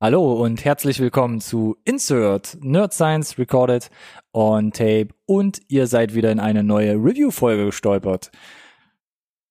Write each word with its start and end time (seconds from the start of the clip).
Hallo 0.00 0.34
und 0.34 0.64
herzlich 0.64 1.00
willkommen 1.00 1.40
zu 1.40 1.76
Insert 1.84 2.56
Nerd 2.60 2.94
Science 2.94 3.36
Recorded 3.36 3.90
on 4.32 4.70
Tape 4.70 5.08
und 5.26 5.60
ihr 5.66 5.88
seid 5.88 6.14
wieder 6.14 6.30
in 6.30 6.38
eine 6.38 6.62
neue 6.62 6.92
Review-Folge 6.92 7.64
gestolpert. 7.64 8.30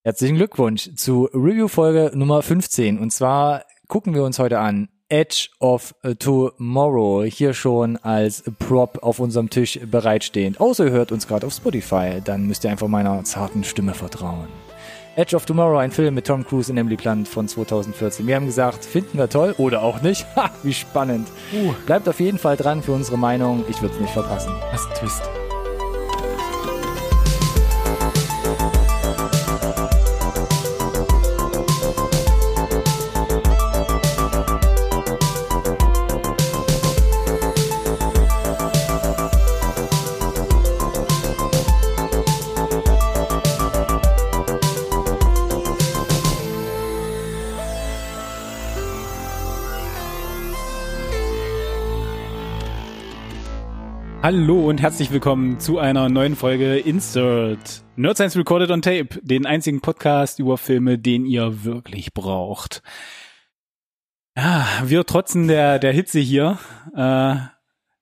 Herzlichen 0.06 0.38
Glückwunsch 0.38 0.96
zu 0.96 1.26
Review-Folge 1.34 2.18
Nummer 2.18 2.42
15 2.42 2.98
und 2.98 3.12
zwar 3.12 3.66
gucken 3.90 4.14
wir 4.14 4.24
uns 4.24 4.40
heute 4.40 4.60
an 4.60 4.88
Edge 5.10 5.50
of 5.60 5.94
Tomorrow 6.18 7.26
hier 7.26 7.54
schon 7.54 7.98
als 7.98 8.42
Prop 8.58 9.04
auf 9.04 9.20
unserem 9.20 9.50
Tisch 9.50 9.78
bereitstehend. 9.86 10.62
Außer 10.62 10.86
ihr 10.86 10.92
hört 10.92 11.12
uns 11.12 11.28
gerade 11.28 11.46
auf 11.46 11.52
Spotify, 11.52 12.22
dann 12.24 12.48
müsst 12.48 12.64
ihr 12.64 12.72
einfach 12.72 12.88
meiner 12.88 13.22
zarten 13.26 13.66
Stimme 13.66 13.94
vertrauen. 13.94 14.48
Edge 15.18 15.36
of 15.36 15.48
Tomorrow, 15.48 15.80
ein 15.80 15.90
Film 15.90 16.14
mit 16.14 16.28
Tom 16.28 16.46
Cruise 16.46 16.72
und 16.72 16.78
Emily 16.78 16.96
Blunt 16.96 17.28
von 17.28 17.48
2014. 17.48 18.28
Wir 18.28 18.36
haben 18.36 18.46
gesagt, 18.46 18.86
finden 18.86 19.18
wir 19.18 19.28
toll 19.28 19.56
oder 19.58 19.82
auch 19.82 20.02
nicht. 20.04 20.28
Ha, 20.36 20.52
wie 20.62 20.74
spannend. 20.74 21.28
Uh. 21.52 21.74
Bleibt 21.88 22.08
auf 22.08 22.20
jeden 22.20 22.38
Fall 22.38 22.56
dran 22.56 22.84
für 22.84 22.92
unsere 22.92 23.18
Meinung. 23.18 23.66
Ich 23.68 23.82
würde 23.82 23.96
es 23.96 24.02
nicht 24.02 24.14
verpassen. 24.14 24.54
Was 24.72 24.86
ein 24.86 24.94
Twist. 24.94 25.47
Hallo 54.28 54.68
und 54.68 54.82
herzlich 54.82 55.10
willkommen 55.14 55.58
zu 55.62 55.80
einer 55.80 56.10
neuen 56.10 56.36
Folge 56.36 56.80
Insert 56.80 57.86
Nerd 57.96 58.18
Science 58.18 58.36
Recorded 58.36 58.72
on 58.72 58.82
Tape, 58.82 59.08
den 59.22 59.46
einzigen 59.46 59.80
Podcast 59.80 60.40
über 60.40 60.58
Filme, 60.58 61.00
den 61.00 61.26
ihr 61.26 61.64
wirklich 61.64 62.14
braucht. 62.14 62.84
Ja, 64.36 64.68
wir 64.84 65.06
trotzen 65.06 65.48
der, 65.48 65.80
der 65.80 65.94
Hitze 65.94 66.20
hier. 66.20 66.60
Äh, 66.94 67.36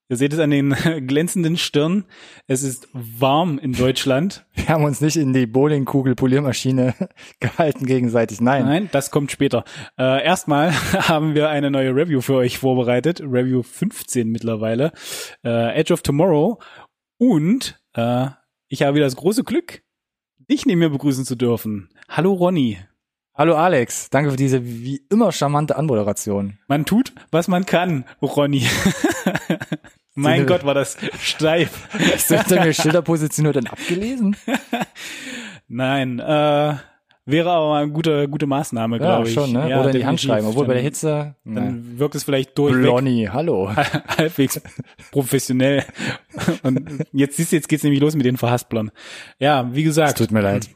ihr 0.09 0.17
seht 0.17 0.33
es 0.33 0.39
an 0.39 0.51
den 0.51 0.69
glänzenden 1.07 1.57
Stirn. 1.57 2.05
Es 2.47 2.63
ist 2.63 2.87
warm 2.93 3.57
in 3.59 3.73
Deutschland. 3.73 4.45
Wir 4.53 4.69
haben 4.69 4.83
uns 4.83 5.01
nicht 5.01 5.17
in 5.17 5.33
die 5.33 5.47
Bowlingkugel-Poliermaschine 5.47 6.93
gehalten 7.39 7.85
gegenseitig. 7.85 8.41
Nein. 8.41 8.65
Nein, 8.65 8.89
das 8.91 9.11
kommt 9.11 9.31
später. 9.31 9.63
Äh, 9.97 10.23
erstmal 10.23 10.71
haben 11.09 11.35
wir 11.35 11.49
eine 11.49 11.71
neue 11.71 11.95
Review 11.95 12.21
für 12.21 12.35
euch 12.35 12.57
vorbereitet. 12.57 13.21
Review 13.21 13.63
15 13.63 14.29
mittlerweile. 14.29 14.91
Äh, 15.43 15.79
Edge 15.79 15.93
of 15.93 16.01
Tomorrow. 16.01 16.59
Und 17.17 17.79
äh, 17.93 18.27
ich 18.67 18.83
habe 18.83 18.95
wieder 18.95 19.05
das 19.05 19.15
große 19.15 19.43
Glück, 19.43 19.83
dich 20.49 20.65
neben 20.65 20.79
mir 20.79 20.89
begrüßen 20.89 21.25
zu 21.25 21.35
dürfen. 21.35 21.89
Hallo 22.09 22.33
Ronny. 22.33 22.77
Hallo 23.37 23.55
Alex, 23.55 24.09
danke 24.09 24.31
für 24.31 24.37
diese 24.37 24.63
wie 24.65 25.01
immer 25.11 25.31
charmante 25.33 25.75
Anmoderation. 25.75 26.57
Man 26.67 26.85
tut, 26.85 27.11
was 27.31 27.49
man 27.49 27.65
kann, 27.65 28.05
Ronny. 28.21 28.65
mein 30.15 30.47
Gott, 30.47 30.63
war 30.65 30.73
das 30.73 30.95
steif. 31.19 31.89
Hast 32.13 32.31
du 32.31 32.37
hinter 32.37 32.63
mir 32.63 32.73
Schilderposition 32.73 33.51
dann 33.51 33.67
abgelesen? 33.67 34.37
Nein, 35.67 36.19
äh, 36.19 36.75
wäre 37.25 37.51
aber 37.51 37.75
eine 37.75 37.91
gute, 37.91 38.29
gute 38.29 38.45
Maßnahme, 38.47 38.99
glaube 38.99 39.27
ich. 39.27 39.33
schon, 39.33 39.51
ne? 39.51 39.69
Ja, 39.69 39.81
oder 39.81 39.89
in 39.91 39.97
die 39.97 40.05
Hand 40.05 40.21
schreiben, 40.21 40.47
obwohl 40.47 40.65
bei 40.65 40.75
der 40.75 40.83
Dann- 40.83 40.85
Hitze. 40.85 41.35
ne. 41.43 41.55
Dann 41.55 41.99
wirkt 41.99 42.15
es 42.15 42.23
vielleicht 42.23 42.57
durchweg 42.57 42.83
Blonny, 42.83 43.27
hallo. 43.33 43.69
halbwegs 43.75 44.61
professionell. 45.11 45.83
Und 46.63 47.03
jetzt 47.11 47.35
siehst 47.35 47.51
du, 47.51 47.57
jetzt 47.57 47.67
geht's 47.67 47.83
nämlich 47.83 47.99
los 47.99 48.15
mit 48.15 48.25
den 48.25 48.37
Verhasplern. 48.37 48.91
Ja, 49.39 49.73
wie 49.73 49.81
Es 49.81 49.87
gesagt, 49.87 50.19
tut 50.19 50.31
mir 50.31 50.39
leid. 50.41 50.69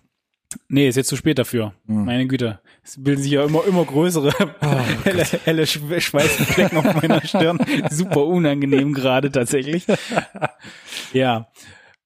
Nee, 0.68 0.88
ist 0.88 0.96
jetzt 0.96 1.08
zu 1.10 1.16
spät 1.16 1.38
dafür. 1.40 1.74
Hm. 1.88 2.06
Meine 2.06 2.28
Güte. 2.28 2.60
Es 2.84 3.02
bilden 3.02 3.22
sich 3.22 3.32
ja 3.32 3.44
immer, 3.46 3.66
immer 3.66 3.86
größere 3.86 4.32
Oh, 4.62 4.78
helle, 5.04 5.24
helle 5.24 5.64
Schwe- 5.64 6.00
Schweißflecken 6.02 6.78
auf 6.78 7.02
meiner 7.02 7.22
Stirn. 7.26 7.60
Super 7.90 8.26
unangenehm 8.26 8.94
gerade 8.94 9.32
tatsächlich. 9.32 9.86
Ja. 11.14 11.48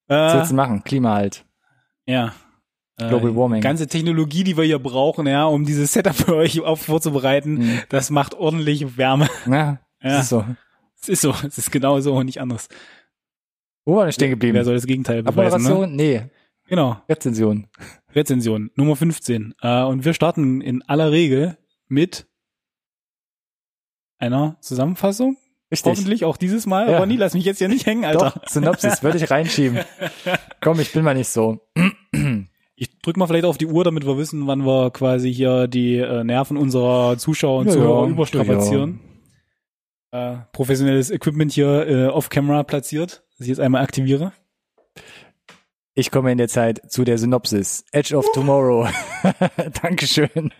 Was 0.07 0.33
Äh, 0.33 0.37
willst 0.37 0.51
du 0.51 0.55
machen? 0.55 0.83
Klima 0.83 1.13
halt. 1.15 1.45
ja. 2.05 2.33
Äh, 2.99 3.07
Global 3.09 3.35
Warming. 3.35 3.61
Ganze 3.61 3.87
Technologie, 3.87 4.43
die 4.43 4.55
wir 4.55 4.65
hier 4.65 4.77
brauchen, 4.77 5.25
ja, 5.25 5.45
um 5.45 5.65
dieses 5.65 5.93
Setup 5.93 6.13
für 6.13 6.35
euch 6.35 6.59
auf 6.61 6.79
vorzubereiten, 6.83 7.53
Mhm. 7.55 7.79
das 7.89 8.11
macht 8.11 8.35
ordentlich 8.35 8.97
Wärme. 8.97 9.27
Ja, 9.47 9.51
Ja. 9.51 9.79
das 10.01 10.23
ist 10.25 10.29
so. 10.29 10.45
Es 11.01 11.09
ist 11.09 11.21
so, 11.21 11.33
es 11.45 11.57
ist 11.57 11.71
genau 11.71 11.99
so 12.01 12.13
und 12.13 12.27
nicht 12.27 12.39
anders. 12.39 12.67
Wo 13.83 13.95
war 13.95 14.07
ich 14.07 14.13
stehen 14.13 14.29
geblieben? 14.29 14.53
Wer 14.53 14.63
soll 14.63 14.75
das 14.75 14.85
Gegenteil 14.85 15.23
beweisen? 15.23 15.63
Ne? 15.63 15.69
Abmoderation? 15.69 15.95
Nee, 15.95 16.29
Genau, 16.67 17.01
Rezension. 17.09 17.67
Rezension 18.15 18.71
Nummer 18.75 18.95
15. 18.95 19.55
Äh, 19.61 19.83
und 19.83 20.05
wir 20.05 20.13
starten 20.13 20.61
in 20.61 20.81
aller 20.83 21.11
Regel 21.11 21.57
mit 21.87 22.27
einer 24.17 24.57
Zusammenfassung. 24.61 25.37
Richtig. 25.71 25.91
Hoffentlich 25.91 26.23
auch 26.23 26.37
dieses 26.37 26.65
Mal. 26.65 26.89
Ja. 26.89 26.99
Ronny, 26.99 27.15
lass 27.15 27.33
mich 27.33 27.45
jetzt 27.45 27.59
ja 27.59 27.67
nicht 27.67 27.85
hängen, 27.85 28.05
Alter. 28.05 28.33
Doch, 28.35 28.47
Synopsis, 28.47 29.01
würde 29.01 29.17
ich 29.17 29.31
reinschieben. 29.31 29.79
Komm, 30.61 30.79
ich 30.79 30.91
bin 30.93 31.03
mal 31.03 31.15
nicht 31.15 31.29
so. 31.29 31.61
Ich 32.75 32.99
drück 32.99 33.17
mal 33.17 33.27
vielleicht 33.27 33.45
auf 33.45 33.57
die 33.57 33.65
Uhr, 33.65 33.83
damit 33.83 34.05
wir 34.05 34.17
wissen, 34.17 34.45
wann 34.45 34.65
wir 34.65 34.91
quasi 34.91 35.33
hier 35.33 35.67
die 35.67 35.97
äh, 35.97 36.23
Nerven 36.23 36.57
unserer 36.57 37.17
Zuschauer 37.17 37.61
und 37.61 37.67
Ja, 37.67 37.73
Zuhörer 37.73 38.05
ja, 38.05 38.09
überstrapazieren. 38.09 38.99
Äh, 40.11 40.37
professionelles 40.51 41.09
Equipment 41.09 41.51
hier 41.51 41.87
äh, 41.87 42.05
off-camera 42.05 42.63
platziert, 42.63 43.23
das 43.37 43.41
ich 43.41 43.47
jetzt 43.47 43.59
einmal 43.59 43.83
aktiviere. 43.83 44.31
Ich 45.95 46.09
komme 46.09 46.31
in 46.31 46.39
der 46.39 46.47
Zeit 46.47 46.81
zu 46.91 47.03
der 47.03 47.19
Synopsis. 47.19 47.85
Edge 47.91 48.17
of 48.17 48.25
Tomorrow. 48.33 48.87
Dankeschön. 49.83 50.51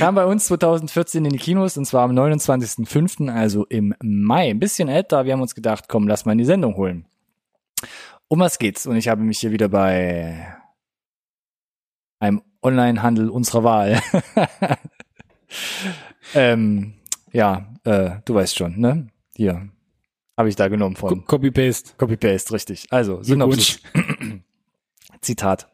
Kam 0.00 0.16
bei 0.16 0.26
uns 0.26 0.46
2014 0.46 1.24
in 1.24 1.32
die 1.32 1.38
Kinos 1.38 1.76
und 1.76 1.84
zwar 1.84 2.02
am 2.02 2.10
29.05., 2.10 3.32
also 3.32 3.64
im 3.66 3.94
Mai. 4.02 4.50
Ein 4.50 4.58
bisschen 4.58 4.88
älter. 4.88 5.24
Wir 5.24 5.34
haben 5.34 5.40
uns 5.40 5.54
gedacht, 5.54 5.84
komm, 5.86 6.08
lass 6.08 6.24
mal 6.24 6.32
in 6.32 6.38
die 6.38 6.44
Sendung 6.44 6.76
holen. 6.76 7.06
Um 8.26 8.40
was 8.40 8.58
geht's? 8.58 8.86
Und 8.86 8.96
ich 8.96 9.06
habe 9.06 9.22
mich 9.22 9.38
hier 9.38 9.52
wieder 9.52 9.68
bei 9.68 10.58
einem 12.18 12.42
Online-Handel 12.60 13.30
unserer 13.30 13.62
Wahl. 13.62 14.02
ähm, 16.34 16.94
ja, 17.30 17.68
äh, 17.84 18.16
du 18.24 18.34
weißt 18.34 18.56
schon, 18.56 18.80
ne? 18.80 19.06
Hier. 19.36 19.68
Habe 20.36 20.48
ich 20.48 20.56
da 20.56 20.68
genommen 20.68 20.96
von. 20.96 21.24
Copy-Paste. 21.24 21.94
Copy-Paste, 21.96 22.52
richtig. 22.52 22.86
Also, 22.90 23.22
Synopsis. 23.22 23.80
Zitat. 25.22 25.68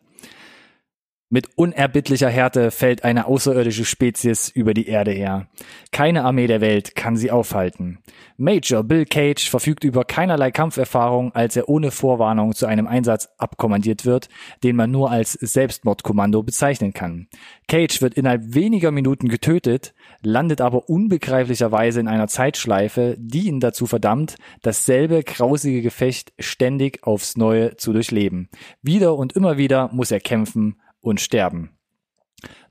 Mit 1.35 1.49
unerbittlicher 1.57 2.29
Härte 2.29 2.71
fällt 2.71 3.03
eine 3.03 3.27
außerirdische 3.27 3.85
Spezies 3.85 4.49
über 4.51 4.73
die 4.73 4.87
Erde 4.87 5.11
her. 5.11 5.49
Keine 5.91 6.23
Armee 6.23 6.47
der 6.47 6.61
Welt 6.61 6.95
kann 6.95 7.17
sie 7.17 7.33
aufhalten. 7.33 7.99
Major 8.37 8.85
Bill 8.85 9.05
Cage 9.05 9.51
verfügt 9.51 9.83
über 9.83 10.05
keinerlei 10.05 10.53
Kampferfahrung, 10.53 11.35
als 11.35 11.57
er 11.57 11.69
ohne 11.69 11.91
Vorwarnung 11.91 12.55
zu 12.55 12.67
einem 12.67 12.87
Einsatz 12.87 13.31
abkommandiert 13.37 14.07
wird, 14.07 14.29
den 14.63 14.77
man 14.77 14.93
nur 14.93 15.11
als 15.11 15.33
Selbstmordkommando 15.33 16.45
bezeichnen 16.45 16.93
kann. 16.93 17.27
Cage 17.67 18.01
wird 18.01 18.15
innerhalb 18.15 18.55
weniger 18.55 18.93
Minuten 18.93 19.27
getötet, 19.27 19.93
landet 20.23 20.61
aber 20.61 20.89
unbegreiflicherweise 20.89 21.99
in 21.99 22.07
einer 22.07 22.29
Zeitschleife, 22.29 23.17
die 23.19 23.49
ihn 23.49 23.59
dazu 23.59 23.87
verdammt, 23.87 24.37
dasselbe 24.63 25.25
grausige 25.25 25.83
Gefecht 25.83 26.33
ständig 26.39 27.03
aufs 27.03 27.37
Neue 27.37 27.77
zu 27.77 27.93
durchleben. 27.93 28.51
Wieder 28.83 29.17
und 29.17 29.33
immer 29.33 29.57
wieder 29.57 29.91
muss 29.93 30.13
er 30.13 30.21
kämpfen 30.21 30.77
und 31.05 31.21
sterben. 31.21 31.71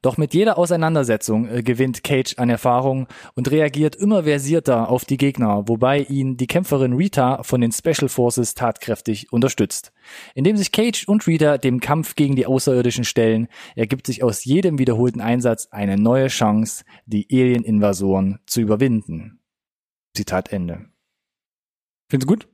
Doch 0.02 0.18
mit 0.18 0.34
jeder 0.34 0.58
Auseinandersetzung 0.58 1.48
äh, 1.48 1.64
gewinnt 1.64 2.04
Cage 2.04 2.38
an 2.38 2.50
Erfahrung 2.50 3.08
und 3.36 3.50
reagiert 3.50 3.96
immer 3.96 4.24
versierter 4.24 4.90
auf 4.90 5.06
die 5.06 5.18
Gegner, 5.18 5.68
wobei 5.68 6.02
ihn 6.02 6.36
die 6.38 6.48
Kämpferin 6.48 6.94
Rita 6.94 7.42
von 7.44 7.62
den 7.62 7.72
Special 7.72 8.10
Forces 8.10 8.54
tatkräftig 8.54 9.32
unterstützt. 9.32 9.94
Indem 10.36 10.58
sich 10.58 10.72
Cage 10.72 11.08
und 11.08 11.26
Rita 11.26 11.58
dem 11.58 11.80
Kampf 11.80 12.16
gegen 12.16 12.36
die 12.36 12.46
Außerirdischen 12.46 13.06
stellen, 13.06 13.48
ergibt 13.76 14.06
sich 14.06 14.24
aus 14.24 14.44
jedem 14.44 14.78
wiederholten 14.78 15.22
Einsatz 15.22 15.70
eine 15.72 15.98
neue 15.98 16.28
Chance, 16.28 16.84
die 17.06 17.26
Alien-Invasoren 17.32 18.40
zu 18.46 18.62
überwinden. 18.62 19.40
Zitat 20.14 20.52
Ende. 20.52 20.86
Findest 22.10 22.30
du 22.30 22.34
gut? 22.34 22.53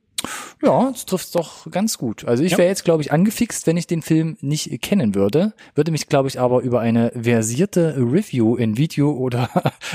Ja, 0.62 0.90
das 0.90 1.06
trifft 1.06 1.34
doch 1.34 1.70
ganz 1.70 1.96
gut. 1.98 2.24
Also 2.26 2.42
ich 2.42 2.52
Ja. 2.52 2.58
wäre 2.58 2.68
jetzt, 2.68 2.84
glaube 2.84 3.02
ich, 3.02 3.12
angefixt, 3.12 3.66
wenn 3.66 3.76
ich 3.76 3.86
den 3.86 4.02
Film 4.02 4.36
nicht 4.40 4.82
kennen 4.82 5.14
würde, 5.14 5.54
würde 5.74 5.90
mich, 5.90 6.08
glaube 6.08 6.28
ich, 6.28 6.38
aber 6.38 6.60
über 6.60 6.80
eine 6.80 7.12
versierte 7.20 7.96
Review 7.96 8.56
in 8.56 8.76
Video- 8.76 9.12
oder 9.16 9.48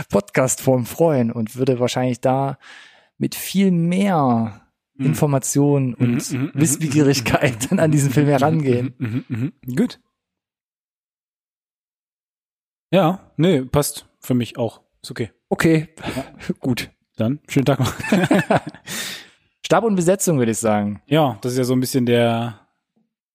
Podcastform 0.09 0.85
freuen 0.85 1.31
und 1.31 1.55
würde 1.55 1.79
wahrscheinlich 1.79 2.19
da 2.21 2.57
mit 3.17 3.35
viel 3.35 3.71
mehr 3.71 4.61
Mhm. 4.97 5.05
Information 5.07 5.93
und 5.93 6.31
Mhm, 6.31 6.39
mhm, 6.39 6.45
mhm, 6.45 6.51
Wissbegierigkeit 6.53 7.69
dann 7.69 7.79
an 7.79 7.91
diesen 7.91 8.11
Film 8.11 8.27
herangehen. 8.27 8.93
Mhm, 8.97 9.25
mhm, 9.27 9.53
mhm. 9.65 9.75
Gut. 9.75 9.99
Ja, 12.91 13.31
nee, 13.35 13.61
passt 13.61 14.05
für 14.21 14.33
mich 14.35 14.57
auch. 14.57 14.81
Ist 15.03 15.11
okay. 15.11 15.31
Okay, 15.49 15.89
gut. 16.61 16.91
Dann 17.17 17.39
schönen 17.49 17.65
Tag 17.65 17.79
noch. 17.79 17.93
Stab 19.65 19.83
und 19.83 19.95
Besetzung, 19.95 20.37
würde 20.37 20.51
ich 20.51 20.59
sagen. 20.59 21.01
ja, 21.07 21.39
das 21.41 21.53
ist 21.53 21.57
ja 21.57 21.63
so 21.63 21.73
ein 21.73 21.79
bisschen 21.79 22.05
der, 22.05 22.59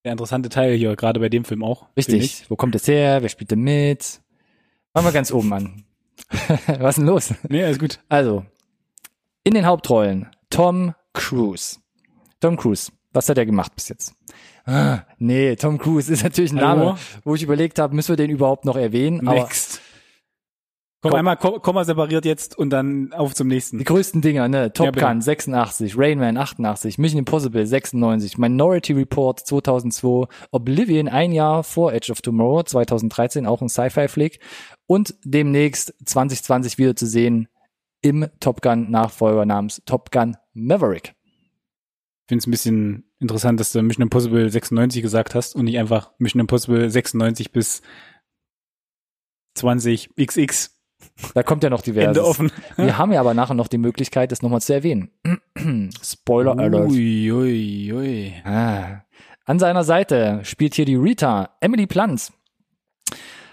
der 0.04 0.12
interessante 0.12 0.48
Teil 0.48 0.76
hier, 0.76 0.94
gerade 0.94 1.18
bei 1.18 1.28
dem 1.28 1.44
Film 1.44 1.64
auch. 1.64 1.88
Richtig. 1.96 2.46
Wo 2.48 2.54
kommt 2.54 2.76
es 2.76 2.86
her? 2.86 3.20
Wer 3.20 3.28
spielt 3.28 3.50
denn 3.50 3.62
mit? 3.62 4.20
Fangen 4.94 5.06
wir 5.08 5.12
ganz 5.12 5.32
oben 5.32 5.52
an. 5.52 5.84
Was 6.78 6.90
ist 6.90 6.98
denn 6.98 7.06
los? 7.06 7.34
Nee, 7.48 7.64
alles 7.64 7.80
gut. 7.80 7.98
Also, 8.08 8.44
in 9.42 9.54
den 9.54 9.66
Hauptrollen 9.66 10.28
Tom 10.50 10.94
Cruise. 11.14 11.78
Tom 12.38 12.56
Cruise. 12.56 12.92
Was 13.12 13.28
hat 13.28 13.36
er 13.36 13.44
gemacht 13.44 13.74
bis 13.74 13.88
jetzt? 13.88 14.14
Ah, 14.66 15.00
nee, 15.18 15.56
Tom 15.56 15.78
Cruise 15.78 16.12
ist 16.12 16.22
natürlich 16.22 16.52
ein 16.52 16.60
Hallo? 16.60 16.84
Name, 16.84 16.98
wo 17.24 17.34
ich 17.34 17.42
überlegt 17.42 17.80
habe, 17.80 17.92
müssen 17.96 18.10
wir 18.10 18.16
den 18.16 18.30
überhaupt 18.30 18.64
noch 18.64 18.76
erwähnen? 18.76 19.18
Next. 19.24 19.69
Komm, 21.02 21.12
Komm. 21.12 21.18
einmal 21.18 21.36
Ko- 21.38 21.60
Komma 21.60 21.84
separiert 21.84 22.26
jetzt 22.26 22.58
und 22.58 22.68
dann 22.70 23.12
auf 23.14 23.34
zum 23.34 23.48
nächsten. 23.48 23.78
die 23.78 23.84
größten 23.84 24.20
Dinger, 24.20 24.48
ne? 24.48 24.70
Top 24.72 24.94
Ja. 24.96 25.08
Gun 25.08 25.22
86, 25.22 25.96
Rain 25.96 26.18
Man 26.18 26.36
88, 26.36 26.98
Mission 26.98 27.20
Impossible 27.20 27.66
96, 27.66 28.36
Minority 28.36 28.92
Report 28.92 29.40
2002, 29.40 30.26
Oblivion 30.50 31.08
ein 31.08 31.32
Jahr 31.32 31.64
vor 31.64 31.94
Edge 31.94 32.12
of 32.12 32.20
Tomorrow 32.20 32.64
2013, 32.64 33.46
auch 33.46 33.62
ein 33.62 33.70
Sci-Fi-Flick 33.70 34.40
und 34.86 35.14
demnächst 35.24 35.94
2020 36.04 36.76
wieder 36.76 36.94
zu 36.94 37.06
sehen 37.06 37.48
im 38.02 38.28
Top 38.38 38.60
Gun 38.60 38.90
Nachfolger 38.90 39.46
namens 39.46 39.80
Top 39.86 40.10
Gun 40.10 40.36
Maverick. 40.52 41.14
Ich 42.26 42.28
finde 42.32 42.42
es 42.42 42.46
ein 42.46 42.50
bisschen 42.50 43.10
interessant, 43.20 43.58
dass 43.58 43.72
du 43.72 43.80
Mission 43.80 44.02
Impossible 44.02 44.50
96 44.50 45.00
gesagt 45.00 45.34
hast 45.34 45.56
und 45.56 45.64
nicht 45.64 45.78
einfach 45.78 46.12
Mission 46.18 46.40
Impossible 46.40 46.90
96 46.90 47.52
bis 47.52 47.80
20xx 49.58 50.70
Da 51.34 51.42
kommt 51.42 51.62
ja 51.62 51.70
noch 51.70 51.82
diverses. 51.82 52.08
Ende 52.08 52.24
offen. 52.24 52.50
Wir 52.76 52.98
haben 52.98 53.12
ja 53.12 53.20
aber 53.20 53.34
nachher 53.34 53.54
noch 53.54 53.68
die 53.68 53.78
Möglichkeit, 53.78 54.32
das 54.32 54.42
nochmal 54.42 54.60
zu 54.60 54.74
erwähnen. 54.74 55.10
Spoiler 56.02 56.58
Alert. 56.58 56.90
Ui, 56.90 57.30
ui, 57.30 57.92
ui. 57.92 58.32
Ah. 58.44 59.02
An 59.44 59.58
seiner 59.58 59.84
Seite 59.84 60.40
spielt 60.44 60.74
hier 60.74 60.84
die 60.84 60.96
Rita, 60.96 61.50
Emily 61.60 61.86
Plant. 61.86 62.32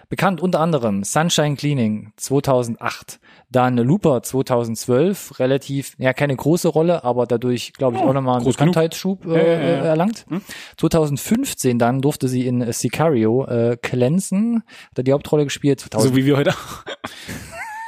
Bekannt 0.10 0.42
unter 0.42 0.60
anderem 0.62 1.04
Sunshine 1.04 1.56
Cleaning 1.56 2.14
2008, 2.16 3.20
dann 3.50 3.78
Looper 3.78 4.22
2012, 4.24 5.40
relativ, 5.40 5.94
ja 5.98 6.14
keine 6.14 6.36
große 6.36 6.68
Rolle, 6.68 7.04
aber 7.04 7.26
dadurch, 7.26 7.74
glaube 7.74 7.98
ich, 7.98 8.04
Oh, 8.04 8.10
auch 8.10 8.14
nochmal 8.14 8.38
einen. 8.38 8.46
Bekanntheitsschub 8.46 9.26
äh, 9.26 9.30
ja. 9.32 9.84
erlangt. 9.86 10.26
Hm. 10.30 10.42
2015 10.78 11.80
dann 11.80 12.02
durfte 12.02 12.28
sie 12.28 12.46
in 12.46 12.72
Sicario 12.74 13.46
äh, 13.46 13.78
glänzen, 13.82 14.64
hat 14.90 14.98
er 14.98 15.04
die 15.04 15.14
Hauptrolle 15.14 15.46
gespielt. 15.46 15.80
2000, 15.80 16.10
So 16.12 16.16
wie 16.18 16.26
wir 16.26 16.38
heute. 16.38 16.54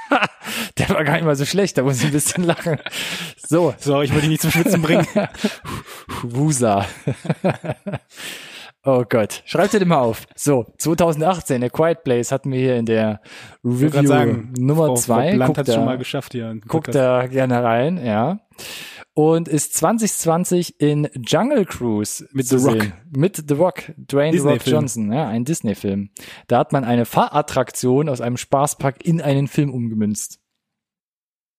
der 0.78 0.90
war 0.90 1.04
gar 1.04 1.14
nicht 1.14 1.26
mal 1.26 1.36
so 1.36 1.46
schlecht, 1.46 1.78
da 1.78 1.84
muss 1.84 2.00
ich 2.00 2.06
ein 2.06 2.12
bisschen 2.12 2.44
lachen. 2.44 2.78
So, 3.38 3.74
So, 3.80 4.02
ich 4.02 4.12
wollte 4.12 4.22
dich 4.22 4.30
nicht 4.30 4.42
zum 4.42 4.52
Schwitzen 4.52 4.82
bringen. 4.82 5.06
Wusa. 6.24 6.86
Oh 8.84 9.04
Gott. 9.08 9.44
Schreibt 9.46 9.74
dir 9.74 9.80
den 9.80 9.88
mal 9.88 10.00
auf. 10.00 10.26
So, 10.36 10.66
2018, 10.78 11.64
A 11.64 11.70
Quiet 11.70 12.04
Place 12.04 12.32
hatten 12.32 12.52
wir 12.52 12.60
hier 12.60 12.78
in 12.78 12.86
der 12.86 13.22
Review 13.64 14.08
sagen, 14.08 14.54
Nummer 14.58 14.88
Frau, 14.88 14.96
zwei. 14.96 15.30
Frau 15.30 15.36
Blunt 15.36 15.46
Guckt 15.48 15.58
hat 15.58 15.68
es 15.68 15.76
schon 15.76 15.86
mal 15.86 15.98
geschafft 15.98 16.34
hier. 16.34 16.60
Guckt 16.68 16.94
da 16.94 17.28
gerne 17.28 17.64
rein, 17.64 18.04
ja. 18.04 18.40
Und 19.14 19.48
ist 19.48 19.74
2020 19.76 20.80
in 20.80 21.10
Jungle 21.16 21.66
Cruise 21.66 22.28
Mit 22.32 22.48
The 22.48 22.56
Rock. 22.56 22.82
sehen. 22.82 22.94
Mit 23.10 23.44
The 23.48 23.54
Rock, 23.54 23.92
Dwayne 23.98 24.32
The 24.32 24.38
Rock 24.40 24.54
Disney-Film. 24.54 24.76
Johnson, 24.76 25.12
ja, 25.12 25.28
ein 25.28 25.44
Disney-Film. 25.46 26.10
Da 26.48 26.60
hat 26.60 26.72
man 26.72 26.84
eine 26.86 27.06
Fahrattraktion 27.06 28.08
aus 28.08 28.22
einem 28.22 28.38
Spaßpark 28.38 29.04
in 29.06 29.22
einen 29.22 29.48
Film 29.48 29.74
umgemünzt. 29.74 30.40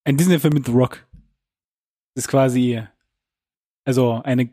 Ein 0.05 0.17
Disney-Film 0.17 0.55
mit 0.55 0.67
The 0.67 0.73
Rock. 0.73 1.07
Das 2.15 2.25
ist 2.25 2.29
quasi, 2.29 2.83
also 3.85 4.21
eine 4.25 4.47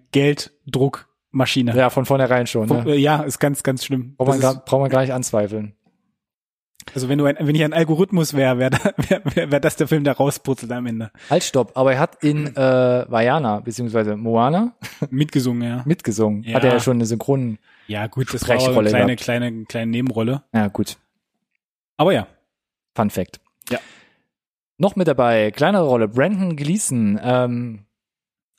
Gelddruckmaschine. 1.31 1.75
Ja, 1.75 1.89
von 1.89 2.05
vornherein 2.05 2.47
schon. 2.47 2.67
Vom- 2.67 2.83
Ne? 2.83 2.93
äh, 2.93 2.97
Ja, 2.97 3.23
ist 3.23 3.39
ganz, 3.39 3.63
ganz 3.63 3.83
schlimm. 3.85 4.15
Braucht 4.15 4.29
man, 4.29 4.39
gar, 4.39 4.55
braucht 4.63 4.81
man 4.81 4.89
gar 4.89 5.01
nicht 5.01 5.13
anzweifeln. 5.13 5.73
also 6.93 7.09
wenn 7.09 7.17
du 7.17 7.25
ein, 7.25 7.35
wenn 7.39 7.53
ich 7.55 7.63
ein 7.63 7.73
Algorithmus 7.73 8.33
wäre, 8.33 8.57
wäre 8.59 8.71
wär, 9.09 9.21
wär, 9.35 9.51
wär 9.51 9.59
das 9.59 9.75
der 9.75 9.87
Film, 9.87 10.03
der 10.03 10.13
rausputzelt 10.17 10.71
am 10.71 10.85
Ende. 10.85 11.11
Halt, 11.29 11.43
stopp. 11.43 11.71
Aber 11.75 11.93
er 11.93 11.99
hat 11.99 12.23
in 12.23 12.47
äh, 12.55 13.05
Vajana, 13.11 13.59
beziehungsweise 13.59 14.15
Moana, 14.15 14.73
Mitgesungen, 15.09 15.63
ja. 15.67 15.81
mitgesungen. 15.85 16.43
Ja. 16.43 16.55
Hat 16.55 16.63
er 16.63 16.73
ja 16.73 16.79
schon 16.79 16.97
eine 16.97 17.05
Synchron... 17.05 17.57
Ja, 17.87 18.07
gut, 18.07 18.33
das 18.33 18.47
war 18.47 18.57
auch 18.57 18.67
eine 18.77 18.89
kleine, 18.89 19.05
gehabt. 19.07 19.21
kleine, 19.21 19.63
kleine 19.65 19.91
Nebenrolle. 19.91 20.43
Ja, 20.53 20.67
gut. 20.67 20.97
Aber 21.97 22.11
ja. 22.13 22.27
Fun 22.95 23.09
Fact. 23.09 23.39
Ja. 23.69 23.79
Noch 24.77 24.95
mit 24.97 25.07
dabei, 25.07 25.51
kleinere 25.51 25.85
Rolle, 25.87 26.07
Brandon 26.07 26.55
Gleason, 26.57 27.19
ähm, 27.23 27.79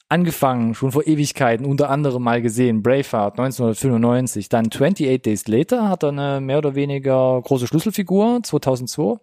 angefangen, 0.08 0.74
schon 0.74 0.92
vor 0.92 1.06
Ewigkeiten, 1.06 1.66
unter 1.66 1.90
anderem 1.90 2.22
mal 2.22 2.40
gesehen, 2.40 2.82
Braveheart 2.82 3.38
1995, 3.38 4.48
dann 4.48 4.66
28 4.66 5.22
Days 5.22 5.46
Later 5.48 5.88
hat 5.88 6.02
er 6.02 6.10
eine 6.10 6.40
mehr 6.40 6.58
oder 6.58 6.74
weniger 6.74 7.40
große 7.42 7.66
Schlüsselfigur, 7.66 8.40
2002. 8.42 9.20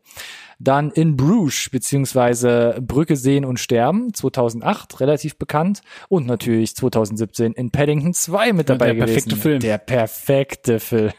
Dann 0.57 0.91
in 0.91 1.17
Bruges, 1.17 1.67
beziehungsweise 1.69 2.77
Brücke 2.81 3.17
sehen 3.17 3.43
und 3.43 3.59
sterben, 3.59 4.13
2008, 4.13 5.01
relativ 5.01 5.37
bekannt. 5.37 5.81
Und 6.07 6.27
natürlich 6.27 6.75
2017 6.75 7.51
in 7.53 7.71
Paddington 7.71 8.13
2 8.13 8.53
mit 8.53 8.69
dabei 8.69 8.93
der 8.93 9.05
perfekte 9.05 9.29
gewesen. 9.31 9.41
Film. 9.41 9.59
Der 9.59 9.77
perfekte 9.79 10.79
Film. 10.79 11.11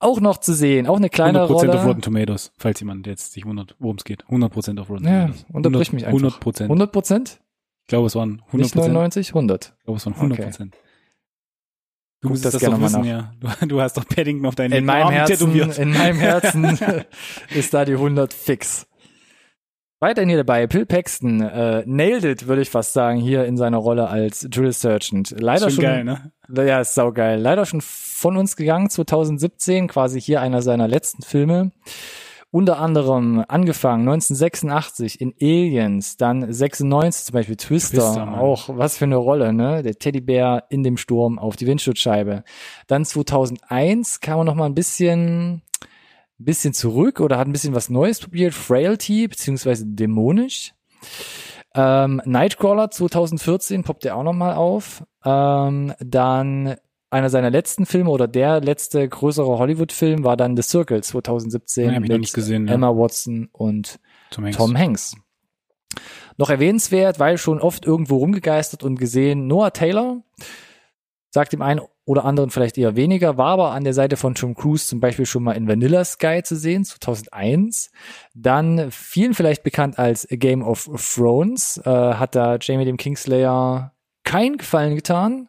Auch 0.00 0.20
noch 0.20 0.38
zu 0.38 0.52
sehen, 0.52 0.86
auch 0.86 0.96
eine 0.96 1.08
kleine 1.08 1.44
100% 1.44 1.46
Rolle. 1.52 1.74
auf 1.78 1.86
Rotten 1.86 2.02
Tomatoes, 2.02 2.52
falls 2.58 2.80
jemand 2.80 3.06
jetzt 3.06 3.32
sich 3.32 3.46
wundert, 3.46 3.76
worum 3.78 3.96
es 3.96 4.04
geht. 4.04 4.24
100% 4.24 4.78
auf 4.80 4.90
Rotten 4.90 5.04
Ja, 5.04 5.26
Tomatoes. 5.26 5.44
unterbrich 5.52 5.92
mich 5.92 6.06
einfach. 6.06 6.40
100%. 6.40 6.62
100 6.64 6.92
Prozent? 6.92 7.38
Ich 7.38 7.51
glaube, 7.92 8.06
es 8.06 8.14
waren 8.14 8.42
100%. 8.52 8.56
Nicht 8.56 8.74
99? 8.74 9.28
100. 9.28 9.74
Ich 9.78 9.84
glaube, 9.84 9.98
es 9.98 10.06
waren 10.06 10.14
100%. 10.14 10.58
Du 12.22 12.28
Guck 12.28 12.30
musst 12.30 12.44
das 12.44 12.52
das, 12.52 12.60
gerne 12.60 12.80
wissen, 12.80 13.00
nach. 13.00 13.06
ja. 13.06 13.32
Du, 13.60 13.66
du 13.66 13.80
hast 13.80 13.96
doch 13.96 14.06
Paddington 14.06 14.46
auf 14.46 14.54
deinen 14.54 14.72
In 14.72 14.84
meinem 14.84 15.06
Arm 15.06 15.12
Herzen, 15.12 15.38
tätowiert. 15.52 15.78
in 15.78 15.92
meinem 15.92 16.18
Herzen 16.20 16.64
ist 17.54 17.74
da 17.74 17.84
die 17.84 17.92
100 17.94 18.32
fix. 18.32 18.86
Weiterhin 20.00 20.28
hier 20.28 20.38
dabei, 20.38 20.66
Bill 20.66 20.86
Paxton, 20.86 21.42
äh, 21.42 21.84
nailed 21.86 22.24
it, 22.24 22.48
würde 22.48 22.62
ich 22.62 22.70
fast 22.70 22.92
sagen, 22.92 23.18
hier 23.20 23.44
in 23.44 23.56
seiner 23.56 23.76
Rolle 23.76 24.08
als 24.08 24.40
Drill 24.50 24.72
Sergeant. 24.72 25.34
Leider 25.38 25.70
schon, 25.70 25.70
schon 25.70 25.84
geil, 25.84 26.04
ne? 26.04 26.32
ja, 26.48 26.80
ist 26.80 26.94
saugeil. 26.94 27.40
Leider 27.40 27.66
schon 27.66 27.80
von 27.80 28.36
uns 28.36 28.56
gegangen, 28.56 28.90
2017, 28.90 29.86
quasi 29.88 30.20
hier 30.20 30.40
einer 30.40 30.62
seiner 30.62 30.88
letzten 30.88 31.22
Filme. 31.22 31.70
Unter 32.54 32.78
anderem 32.78 33.42
angefangen 33.48 34.06
1986 34.06 35.22
in 35.22 35.32
Aliens, 35.40 36.18
dann 36.18 36.52
96 36.52 37.24
zum 37.24 37.32
Beispiel 37.32 37.56
Twister, 37.56 37.96
Twister, 37.96 38.38
auch 38.38 38.68
was 38.68 38.98
für 38.98 39.06
eine 39.06 39.16
Rolle, 39.16 39.54
ne? 39.54 39.82
Der 39.82 39.94
Teddybär 39.94 40.64
in 40.68 40.82
dem 40.82 40.98
Sturm 40.98 41.38
auf 41.38 41.56
die 41.56 41.66
Windschutzscheibe. 41.66 42.44
Dann 42.88 43.06
2001 43.06 44.20
kam 44.20 44.40
er 44.40 44.44
noch 44.44 44.54
mal 44.54 44.66
ein 44.66 44.74
bisschen, 44.74 45.62
bisschen 46.36 46.74
zurück 46.74 47.20
oder 47.20 47.38
hat 47.38 47.48
ein 47.48 47.52
bisschen 47.52 47.74
was 47.74 47.88
Neues 47.88 48.20
probiert, 48.20 48.52
Frailty 48.52 49.28
beziehungsweise 49.28 49.86
dämonisch. 49.86 50.74
Ähm, 51.74 52.20
Nightcrawler 52.26 52.90
2014 52.90 53.82
poppt 53.82 54.04
er 54.04 54.16
auch 54.16 54.24
noch 54.24 54.34
mal 54.34 54.52
auf. 54.56 55.04
Ähm, 55.24 55.94
dann 56.00 56.76
einer 57.12 57.30
seiner 57.30 57.50
letzten 57.50 57.86
Filme 57.86 58.10
oder 58.10 58.26
der 58.26 58.60
letzte 58.60 59.06
größere 59.08 59.58
Hollywood-Film 59.58 60.24
war 60.24 60.36
dann 60.36 60.56
The 60.56 60.62
Circle 60.62 61.02
2017 61.02 61.84
Ja, 61.84 61.94
hab 61.94 62.02
ich 62.02 62.08
noch 62.08 62.14
mit 62.14 62.20
nicht 62.22 62.34
gesehen, 62.34 62.66
ja. 62.66 62.74
Emma 62.74 62.88
Watson 62.88 63.48
und 63.52 64.00
Tom 64.30 64.44
Hanks. 64.44 64.56
Tom 64.56 64.78
Hanks. 64.78 65.16
Noch 66.38 66.48
erwähnenswert, 66.48 67.18
weil 67.18 67.36
schon 67.36 67.60
oft 67.60 67.84
irgendwo 67.84 68.16
rumgegeistert 68.16 68.82
und 68.82 68.98
gesehen, 68.98 69.46
Noah 69.46 69.72
Taylor 69.72 70.22
sagt 71.30 71.52
dem 71.52 71.62
einen 71.62 71.80
oder 72.04 72.24
anderen 72.24 72.50
vielleicht 72.50 72.78
eher 72.78 72.96
weniger, 72.96 73.36
war 73.36 73.48
aber 73.48 73.70
an 73.72 73.84
der 73.84 73.94
Seite 73.94 74.16
von 74.16 74.34
Tom 74.34 74.54
Cruise 74.54 74.86
zum 74.86 75.00
Beispiel 75.00 75.26
schon 75.26 75.42
mal 75.42 75.52
in 75.52 75.68
Vanilla 75.68 76.04
Sky 76.04 76.42
zu 76.42 76.56
sehen, 76.56 76.84
2001. 76.84 77.90
Dann 78.34 78.90
vielen 78.90 79.34
vielleicht 79.34 79.62
bekannt 79.62 79.98
als 79.98 80.30
A 80.30 80.36
Game 80.36 80.62
of 80.62 80.88
Thrones, 81.14 81.80
äh, 81.84 81.90
hat 81.90 82.34
da 82.34 82.56
Jamie 82.60 82.84
dem 82.84 82.96
Kingslayer 82.96 83.92
keinen 84.24 84.56
Gefallen 84.56 84.94
getan. 84.96 85.48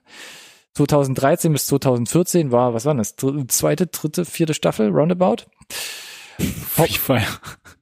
2013 0.76 1.52
bis 1.54 1.68
2014 1.68 2.52
war, 2.52 2.74
was 2.74 2.86
war 2.86 2.96
das, 2.96 3.16
dr- 3.16 3.48
zweite, 3.48 3.88
dritte, 3.88 4.26
vierte 4.26 4.54
Staffel, 4.54 4.90
roundabout. 4.90 5.44
Free 6.68 6.88
Fire. 6.88 7.22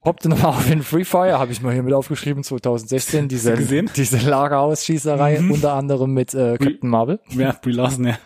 Hoppte 0.04 0.28
nochmal 0.28 0.52
auf 0.52 0.68
den 0.68 0.84
Free 0.84 1.06
Fire, 1.06 1.40
habe 1.40 1.52
ich 1.54 1.62
mal 1.62 1.72
hier 1.74 1.84
mit 1.84 1.94
aufgeschrieben, 1.94 2.44
2016, 2.44 3.28
diese, 3.30 3.56
diese 3.96 4.18
Lagerhausschießerei, 4.18 5.40
Mhm. 5.40 5.52
unter 5.52 5.74
anderem 5.74 6.14
mit 6.14 6.34
äh, 6.34 6.58
Captain 6.58 6.90
Marvel. 6.90 7.20
Ja, 7.30 7.54
Brie 7.62 7.72
Larson, 7.72 8.08
ja. 8.08 8.20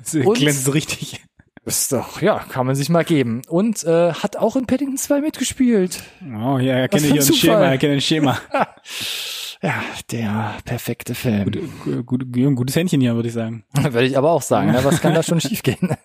Das 0.00 0.14
Und- 0.14 0.36
glänzt 0.38 0.72
richtig. 0.74 1.22
Ist 1.64 1.92
doch, 1.92 2.22
ja, 2.22 2.38
kann 2.38 2.66
man 2.66 2.74
sich 2.74 2.88
mal 2.88 3.04
geben. 3.04 3.42
Und 3.46 3.84
äh, 3.84 4.12
hat 4.12 4.36
auch 4.38 4.56
in 4.56 4.66
Paddington 4.66 4.96
2 4.96 5.20
mitgespielt. 5.20 6.02
Oh, 6.22 6.58
ja, 6.58 6.76
er 6.76 6.88
ein 7.04 7.12
hier 7.12 7.22
ein. 7.22 7.34
Schema, 7.34 7.60
er 7.64 7.78
kennt 7.78 7.92
ein 7.92 8.00
Schema. 8.00 8.38
Ja, 9.62 9.82
der 10.12 10.56
perfekte 10.64 11.14
Film. 11.14 11.44
Gut, 11.50 12.06
gut, 12.06 12.32
gut, 12.32 12.56
gutes 12.56 12.76
Händchen 12.76 13.00
hier, 13.00 13.14
würde 13.16 13.28
ich 13.28 13.34
sagen. 13.34 13.64
Würde 13.74 14.04
ich 14.06 14.16
aber 14.16 14.30
auch 14.30 14.42
sagen, 14.42 14.70
ne? 14.70 14.84
was 14.84 15.00
kann 15.00 15.14
da 15.14 15.22
schon 15.24 15.40
schiefgehen? 15.42 15.96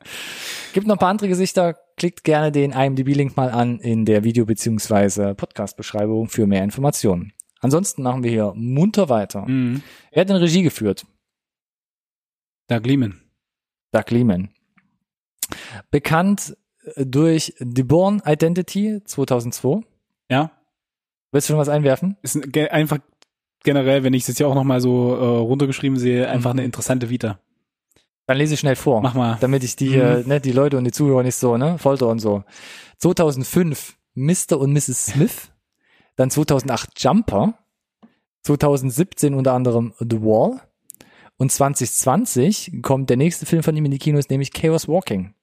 Gibt 0.73 0.87
noch 0.87 0.95
ein 0.95 0.99
paar 0.99 1.09
andere 1.09 1.27
Gesichter. 1.29 1.77
Klickt 1.95 2.23
gerne 2.23 2.51
den 2.51 2.71
IMDb-Link 2.71 3.37
mal 3.37 3.51
an 3.51 3.79
in 3.79 4.05
der 4.05 4.23
Video- 4.23 4.45
bzw. 4.45 5.35
Podcast-Beschreibung 5.35 6.29
für 6.29 6.47
mehr 6.47 6.63
Informationen. 6.63 7.33
Ansonsten 7.59 8.01
machen 8.01 8.23
wir 8.23 8.31
hier 8.31 8.53
munter 8.55 9.09
weiter. 9.09 9.47
Mhm. 9.47 9.83
Wer 10.11 10.21
hat 10.21 10.29
denn 10.29 10.37
Regie 10.37 10.63
geführt? 10.63 11.05
Doug 12.67 12.81
Lehman. 12.85 13.21
Doug 13.91 14.09
Liman. 14.09 14.49
Bekannt 15.91 16.57
äh, 16.95 17.05
durch 17.05 17.53
The 17.59 17.83
Born 17.83 18.21
Identity 18.25 19.01
2002. 19.05 19.81
Ja. 20.31 20.51
Willst 21.31 21.47
du 21.49 21.53
schon 21.53 21.59
was 21.59 21.69
einwerfen? 21.69 22.17
Ist 22.21 22.35
ein, 22.35 22.67
einfach 22.69 22.99
generell, 23.63 24.03
wenn 24.03 24.13
ich 24.13 24.23
es 24.23 24.27
jetzt 24.29 24.39
ja 24.39 24.47
auch 24.47 24.55
nochmal 24.55 24.81
so 24.81 25.15
äh, 25.15 25.23
runtergeschrieben 25.25 25.97
sehe, 25.97 26.27
einfach 26.29 26.53
Mhm. 26.53 26.59
eine 26.59 26.65
interessante 26.65 27.09
Vita. 27.09 27.39
Dann 28.25 28.37
lese 28.37 28.53
ich 28.53 28.59
schnell 28.61 28.75
vor. 28.77 29.01
Mach 29.01 29.13
mal. 29.15 29.37
damit 29.41 29.63
ich 29.63 29.75
die, 29.75 29.89
Mhm. 29.97 30.01
äh, 30.01 30.23
ne, 30.23 30.41
die 30.41 30.51
Leute 30.53 30.77
und 30.77 30.83
die 30.85 30.91
Zuhörer 30.91 31.23
nicht 31.23 31.35
so, 31.35 31.57
ne, 31.57 31.77
folter 31.77 32.07
und 32.07 32.19
so. 32.19 32.43
2005 32.99 33.97
Mr. 34.15 34.59
und 34.59 34.71
Mrs. 34.73 35.07
Smith, 35.07 35.51
dann 36.15 36.29
2008 36.29 36.91
Jumper, 37.03 37.55
2017 38.43 39.33
unter 39.33 39.53
anderem 39.53 39.93
The 39.99 40.21
Wall 40.21 40.61
und 41.37 41.51
2020 41.51 42.79
kommt 42.81 43.09
der 43.09 43.17
nächste 43.17 43.45
Film 43.45 43.63
von 43.63 43.75
ihm 43.75 43.85
in 43.85 43.91
die 43.91 43.99
Kinos, 43.99 44.29
nämlich 44.29 44.51
Chaos 44.53 44.87
Walking 44.87 45.33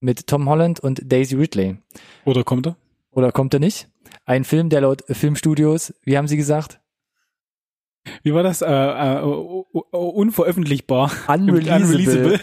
mit 0.00 0.26
Tom 0.26 0.48
Holland 0.48 0.80
und 0.80 1.00
Daisy 1.12 1.36
Ridley. 1.36 1.76
Oder 2.24 2.42
kommt 2.44 2.66
er? 2.66 2.76
Oder 3.10 3.32
kommt 3.32 3.52
er 3.54 3.60
nicht? 3.60 3.88
Ein 4.24 4.44
Film, 4.44 4.68
der 4.70 4.80
laut 4.80 5.04
Filmstudios, 5.08 5.92
wie 6.04 6.16
haben 6.16 6.28
sie 6.28 6.36
gesagt? 6.38 6.79
Wie 8.22 8.34
war 8.34 8.42
das? 8.42 8.62
Äh, 8.62 8.66
äh, 8.70 9.20
unveröffentlichbar. 9.92 11.10
Unreleasable. 11.28 12.40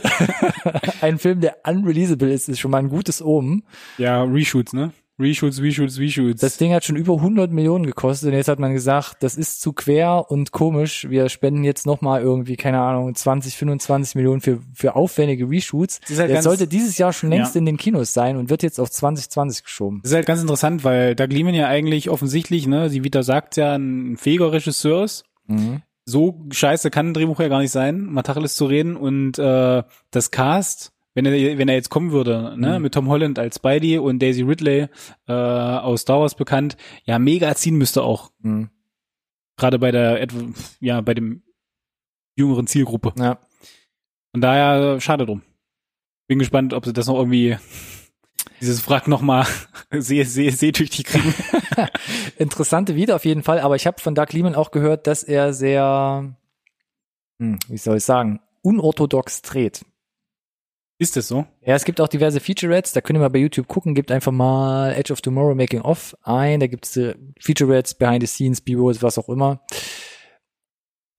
Ein 1.01 1.17
Film, 1.19 1.41
der 1.41 1.57
unreleasable 1.67 2.31
ist, 2.31 2.49
ist 2.49 2.59
schon 2.59 2.71
mal 2.71 2.77
ein 2.79 2.89
gutes 2.89 3.21
Omen. 3.21 3.63
Ja, 3.97 4.23
Reshoots, 4.23 4.73
ne? 4.73 4.91
Reshoots, 5.19 5.59
Reshoots, 5.59 5.97
Reshoots. 5.97 6.41
Das 6.41 6.57
Ding 6.57 6.73
hat 6.73 6.83
schon 6.85 6.95
über 6.95 7.15
100 7.15 7.51
Millionen 7.51 7.87
gekostet 7.87 8.29
und 8.29 8.35
jetzt 8.35 8.49
hat 8.49 8.59
man 8.59 8.73
gesagt, 8.73 9.15
das 9.21 9.35
ist 9.35 9.61
zu 9.61 9.73
quer 9.73 10.25
und 10.29 10.51
komisch. 10.51 11.07
Wir 11.09 11.27
spenden 11.29 11.63
jetzt 11.63 11.87
nochmal 11.87 12.21
irgendwie, 12.21 12.55
keine 12.55 12.79
Ahnung, 12.81 13.15
20, 13.15 13.57
25 13.57 14.13
Millionen 14.13 14.41
für, 14.41 14.59
für 14.75 14.95
aufwendige 14.95 15.49
Reshoots. 15.49 16.01
Das 16.07 16.19
halt 16.19 16.31
ganz- 16.31 16.43
sollte 16.43 16.67
dieses 16.67 16.99
Jahr 16.99 17.13
schon 17.13 17.29
längst 17.31 17.55
Ja. 17.55 17.59
in 17.59 17.65
den 17.65 17.77
Kinos 17.77 18.13
sein 18.13 18.37
und 18.37 18.51
wird 18.51 18.61
jetzt 18.61 18.79
auf 18.79 18.91
2020 18.91 19.63
geschoben. 19.63 20.01
Das 20.03 20.11
ist 20.11 20.15
halt 20.15 20.27
ganz 20.27 20.41
interessant, 20.41 20.83
weil 20.83 21.15
Doug 21.15 21.29
Liman 21.29 21.55
ja 21.55 21.67
eigentlich 21.67 22.11
offensichtlich, 22.11 22.67
ne, 22.67 22.89
die 22.91 23.03
Vita 23.03 23.23
sagt 23.23 23.57
ja, 23.57 23.73
ein 23.75 24.17
fähiger 24.17 24.51
Regisseur 24.51 25.03
ist. 25.03 25.23
Mhm. 25.47 25.81
So 26.05 26.45
scheiße 26.51 26.89
kann 26.89 27.09
ein 27.09 27.13
Drehbuch 27.13 27.39
ja 27.39 27.47
gar 27.49 27.59
nicht 27.59 27.71
sein, 27.71 28.05
mal 28.05 28.21
Tacheles 28.23 28.55
zu 28.55 28.65
reden. 28.65 28.95
Und 28.95 29.37
äh, 29.39 29.83
das 30.11 30.31
Cast, 30.31 30.93
wenn 31.13 31.25
er, 31.25 31.57
wenn 31.57 31.67
er 31.67 31.75
jetzt 31.75 31.89
kommen 31.89 32.11
würde, 32.11 32.53
ne, 32.57 32.77
Mhm. 32.77 32.83
mit 32.83 32.93
Tom 32.93 33.09
Holland 33.09 33.39
als 33.39 33.57
Spidey 33.57 33.97
und 33.97 34.19
Daisy 34.21 34.43
Ridley 34.43 34.87
äh, 35.27 35.33
aus 35.33 36.01
Star 36.01 36.21
Wars 36.21 36.35
bekannt, 36.35 36.77
ja, 37.05 37.19
mega 37.19 37.53
ziehen 37.55 37.75
müsste 37.77 38.03
auch. 38.03 38.31
Mhm. 38.39 38.69
Gerade 39.57 39.79
bei 39.79 39.91
der, 39.91 40.25
ja, 40.79 41.01
bei 41.01 41.13
dem 41.13 41.43
jüngeren 42.37 42.67
Zielgruppe. 42.67 43.13
Ja. 43.17 43.39
Von 44.31 44.41
daher, 44.41 45.01
schade 45.01 45.25
drum. 45.25 45.41
Bin 46.27 46.39
gespannt, 46.39 46.73
ob 46.73 46.85
sie 46.85 46.93
das 46.93 47.07
noch 47.07 47.15
irgendwie, 47.15 47.57
dieses 48.61 48.87
Wrack 48.89 49.07
noch 49.07 49.21
mal 49.21 49.45
seh, 49.91 50.23
seh, 50.23 50.49
sehtüchtig 50.49 51.05
kriegen. 51.05 51.33
Interessante 52.37 52.95
Video 52.95 53.15
auf 53.15 53.25
jeden 53.25 53.43
Fall, 53.43 53.59
aber 53.59 53.75
ich 53.75 53.87
habe 53.87 54.01
von 54.01 54.15
Doug 54.15 54.27
Liman 54.31 54.55
auch 54.55 54.71
gehört, 54.71 55.07
dass 55.07 55.23
er 55.23 55.53
sehr, 55.53 56.35
hm, 57.39 57.59
wie 57.67 57.77
soll 57.77 57.97
ich 57.97 58.03
sagen, 58.03 58.39
unorthodox 58.61 59.41
dreht. 59.41 59.85
Ist 60.99 61.15
das 61.15 61.27
so? 61.27 61.45
Ja, 61.61 61.75
es 61.75 61.85
gibt 61.85 62.01
auch 62.01 62.07
diverse 62.07 62.39
Featurettes, 62.39 62.93
da 62.93 63.01
könnt 63.01 63.17
ihr 63.17 63.21
mal 63.21 63.29
bei 63.29 63.39
YouTube 63.39 63.67
gucken, 63.67 63.93
gebt 63.93 64.11
einfach 64.11 64.31
mal 64.31 64.93
Edge 64.93 65.13
of 65.13 65.21
Tomorrow 65.21 65.53
Making 65.53 65.81
Off 65.81 66.17
ein, 66.23 66.59
da 66.59 66.65
gibt's 66.65 66.97
äh, 66.97 67.15
Featurettes, 67.39 67.93
Behind 67.93 68.21
the 68.21 68.27
Scenes, 68.27 68.61
B-Rolls, 68.61 69.03
was 69.03 69.19
auch 69.19 69.29
immer. 69.29 69.61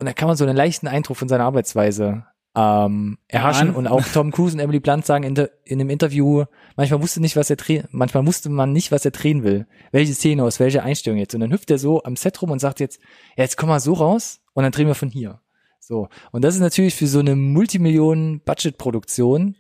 Und 0.01 0.07
da 0.07 0.13
kann 0.13 0.27
man 0.27 0.37
so 0.37 0.45
einen 0.45 0.57
leichten 0.57 0.89
Eindruck 0.89 1.17
von 1.17 1.29
seiner 1.29 1.45
Arbeitsweise 1.45 2.25
ähm, 2.57 3.19
erhaschen 3.29 3.75
und 3.75 3.87
auch 3.87 4.03
Tom 4.13 4.33
Cruise 4.33 4.55
und 4.55 4.61
Emily 4.61 4.81
Blunt 4.81 5.07
sagen 5.07 5.25
in, 5.25 5.35
der, 5.35 5.51
in 5.65 5.81
einem 5.81 5.91
Interview, 5.91 6.45
manchmal 6.77 7.03
wusste 7.03 7.21
nicht, 7.21 7.37
was 7.37 7.51
er 7.51 7.57
drehen, 7.57 7.87
manchmal 7.91 8.27
wusste 8.27 8.49
man 8.49 8.73
nicht, 8.73 8.91
was 8.91 9.05
er 9.05 9.11
drehen 9.11 9.45
will, 9.45 9.67
welche 9.93 10.15
Szene 10.15 10.43
aus 10.43 10.59
welcher 10.59 10.83
Einstellung 10.83 11.19
jetzt. 11.19 11.35
Und 11.35 11.41
dann 11.41 11.53
hüpft 11.53 11.71
er 11.71 11.79
so 11.79 12.03
am 12.03 12.17
Set 12.17 12.41
rum 12.43 12.51
und 12.51 12.59
sagt 12.59 12.81
jetzt, 12.81 13.01
ja, 13.37 13.45
jetzt 13.45 13.57
komm 13.57 13.69
mal 13.69 13.81
so 13.81 13.93
raus 13.93 14.41
und 14.55 14.65
dann 14.65 14.73
drehen 14.73 14.87
wir 14.87 14.95
von 14.95 15.11
hier. 15.11 15.41
So. 15.81 16.09
Und 16.33 16.43
das 16.43 16.55
ist 16.55 16.61
natürlich 16.61 16.95
für 16.95 17.07
so 17.07 17.19
eine 17.21 17.37
Multimillionen-Budget-Produktion. 17.37 19.57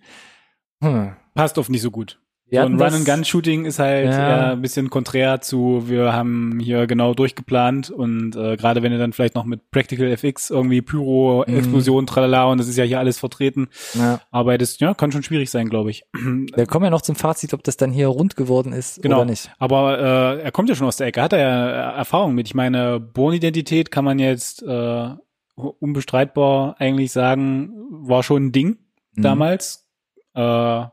Hm. 0.82 1.16
Passt 1.34 1.58
oft 1.58 1.70
nicht 1.70 1.82
so 1.82 1.90
gut. 1.90 2.20
Wir 2.50 2.62
so 2.62 2.66
ein 2.68 2.80
Run-and-Gun-Shooting 2.80 3.66
ist 3.66 3.78
halt 3.78 4.06
Ja. 4.12 4.52
ein 4.52 4.62
bisschen 4.62 4.88
konträr 4.90 5.40
zu, 5.42 5.84
wir 5.86 6.12
haben 6.14 6.58
hier 6.60 6.86
genau 6.86 7.12
durchgeplant 7.12 7.90
und 7.90 8.36
äh, 8.36 8.56
gerade 8.56 8.82
wenn 8.82 8.90
du 8.92 8.98
dann 8.98 9.12
vielleicht 9.12 9.34
noch 9.34 9.44
mit 9.44 9.70
Practical 9.70 10.06
FX 10.08 10.48
irgendwie 10.50 10.80
Pyro, 10.80 11.44
Mhm. 11.46 11.56
Explosion, 11.58 12.06
tralala 12.06 12.44
und 12.46 12.58
das 12.58 12.68
ist 12.68 12.76
ja 12.78 12.84
hier 12.84 12.98
alles 12.98 13.18
vertreten, 13.18 13.68
Ja. 13.94 14.20
arbeitest, 14.30 14.80
ja, 14.80 14.94
kann 14.94 15.12
schon 15.12 15.22
schwierig 15.22 15.50
sein, 15.50 15.68
glaube 15.68 15.90
ich. 15.90 16.04
Wir 16.54 16.66
kommen 16.66 16.84
ja 16.84 16.90
noch 16.90 17.02
zum 17.02 17.16
Fazit, 17.16 17.52
ob 17.52 17.62
das 17.64 17.76
dann 17.76 17.90
hier 17.92 18.08
rund 18.08 18.34
geworden 18.36 18.72
ist 18.72 19.02
Genau. 19.02 19.16
oder 19.16 19.24
nicht. 19.26 19.50
Aber 19.58 19.98
äh, 20.38 20.42
er 20.42 20.50
kommt 20.52 20.68
ja 20.70 20.74
schon 20.74 20.86
aus 20.86 20.96
der 20.96 21.08
Ecke, 21.08 21.20
hat 21.20 21.34
er 21.34 21.38
ja 21.40 21.68
äh, 21.94 21.96
Erfahrung 21.98 22.34
mit. 22.34 22.46
Ich 22.48 22.54
meine, 22.54 22.98
Born-Identität 22.98 23.90
kann 23.90 24.04
man 24.06 24.18
jetzt 24.18 24.62
äh, 24.62 25.08
unbestreitbar 25.56 26.76
eigentlich 26.78 27.12
sagen, 27.12 27.72
war 27.90 28.22
schon 28.22 28.46
ein 28.46 28.52
Ding 28.52 28.78
Mhm. 29.16 29.22
damals. 29.22 29.86
Äh, 30.34 30.84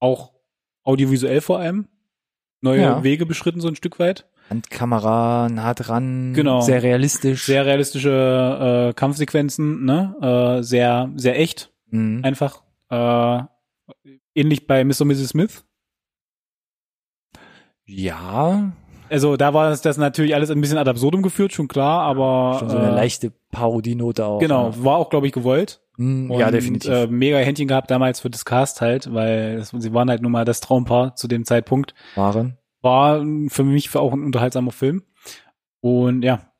auch 0.00 0.32
audiovisuell 0.88 1.40
vor 1.40 1.58
allem. 1.60 1.86
Neue 2.60 2.80
Ja. 2.82 3.02
Wege 3.04 3.26
beschritten 3.26 3.60
so 3.60 3.68
ein 3.68 3.76
Stück 3.76 3.98
weit. 4.00 4.26
Handkamera, 4.50 5.48
nah 5.50 5.74
dran, 5.74 6.32
Genau. 6.34 6.62
sehr 6.62 6.82
realistisch. 6.82 7.44
Sehr 7.44 7.66
realistische 7.66 8.88
äh, 8.90 8.94
Kampfsequenzen, 8.94 9.84
ne? 9.84 10.16
Äh, 10.58 10.62
sehr, 10.62 11.10
sehr 11.16 11.38
echt, 11.38 11.70
Mhm. 11.90 12.22
einfach. 12.24 12.62
Äh, 12.90 13.42
ähnlich 14.34 14.66
bei 14.66 14.82
Mr. 14.84 15.02
und 15.02 15.08
Mrs. 15.08 15.28
Smith. 15.28 15.64
Ja, 17.84 18.72
Also 19.10 19.38
da 19.38 19.54
war 19.54 19.70
das, 19.70 19.80
das 19.80 19.96
natürlich 19.96 20.34
alles 20.34 20.50
ein 20.50 20.60
bisschen 20.60 20.76
ad 20.76 20.90
absurdum 20.90 21.22
geführt, 21.22 21.52
schon 21.54 21.66
klar, 21.68 22.02
aber 22.02 22.58
schon 22.58 22.68
so 22.68 22.76
eine 22.76 22.88
äh, 22.90 22.94
leichte 22.94 23.32
Parodienote 23.50 24.26
auch. 24.26 24.38
Genau, 24.38 24.68
Ja, 24.70 24.84
war 24.84 24.96
auch, 24.98 25.08
glaube 25.08 25.26
ich, 25.26 25.32
gewollt. 25.32 25.80
Mhm, 25.98 26.30
Und, 26.30 26.40
ja 26.40 26.50
definitiv. 26.50 26.90
Äh, 26.90 27.06
mega 27.08 27.36
Händchen 27.38 27.68
gehabt 27.68 27.90
damals 27.90 28.20
für 28.20 28.30
das 28.30 28.44
Cast 28.44 28.80
halt, 28.80 29.12
weil 29.12 29.56
das, 29.56 29.70
sie 29.76 29.92
waren 29.92 30.08
halt 30.08 30.22
nun 30.22 30.32
mal 30.32 30.44
das 30.44 30.60
Traumpaar 30.60 31.14
zu 31.16 31.28
dem 31.28 31.44
Zeitpunkt. 31.44 31.94
Waren. 32.14 32.56
War 32.80 33.24
für 33.48 33.64
mich 33.64 33.94
auch 33.96 34.12
ein 34.12 34.24
unterhaltsamer 34.24 34.72
Film. 34.72 35.02
Und 35.80 36.22
ja. 36.22 36.52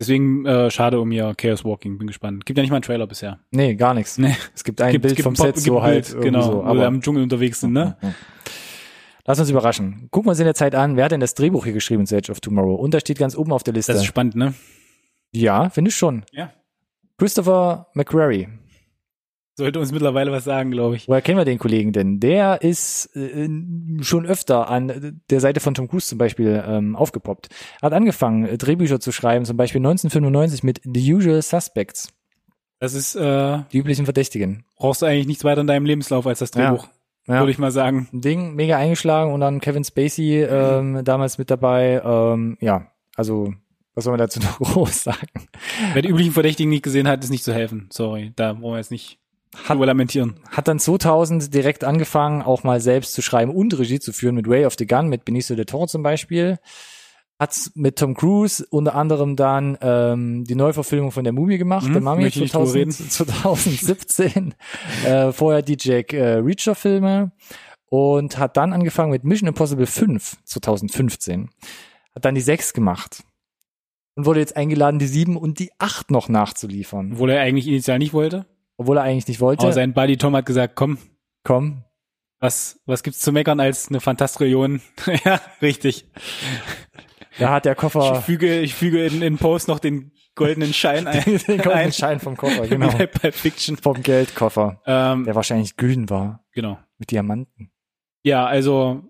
Deswegen 0.00 0.46
äh, 0.46 0.70
schade 0.70 1.00
um 1.00 1.12
ihr 1.12 1.34
Chaos 1.36 1.64
Walking, 1.64 1.98
bin 1.98 2.06
gespannt. 2.06 2.46
Gibt 2.46 2.56
ja 2.56 2.62
nicht 2.62 2.70
mal 2.70 2.76
einen 2.76 2.82
Trailer 2.82 3.06
bisher. 3.06 3.40
Nee, 3.50 3.74
gar 3.74 3.94
nichts. 3.94 4.18
Nee. 4.18 4.34
Es 4.54 4.64
gibt 4.64 4.80
ein 4.80 4.92
gibt, 4.92 5.02
Bild 5.02 5.16
gibt 5.16 5.24
vom 5.24 5.36
Set 5.36 5.58
so 5.58 5.82
halt. 5.82 6.10
Bild, 6.10 6.22
genau, 6.22 6.42
so, 6.42 6.52
wo 6.54 6.62
aber 6.62 6.80
wir 6.80 6.86
im 6.88 7.02
Dschungel 7.02 7.22
unterwegs 7.22 7.60
sind, 7.60 7.72
ne? 7.72 7.96
Ja. 8.02 8.14
Lass 9.24 9.38
uns 9.38 9.50
überraschen. 9.50 10.08
Gucken 10.10 10.26
wir 10.26 10.30
uns 10.30 10.40
in 10.40 10.46
der 10.46 10.54
Zeit 10.54 10.74
an, 10.74 10.96
wer 10.96 11.04
hat 11.04 11.12
denn 11.12 11.20
das 11.20 11.34
Drehbuch 11.34 11.64
hier 11.64 11.72
geschrieben 11.72 12.06
zu 12.06 12.16
Edge 12.16 12.32
of 12.32 12.40
Tomorrow? 12.40 12.74
Und 12.74 12.94
da 12.94 12.98
steht 12.98 13.18
ganz 13.18 13.36
oben 13.36 13.52
auf 13.52 13.62
der 13.62 13.74
Liste. 13.74 13.92
Das 13.92 14.00
ist 14.02 14.06
spannend, 14.06 14.34
ne? 14.34 14.54
ja, 15.32 15.70
finde 15.70 15.90
ich 15.90 15.96
schon. 15.96 16.24
Ja. 16.32 16.52
Christopher 17.18 17.88
McQuarrie. 17.94 18.48
Sollte 19.54 19.80
uns 19.80 19.92
mittlerweile 19.92 20.32
was 20.32 20.44
sagen, 20.44 20.70
glaube 20.70 20.96
ich. 20.96 21.08
Woher 21.08 21.20
kennen 21.20 21.36
wir 21.36 21.44
den 21.44 21.58
Kollegen 21.58 21.92
denn? 21.92 22.20
Der 22.20 22.62
ist 22.62 23.14
äh, 23.14 23.46
schon 24.00 24.24
öfter 24.24 24.70
an 24.70 25.20
der 25.28 25.40
Seite 25.40 25.60
von 25.60 25.74
Tom 25.74 25.88
Cruise 25.88 26.08
zum 26.08 26.16
Beispiel 26.16 26.64
ähm, 26.66 26.96
aufgepoppt. 26.96 27.48
Hat 27.82 27.92
angefangen, 27.92 28.46
äh, 28.46 28.56
Drehbücher 28.56 28.98
zu 28.98 29.12
schreiben, 29.12 29.44
zum 29.44 29.58
Beispiel 29.58 29.80
1995 29.80 30.62
mit 30.62 30.80
The 30.84 31.14
Usual 31.14 31.42
Suspects, 31.42 32.08
Das 32.78 32.94
ist, 32.94 33.14
äh, 33.14 33.58
die 33.72 33.78
üblichen 33.78 34.06
Verdächtigen. 34.06 34.64
brauchst 34.78 35.02
du 35.02 35.06
eigentlich 35.06 35.26
nichts 35.26 35.44
weiter 35.44 35.60
in 35.60 35.66
deinem 35.66 35.84
Lebenslauf 35.84 36.26
als 36.26 36.38
das 36.38 36.50
Drehbuch, 36.50 36.88
Ja. 37.26 37.40
würde 37.40 37.50
ich 37.52 37.58
mal 37.58 37.70
sagen. 37.72 38.08
Ding, 38.10 38.54
mega 38.54 38.78
eingeschlagen 38.78 39.32
und 39.34 39.40
dann 39.40 39.60
Kevin 39.60 39.84
Spacey 39.84 40.42
ähm, 40.44 41.04
damals 41.04 41.36
mit 41.36 41.50
dabei. 41.50 42.00
Ähm, 42.02 42.56
ja, 42.62 42.86
also 43.16 43.52
was 43.94 44.04
soll 44.04 44.12
man 44.12 44.18
dazu 44.18 44.40
noch 44.42 44.58
groß 44.58 45.04
sagen? 45.04 45.48
Wer 45.92 46.02
die 46.02 46.08
üblichen 46.08 46.32
Verdächtigen 46.32 46.70
nicht 46.70 46.82
gesehen 46.82 47.08
hat, 47.08 47.22
ist 47.22 47.30
nicht 47.30 47.44
zu 47.44 47.52
helfen. 47.52 47.88
Sorry, 47.92 48.32
da 48.36 48.60
wollen 48.60 48.74
wir 48.74 48.78
jetzt 48.78 48.90
nicht 48.90 49.18
drüber 49.66 49.86
lamentieren. 49.86 50.40
Hat 50.50 50.68
dann 50.68 50.78
2000 50.78 51.52
direkt 51.52 51.84
angefangen, 51.84 52.42
auch 52.42 52.64
mal 52.64 52.80
selbst 52.80 53.12
zu 53.12 53.22
schreiben 53.22 53.52
und 53.52 53.78
Regie 53.78 54.00
zu 54.00 54.12
führen 54.12 54.34
mit 54.34 54.48
Way 54.48 54.66
of 54.66 54.74
the 54.78 54.86
Gun, 54.86 55.08
mit 55.08 55.24
Benicio 55.24 55.56
del 55.56 55.66
Toro 55.66 55.86
zum 55.86 56.02
Beispiel. 56.02 56.58
Hat 57.38 57.70
mit 57.74 57.98
Tom 57.98 58.14
Cruise 58.14 58.64
unter 58.70 58.94
anderem 58.94 59.36
dann 59.36 59.76
ähm, 59.80 60.44
die 60.44 60.54
Neuverfilmung 60.54 61.10
von 61.10 61.24
der 61.24 61.32
Mumie 61.32 61.58
gemacht, 61.58 61.88
Mhm, 61.88 61.92
der 61.92 62.02
Mummy 62.02 62.22
möchte 62.22 62.38
ich 62.38 62.44
nicht 62.44 62.54
drüber 62.54 62.66
2000, 62.66 63.12
2017. 63.12 64.54
äh, 65.04 65.32
vorher 65.32 65.62
die 65.62 65.76
Jack 65.78 66.12
äh, 66.12 66.34
Reacher 66.34 66.74
Filme 66.74 67.32
und 67.86 68.38
hat 68.38 68.56
dann 68.56 68.72
angefangen 68.72 69.10
mit 69.10 69.24
Mission 69.24 69.48
Impossible 69.48 69.86
5 69.86 70.36
2015. 70.44 71.50
Hat 72.14 72.24
dann 72.24 72.34
die 72.34 72.40
6 72.40 72.74
gemacht 72.74 73.24
und 74.14 74.26
wurde 74.26 74.40
jetzt 74.40 74.56
eingeladen, 74.56 74.98
die 74.98 75.06
7 75.06 75.36
und 75.36 75.58
die 75.58 75.70
8 75.78 76.10
noch 76.10 76.28
nachzuliefern, 76.28 77.12
Obwohl 77.14 77.30
er 77.30 77.40
eigentlich 77.42 77.66
initial 77.68 77.98
nicht 77.98 78.12
wollte. 78.12 78.46
obwohl 78.76 78.96
er 78.98 79.02
eigentlich 79.04 79.28
nicht 79.28 79.40
wollte. 79.40 79.62
Aber 79.64 79.72
sein 79.72 79.94
Buddy 79.94 80.16
Tom 80.16 80.34
hat 80.36 80.46
gesagt, 80.46 80.74
komm, 80.76 80.98
Komm. 81.44 81.84
Was, 82.40 82.80
was 82.86 83.02
gibt's 83.02 83.20
zu 83.20 83.30
meckern 83.32 83.58
als 83.60 83.88
eine 83.88 84.00
Fantastrillion? 84.00 84.80
ja, 85.24 85.40
richtig. 85.60 86.06
Da 87.38 87.50
hat 87.50 87.64
der 87.64 87.74
Koffer. 87.74 88.16
Ich 88.18 88.24
füge, 88.24 88.60
ich 88.60 88.74
füge 88.74 89.04
in, 89.06 89.22
in 89.22 89.38
Post 89.38 89.66
noch 89.68 89.78
den 89.78 90.12
goldenen 90.34 90.72
Schein 90.74 91.06
ein. 91.08 91.22
den 91.24 91.38
goldenen 91.46 91.70
ein. 91.70 91.92
Schein 91.92 92.20
vom 92.20 92.36
Koffer, 92.36 92.66
genau. 92.68 92.92
Wie 92.98 93.06
bei 93.22 93.32
Fiction. 93.32 93.76
Vom 93.76 94.02
Geldkoffer. 94.02 94.80
Ähm, 94.86 95.24
Der 95.24 95.34
wahrscheinlich 95.34 95.76
gülden 95.76 96.10
war. 96.10 96.44
genau. 96.52 96.78
Mit 96.98 97.10
Diamanten. 97.10 97.70
Ja, 98.24 98.44
also, 98.46 99.02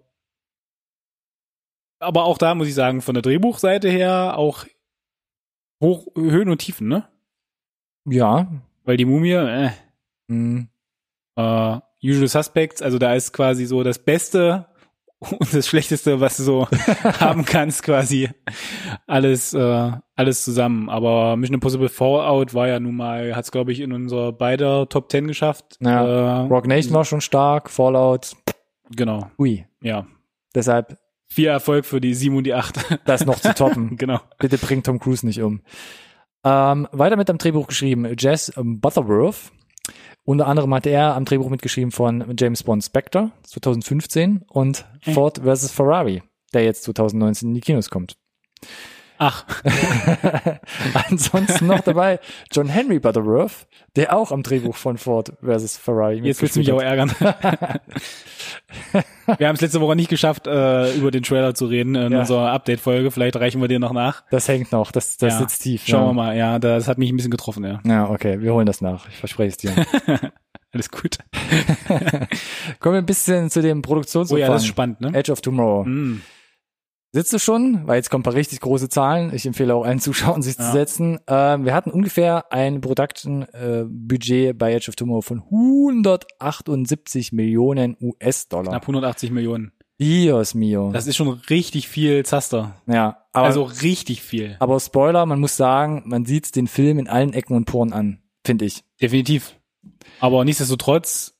aber 1.99 2.25
auch 2.25 2.39
da 2.39 2.55
muss 2.55 2.69
ich 2.69 2.75
sagen, 2.75 3.01
von 3.03 3.15
der 3.15 3.23
Drehbuchseite 3.23 3.89
her 3.89 4.37
auch 4.37 4.65
hoch, 5.83 6.07
Höhen 6.17 6.49
und 6.49 6.59
Tiefen, 6.59 6.89
ne? 6.89 7.07
Ja. 8.07 8.47
Weil 8.85 8.97
die 8.97 9.05
Mumie, 9.05 9.33
äh, 9.33 9.71
Hm. 10.31 10.69
äh, 11.37 11.79
Usual 12.05 12.29
Suspects, 12.29 12.81
also 12.83 12.99
da 12.99 13.15
ist 13.15 13.33
quasi 13.33 13.67
so 13.67 13.83
das 13.83 13.99
Beste 13.99 14.67
und 15.19 15.55
das 15.55 15.69
Schlechteste, 15.69 16.21
was 16.21 16.37
du 16.39 16.43
so 16.43 16.69
haben 17.21 17.45
kannst, 17.45 17.83
quasi 17.85 18.31
alles, 19.07 19.53
äh, 19.55 19.93
alles 20.17 20.43
zusammen. 20.45 20.89
Aber 20.89 21.37
Mission 21.37 21.55
Impossible 21.55 21.89
Fallout 21.89 22.55
war 22.55 22.67
ja 22.69 22.81
nun 22.81 22.97
mal, 22.97 23.37
hat's 23.37 23.53
glaube 23.53 23.71
ich 23.73 23.81
in 23.81 23.93
unserer 23.93 24.33
beider 24.33 24.89
Top 24.89 25.09
Ten 25.11 25.29
geschafft. 25.29 25.77
Ja. 25.81 26.43
Äh, 26.45 26.47
Rock 26.49 26.67
Nation 26.67 26.95
war 26.95 27.05
schon 27.05 27.21
stark, 27.21 27.71
Fallout, 27.71 28.33
Genau, 28.91 29.31
ui. 29.39 29.65
ja. 29.81 30.07
Deshalb 30.55 30.99
Viel 31.33 31.47
Erfolg 31.49 31.87
für 31.87 32.01
die 32.01 32.13
7 32.13 32.37
und 32.37 32.45
die 32.45 32.53
8. 32.53 33.01
das 33.07 33.25
noch 33.25 33.41
zu 33.41 33.55
toppen. 33.55 33.97
genau. 33.97 34.21
Bitte 34.39 34.59
bringt 34.59 34.85
Tom 34.85 34.99
Cruise 35.01 35.25
nicht 35.25 35.41
um. 35.41 35.63
Ähm, 36.45 36.87
weiter 36.93 37.17
mit 37.17 37.31
am 37.31 37.39
Drehbuch 37.39 37.69
geschrieben, 37.69 38.07
Jess 38.19 38.53
Butterworth. 38.57 39.51
Unter 40.25 40.47
anderem 40.47 40.75
hat 40.75 40.87
er 40.87 41.17
am 41.17 41.25
Drehbuch 41.25 41.49
mitgeschrieben 41.49 41.91
von 41.91 42.35
James 42.39 42.63
Bond 42.63 42.85
Spectre 42.85 43.33
2015 43.45 44.43
und 44.47 44.85
Hm. 45.05 45.15
Ford 45.15 45.41
vs. 45.43 45.73
Ferrari, 45.73 46.23
der 46.53 46.65
jetzt 46.65 46.85
2019 46.85 47.49
in 47.49 47.55
die 47.55 47.61
Kinos 47.61 47.89
kommt. 47.89 48.17
Ach, 49.19 49.45
Ansonsten 51.09 51.67
noch 51.67 51.81
dabei 51.81 52.19
John 52.51 52.69
Henry 52.69 52.99
Butterworth, 52.99 53.67
der 53.97 54.17
auch 54.17 54.33
am 54.33 54.43
Drehbuch 54.43 54.75
von 54.75 54.99
Ford 54.99 55.33
vs. 55.43 55.77
Ferrari 55.79 56.19
jetzt 56.21 56.43
willst 56.43 56.57
du 56.57 56.61
mich 56.61 56.73
auch 56.73 56.81
ärgern. 56.83 57.13
wir 59.39 59.49
haben 59.49 59.55
es 59.55 59.61
letzte 59.61 59.81
Woche 59.81 59.97
nicht 59.97 60.09
geschafft, 60.11 60.47
äh, 60.47 60.93
über 60.95 61.11
den 61.11 61.23
Trailer 61.23 61.55
zu 61.55 61.67
reden 61.67 61.95
in 61.95 62.13
Ja. 62.13 62.21
unserer 62.21 62.51
Update-Folge. 62.53 63.11
Vielleicht 63.11 63.37
reichen 63.37 63.61
wir 63.61 63.69
dir 63.69 63.79
noch 63.79 63.93
nach. 63.93 64.25
Das 64.31 64.49
hängt 64.49 64.73
noch, 64.73 64.93
das, 64.93 65.17
das 65.19 65.35
Ja. 65.35 65.39
sitzt 65.41 65.63
tief. 65.63 65.85
Schauen 65.87 66.01
ja. 66.03 66.09
wir 66.09 66.13
mal. 66.15 66.37
Ja, 66.37 66.59
das 66.59 66.89
hat 66.89 66.99
mich 66.99 67.11
ein 67.11 67.17
bisschen 67.17 67.31
getroffen, 67.31 67.65
ja. 67.65 67.81
Ja, 67.85 68.09
okay, 68.11 68.41
wir 68.41 68.53
holen 68.53 68.67
das 68.67 68.81
nach. 68.81 69.09
Ich 69.09 69.17
verspreche 69.17 69.51
es 69.51 69.57
dir. 69.59 69.73
Alles 70.73 70.91
gut. 70.91 71.19
Kommen 72.81 72.95
wir 72.95 73.03
ein 73.03 73.07
bisschen 73.07 73.51
zu 73.51 73.61
dem 73.61 73.79
Oh 73.79 73.83
Produktionsumfang. 73.83 74.41
ja, 74.41 74.53
das 74.53 74.63
ist 74.63 74.69
spannend, 74.69 75.01
ne? 75.03 75.11
Edge 75.13 75.31
of 75.31 75.43
Tomorrow. 75.43 75.85
Mm. 75.85 76.23
Sitzt 77.15 77.33
du 77.35 77.39
schon? 77.39 77.87
Weil 77.87 77.97
jetzt 77.97 78.09
kommen 78.11 78.23
ein 78.23 78.25
paar 78.25 78.33
richtig 78.35 78.61
große 78.61 78.89
Zahlen. 78.89 79.35
Ich 79.35 79.45
empfehle 79.45 79.75
auch 79.75 79.85
allen 79.85 80.01
Zuschauern, 80.01 80.41
sich 80.41 80.57
zu 80.57 80.63
Ja. 80.63 80.73
setzen. 80.73 81.19
Ähm, 81.27 81.67
wir 81.67 81.75
hatten 81.75 81.91
ungefähr 81.91 82.51
ein 82.53 82.81
Production-Budget 82.81 84.57
bei 84.57 84.73
Edge 84.73 84.89
of 84.89 84.97
Tomorrow 84.97 85.21
von 85.21 85.43
178 85.43 87.33
Millionen 87.33 87.97
US-Dollar. 88.01 88.71
Knapp 88.71 88.83
180 88.85 89.31
Millionen. 89.31 89.73
Dios 90.01 90.55
mio. 90.55 90.91
Das 90.91 91.07
ist 91.07 91.17
schon 91.17 91.29
richtig 91.29 91.87
viel 91.87 92.25
Zaster. 92.25 92.75
ja, 92.87 93.25
aber, 93.33 93.47
also 93.47 93.63
richtig 93.63 94.23
viel. 94.23 94.57
aber 94.59 94.81
Spoiler, 94.81 95.27
man 95.27 95.39
muss 95.39 95.57
sagen, 95.57 96.03
man 96.07 96.25
sieht 96.25 96.57
den 96.57 96.67
Film 96.67 96.99
in 96.99 97.09
allen 97.09 97.35
Ecken 97.35 97.55
und 97.57 97.67
Poren 97.67 97.93
an, 97.93 98.21
finde 98.45 98.65
ich. 98.65 98.83
Definitiv. 99.01 99.61
Aber 100.19 100.45
nichtsdestotrotz, 100.45 101.39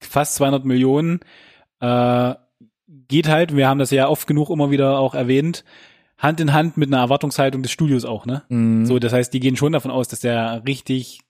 fast 0.00 0.36
200 0.36 0.64
Millionen, 0.64 1.20
äh, 1.80 2.34
geht 3.08 3.28
halt, 3.28 3.56
wir 3.56 3.68
haben 3.68 3.78
das 3.78 3.90
ja 3.90 4.08
oft 4.08 4.26
genug 4.26 4.50
immer 4.50 4.70
wieder 4.70 4.98
auch 4.98 5.14
erwähnt, 5.14 5.64
Hand 6.18 6.40
in 6.40 6.52
Hand 6.52 6.76
mit 6.76 6.88
einer 6.88 7.02
Erwartungshaltung 7.02 7.62
des 7.62 7.70
Studios 7.70 8.04
auch, 8.04 8.26
ne? 8.26 8.42
Mhm. 8.48 8.86
So, 8.86 8.98
das 8.98 9.12
heißt, 9.12 9.32
die 9.32 9.40
gehen 9.40 9.56
schon 9.56 9.72
davon 9.72 9.90
aus, 9.90 10.08
dass 10.08 10.20
der 10.20 10.62
richtig 10.66 11.20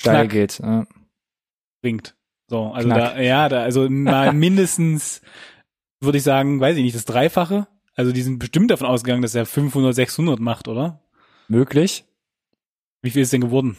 steil 0.00 0.28
geht. 0.28 0.60
Ja. 0.60 0.86
bringt. 1.82 2.14
So, 2.48 2.70
also 2.72 2.88
Knack. 2.88 3.14
da, 3.14 3.20
ja, 3.20 3.48
da, 3.48 3.62
also 3.62 3.90
mal 3.90 4.32
mindestens, 4.32 5.22
würde 6.00 6.18
ich 6.18 6.24
sagen, 6.24 6.60
weiß 6.60 6.76
ich 6.76 6.82
nicht, 6.82 6.96
das 6.96 7.04
Dreifache. 7.04 7.66
Also 7.94 8.12
die 8.12 8.22
sind 8.22 8.38
bestimmt 8.38 8.70
davon 8.70 8.86
ausgegangen, 8.86 9.22
dass 9.22 9.34
er 9.34 9.44
500, 9.44 9.94
600 9.94 10.38
macht, 10.38 10.68
oder? 10.68 11.02
Möglich. 11.48 12.04
Wie 13.02 13.10
viel 13.10 13.22
ist 13.22 13.32
denn 13.32 13.40
geworden? 13.40 13.76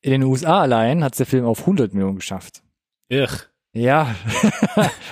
In 0.00 0.12
den 0.12 0.22
USA 0.22 0.60
allein 0.60 1.02
hat 1.02 1.18
der 1.18 1.26
Film 1.26 1.44
auf 1.44 1.60
100 1.60 1.94
Millionen 1.94 2.16
geschafft. 2.16 2.62
Irr. 3.08 3.28
Ja. 3.72 4.14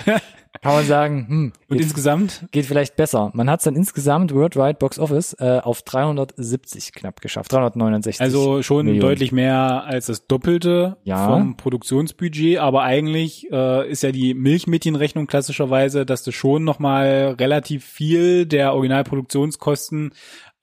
Kann 0.62 0.74
man 0.74 0.84
sagen, 0.84 1.26
hm, 1.26 1.52
Und 1.68 1.78
geht, 1.78 1.86
insgesamt? 1.86 2.44
geht 2.50 2.66
vielleicht 2.66 2.94
besser. 2.94 3.30
Man 3.32 3.48
hat 3.48 3.60
es 3.60 3.64
dann 3.64 3.74
insgesamt 3.76 4.34
Worldwide 4.34 4.74
Box 4.74 4.98
Office 4.98 5.34
äh, 5.40 5.58
auf 5.62 5.80
370 5.80 6.92
knapp 6.92 7.22
geschafft. 7.22 7.50
369. 7.52 8.20
Also 8.20 8.62
schon 8.62 8.84
Millionen. 8.84 9.00
deutlich 9.00 9.32
mehr 9.32 9.84
als 9.84 10.06
das 10.06 10.26
Doppelte 10.26 10.98
Ja. 11.04 11.26
vom 11.28 11.56
Produktionsbudget, 11.56 12.58
aber 12.58 12.82
eigentlich 12.82 13.50
äh, 13.50 13.90
ist 13.90 14.02
ja 14.02 14.12
die 14.12 14.34
Milchmädchenrechnung 14.34 15.26
klassischerweise, 15.26 16.04
dass 16.04 16.24
du 16.24 16.30
schon 16.30 16.62
nochmal 16.62 17.36
relativ 17.40 17.86
viel 17.86 18.44
der 18.44 18.74
Originalproduktionskosten 18.74 20.12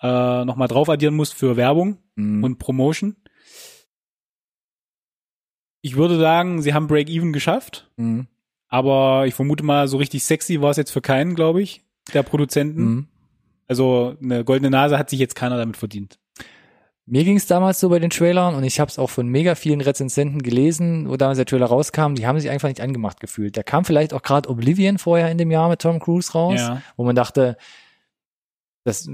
äh, 0.03 0.45
nochmal 0.45 0.67
drauf 0.67 0.89
addieren 0.89 1.15
musst 1.15 1.33
für 1.33 1.57
Werbung 1.57 1.97
Mhm. 2.15 2.43
und 2.43 2.59
Promotion. 2.59 3.15
Ich 5.81 5.95
würde 5.95 6.19
sagen, 6.19 6.61
sie 6.61 6.73
haben 6.75 6.87
Break-Even 6.87 7.33
geschafft, 7.33 7.89
Mhm. 7.97 8.27
Aber 8.69 9.25
ich 9.27 9.33
vermute 9.33 9.63
mal, 9.63 9.87
so 9.87 9.97
richtig 9.97 10.23
sexy 10.23 10.61
war 10.61 10.71
es 10.71 10.77
jetzt 10.77 10.91
für 10.91 11.01
keinen, 11.01 11.35
glaube 11.35 11.61
ich, 11.61 11.83
der 12.13 12.23
Produzenten. 12.23 12.83
Mhm. 12.83 13.07
Also 13.67 14.15
eine 14.21 14.43
goldene 14.45 14.69
Nase 14.69 14.97
hat 14.97 15.09
sich 15.09 15.19
jetzt 15.19 15.35
keiner 15.35 15.57
damit 15.57 15.77
verdient. 15.77 16.19
Mir 17.09 17.23
ging 17.23 17.37
es 17.37 17.47
damals 17.47 17.79
so 17.79 17.87
bei 17.87 17.99
den 17.99 18.09
Trailern 18.09 18.53
und 18.55 18.65
ich 18.65 18.81
habe 18.81 18.89
es 18.89 18.99
auch 18.99 19.09
von 19.09 19.27
mega 19.29 19.55
vielen 19.55 19.79
Rezensenten 19.79 20.41
gelesen, 20.41 21.09
wo 21.09 21.15
damals 21.15 21.37
der 21.37 21.45
Trailer 21.45 21.67
rauskam, 21.67 22.15
die 22.15 22.27
haben 22.27 22.37
sich 22.37 22.49
einfach 22.49 22.67
nicht 22.67 22.81
angemacht 22.81 23.21
gefühlt. 23.21 23.55
Da 23.55 23.63
kam 23.63 23.85
vielleicht 23.85 24.13
auch 24.13 24.21
gerade 24.21 24.49
Oblivion 24.49 24.97
vorher 24.97 25.31
in 25.31 25.37
dem 25.37 25.49
Jahr 25.49 25.69
mit 25.69 25.81
Tom 25.81 25.99
Cruise 25.99 26.33
raus, 26.33 26.59
Ja. 26.59 26.81
wo 26.97 27.05
man 27.05 27.15
dachte, 27.15 27.55
das 28.83 29.09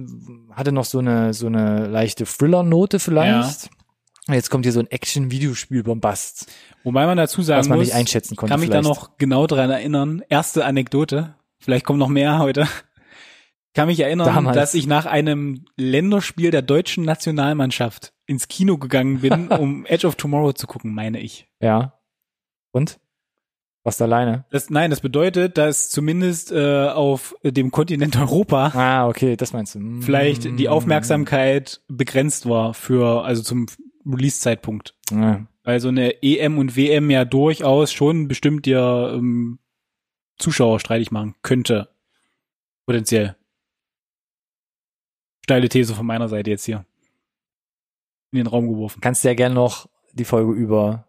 hatte 0.52 0.72
noch 0.72 0.86
so 0.86 1.00
eine 1.00 1.34
so 1.34 1.48
eine 1.48 1.88
leichte 1.88 2.26
Thriller-Note 2.26 2.98
vielleicht. 3.00 3.66
Und 3.66 3.83
Jetzt 4.30 4.50
kommt 4.50 4.66
hier 4.66 4.72
so 4.72 4.80
ein 4.80 4.88
Action-Videospiel-Bombast, 4.90 6.48
Wobei 6.84 7.06
man 7.06 7.18
dazu 7.18 7.42
sagen 7.42 7.60
was 7.60 7.70
man 7.70 7.78
muss, 7.80 7.88
nicht 7.88 7.96
einschätzen 7.96 8.36
konnte. 8.36 8.52
kann 8.52 8.60
mich 8.62 8.70
vielleicht. 8.70 8.86
da 8.86 8.90
noch 8.90 9.18
genau 9.18 9.48
dran 9.48 9.70
erinnern. 9.70 10.24
Erste 10.30 10.64
Anekdote, 10.66 11.36
vielleicht 11.60 11.86
kommen 11.86 12.00
noch 12.00 12.08
mehr 12.10 12.40
heute. 12.40 12.68
Kann 13.74 13.88
mich 13.88 14.00
erinnern, 14.00 14.28
Damals. 14.28 14.56
dass 14.56 14.74
ich 14.76 14.86
nach 14.86 15.06
einem 15.08 15.66
Länderspiel 15.78 16.52
der 16.52 16.62
deutschen 16.62 17.06
Nationalmannschaft 17.06 18.14
ins 18.28 18.48
Kino 18.48 18.78
gegangen 18.78 19.22
bin, 19.22 19.48
um 19.50 19.86
Edge 19.88 20.06
of 20.08 20.16
Tomorrow 20.16 20.54
zu 20.54 20.68
gucken, 20.68 20.94
meine 20.94 21.20
ich. 21.20 21.48
Ja. 21.60 22.00
Und? 22.72 23.00
Was 23.84 24.02
alleine? 24.02 24.46
Das, 24.52 24.70
nein, 24.70 24.92
das 24.92 25.02
bedeutet, 25.02 25.58
dass 25.58 25.90
zumindest 25.90 26.52
äh, 26.54 26.88
auf 26.88 27.36
dem 27.44 27.72
Kontinent 27.72 28.16
Europa 28.16 28.72
Ah, 28.74 29.08
okay, 29.10 29.36
das 29.36 29.52
meinst 29.52 29.76
du. 29.76 29.80
Mm. 29.80 30.02
vielleicht 30.02 30.58
die 30.58 30.70
Aufmerksamkeit 30.70 31.82
begrenzt 31.90 32.48
war 32.48 32.74
für, 32.74 33.26
also 33.26 33.44
zum 33.44 33.66
Release-Zeitpunkt. 34.06 34.96
Ja. 35.12 35.46
Weil 35.64 35.80
so 35.80 35.88
eine 35.88 36.22
EM 36.22 36.58
und 36.58 36.76
WM 36.76 37.10
ja 37.10 37.26
durchaus 37.26 37.92
schon 37.92 38.28
bestimmt 38.28 38.66
dir 38.66 39.14
ähm, 39.16 39.60
Zuschauer 40.38 40.80
streitig 40.80 41.12
machen 41.12 41.36
könnte. 41.42 41.90
Potenziell. 42.86 43.36
Steile 45.44 45.70
These 45.70 45.94
von 45.96 46.06
meiner 46.06 46.28
Seite 46.30 46.50
jetzt 46.50 46.66
hier. 46.66 46.86
In 48.32 48.38
den 48.38 48.48
Raum 48.48 48.68
geworfen. 48.68 49.00
Kannst 49.02 49.24
ja 49.24 49.34
gerne 49.36 49.56
noch 49.56 49.88
die 50.14 50.26
Folge 50.26 50.52
über. 50.54 51.08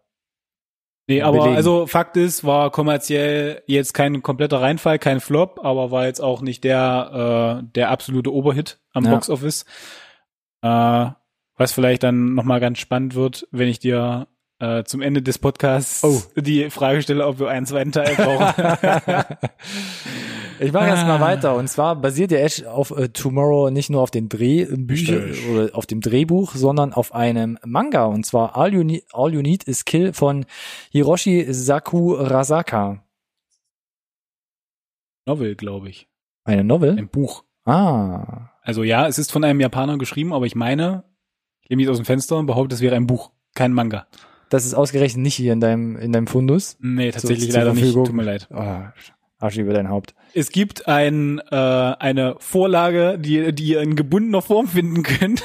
Nee, 1.07 1.21
aber 1.21 1.39
belegen. 1.39 1.55
also 1.55 1.85
Fakt 1.85 2.17
ist, 2.17 2.43
war 2.43 2.71
kommerziell 2.71 3.61
jetzt 3.67 3.93
kein 3.93 4.23
kompletter 4.23 4.61
Reinfall, 4.61 4.99
kein 4.99 5.19
Flop, 5.19 5.59
aber 5.63 5.91
war 5.91 6.05
jetzt 6.05 6.19
auch 6.19 6.41
nicht 6.41 6.63
der, 6.63 7.61
äh, 7.63 7.71
der 7.75 7.91
absolute 7.91 8.33
Oberhit 8.33 8.79
am 8.91 9.05
Ja. 9.05 9.11
Boxoffice. 9.11 9.65
Äh, 10.61 11.09
was 11.57 11.71
vielleicht 11.71 12.03
dann 12.03 12.33
nochmal 12.35 12.59
ganz 12.59 12.79
spannend 12.79 13.15
wird, 13.15 13.47
wenn 13.51 13.67
ich 13.67 13.79
dir 13.79 14.27
äh, 14.59 14.83
zum 14.83 15.01
Ende 15.01 15.21
des 15.21 15.37
Podcasts 15.39 16.03
Oh. 16.03 16.21
die 16.35 16.69
Frage 16.69 17.01
stelle, 17.01 17.25
ob 17.27 17.39
wir 17.39 17.49
einen 17.49 17.65
zweiten 17.65 17.91
Teil 17.91 18.15
brauchen. 18.15 19.25
Ich 20.57 20.71
mache 20.71 20.87
erst 20.87 21.05
mal 21.05 21.19
weiter. 21.19 21.53
Und 21.57 21.67
zwar 21.67 21.97
basiert 21.97 22.31
der 22.31 22.41
Edge 22.41 22.71
auf 22.71 22.91
äh, 22.91 23.09
Tomorrow 23.09 23.69
nicht 23.71 23.89
nur 23.89 24.01
auf 24.01 24.09
den 24.09 24.29
Drehbüchern 24.29 25.23
Richtig. 25.23 25.49
oder 25.49 25.75
auf 25.75 25.85
dem 25.85 25.99
Drehbuch, 25.99 26.55
sondern 26.55 26.93
auf 26.93 27.13
einem 27.13 27.59
Manga. 27.65 28.05
Und 28.05 28.25
zwar 28.25 28.55
All 28.55 28.73
You 28.73 28.83
Need, 28.85 29.03
All 29.11 29.33
you 29.33 29.41
Need 29.41 29.65
is 29.65 29.83
Kill 29.83 30.13
von 30.13 30.45
Hiroshi 30.91 31.45
Sakurasaka. 31.49 33.03
Novel, 35.25 35.55
glaube 35.55 35.89
ich. 35.89 36.07
Eine 36.45 36.63
Novel? 36.63 36.97
Ein 36.97 37.09
Buch. 37.09 37.43
Ah. 37.65 38.51
Also 38.61 38.83
ja, 38.83 39.07
es 39.07 39.17
ist 39.17 39.33
von 39.33 39.43
einem 39.43 39.59
Japaner 39.59 39.97
geschrieben, 39.97 40.31
aber 40.33 40.45
ich 40.45 40.55
meine, 40.55 41.03
ich 41.65 41.69
lehne 41.71 41.81
mich 41.81 41.89
aus 41.89 41.97
dem 41.97 42.05
Fenster 42.05 42.37
und 42.37 42.45
behaupte, 42.45 42.75
es 42.75 42.81
wäre 42.81 42.95
ein 42.95 43.07
Buch, 43.07 43.31
kein 43.55 43.73
Manga. 43.73 44.05
das 44.49 44.65
ist 44.65 44.75
ausgerechnet 44.75 45.23
nicht 45.23 45.33
hier 45.33 45.51
in 45.51 45.59
deinem, 45.59 45.97
in 45.97 46.11
deinem 46.11 46.27
Fundus. 46.27 46.77
Nee, 46.79 47.11
tatsächlich 47.11 47.51
so, 47.51 47.57
leider 47.57 47.73
nicht. 47.73 47.91
Tut 47.91 48.13
mir 48.13 48.23
leid. 48.23 48.47
Oh, 48.53 48.83
Arsch 49.39 49.57
über 49.57 49.73
dein 49.73 49.89
Haupt. 49.89 50.13
Es 50.35 50.51
gibt 50.51 50.87
ein, 50.87 51.39
äh, 51.51 51.55
eine 51.55 52.35
Vorlage, 52.37 53.17
die, 53.17 53.51
die 53.53 53.69
ihr 53.69 53.81
in 53.81 53.95
gebundener 53.95 54.43
Form 54.43 54.67
finden 54.67 55.01
könnt. 55.01 55.43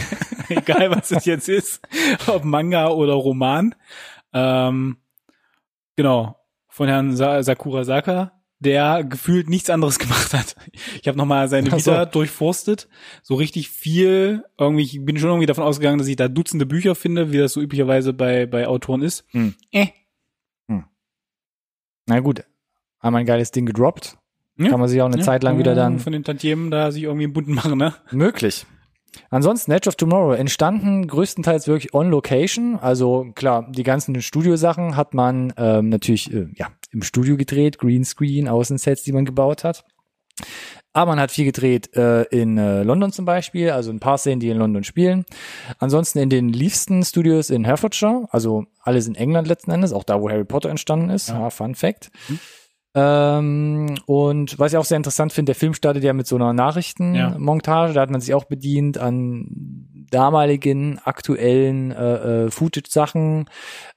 Egal, 0.48 0.90
was 0.90 1.12
es 1.12 1.24
jetzt 1.24 1.48
ist. 1.48 1.80
Ob 2.26 2.44
Manga 2.44 2.88
oder 2.88 3.14
Roman. 3.14 3.74
Ähm, 4.32 4.96
genau. 5.94 6.36
Von 6.68 6.88
Herrn 6.88 7.16
Sa 7.16 7.42
Sakura 7.42 7.84
Saka 7.84 8.41
der 8.64 9.04
gefühlt 9.04 9.48
nichts 9.48 9.70
anderes 9.70 9.98
gemacht 9.98 10.32
hat. 10.32 10.56
Ich 11.00 11.08
habe 11.08 11.18
nochmal 11.18 11.48
seine 11.48 11.72
Vita 11.72 12.04
so. 12.04 12.10
durchforstet. 12.10 12.88
So 13.22 13.34
richtig 13.34 13.68
viel. 13.70 14.44
Irgendwie, 14.58 14.82
ich 14.82 15.04
bin 15.04 15.18
schon 15.18 15.30
irgendwie 15.30 15.46
davon 15.46 15.64
ausgegangen, 15.64 15.98
dass 15.98 16.08
ich 16.08 16.16
da 16.16 16.28
Dutzende 16.28 16.66
Bücher 16.66 16.94
finde, 16.94 17.32
wie 17.32 17.38
das 17.38 17.52
so 17.52 17.60
üblicherweise 17.60 18.12
bei, 18.12 18.46
bei 18.46 18.66
Autoren 18.66 19.02
ist. 19.02 19.24
Hm. 19.30 19.54
Äh. 19.70 19.88
Hm. 20.68 20.84
Na 22.06 22.20
gut, 22.20 22.44
einmal 23.00 23.20
ein 23.20 23.26
geiles 23.26 23.50
Ding 23.50 23.66
gedroppt. 23.66 24.16
Ja. 24.58 24.68
Kann 24.68 24.80
man 24.80 24.88
sich 24.88 25.00
auch 25.00 25.06
eine 25.06 25.18
ja. 25.18 25.22
Zeit 25.22 25.42
lang 25.42 25.58
wieder 25.58 25.74
dann. 25.74 25.98
Von 25.98 26.12
den 26.12 26.24
Tantiemen 26.24 26.70
da 26.70 26.90
sich 26.92 27.04
irgendwie 27.04 27.24
im 27.24 27.32
Bunten 27.32 27.54
machen, 27.54 27.76
ne? 27.78 27.94
Möglich. 28.10 28.66
Ansonsten 29.30 29.72
Edge 29.72 29.88
of 29.88 29.96
Tomorrow 29.96 30.32
entstanden 30.32 31.06
größtenteils 31.06 31.66
wirklich 31.68 31.94
on 31.94 32.10
location. 32.10 32.78
Also 32.78 33.30
klar, 33.34 33.66
die 33.70 33.82
ganzen 33.82 34.20
Studiosachen 34.22 34.96
hat 34.96 35.14
man 35.14 35.52
ähm, 35.56 35.88
natürlich 35.88 36.32
äh, 36.32 36.48
ja 36.54 36.68
im 36.92 37.02
Studio 37.02 37.36
gedreht, 37.36 37.78
Greenscreen, 37.78 38.48
Außensets, 38.48 39.02
die 39.02 39.12
man 39.12 39.24
gebaut 39.24 39.64
hat. 39.64 39.84
Aber 40.94 41.12
man 41.12 41.20
hat 41.20 41.30
viel 41.30 41.46
gedreht 41.46 41.94
äh, 41.96 42.24
in 42.24 42.58
äh, 42.58 42.82
London 42.82 43.12
zum 43.12 43.24
Beispiel, 43.24 43.70
also 43.70 43.90
ein 43.90 44.00
paar 44.00 44.18
Szenen, 44.18 44.40
die 44.40 44.50
in 44.50 44.58
London 44.58 44.84
spielen. 44.84 45.24
Ansonsten 45.78 46.18
in 46.18 46.28
den 46.28 46.50
Leafston 46.50 47.02
Studios 47.02 47.48
in 47.48 47.64
Herefordshire, 47.64 48.26
also 48.30 48.64
alles 48.80 49.06
in 49.06 49.14
England 49.14 49.48
letzten 49.48 49.70
Endes, 49.70 49.92
auch 49.92 50.04
da, 50.04 50.20
wo 50.20 50.28
Harry 50.28 50.44
Potter 50.44 50.68
entstanden 50.68 51.08
ist. 51.08 51.28
Ja. 51.28 51.40
Ja, 51.40 51.50
Fun 51.50 51.74
Fact. 51.74 52.10
Mhm. 52.28 52.40
Ähm, 52.94 53.94
und 54.04 54.58
was 54.58 54.72
ich 54.72 54.78
auch 54.78 54.84
sehr 54.84 54.98
interessant 54.98 55.32
finde, 55.32 55.50
der 55.50 55.58
Film 55.58 55.72
startet 55.72 56.04
ja 56.04 56.12
mit 56.12 56.26
so 56.26 56.36
einer 56.36 56.52
Nachrichtenmontage. 56.52 57.88
Ja. 57.88 57.94
Da 57.94 58.00
hat 58.02 58.10
man 58.10 58.20
sich 58.20 58.34
auch 58.34 58.44
bedient 58.44 58.98
an 58.98 59.88
damaligen 60.12 60.98
aktuellen 61.04 61.90
äh, 61.90 62.44
äh, 62.44 62.50
Footage-Sachen. 62.50 63.46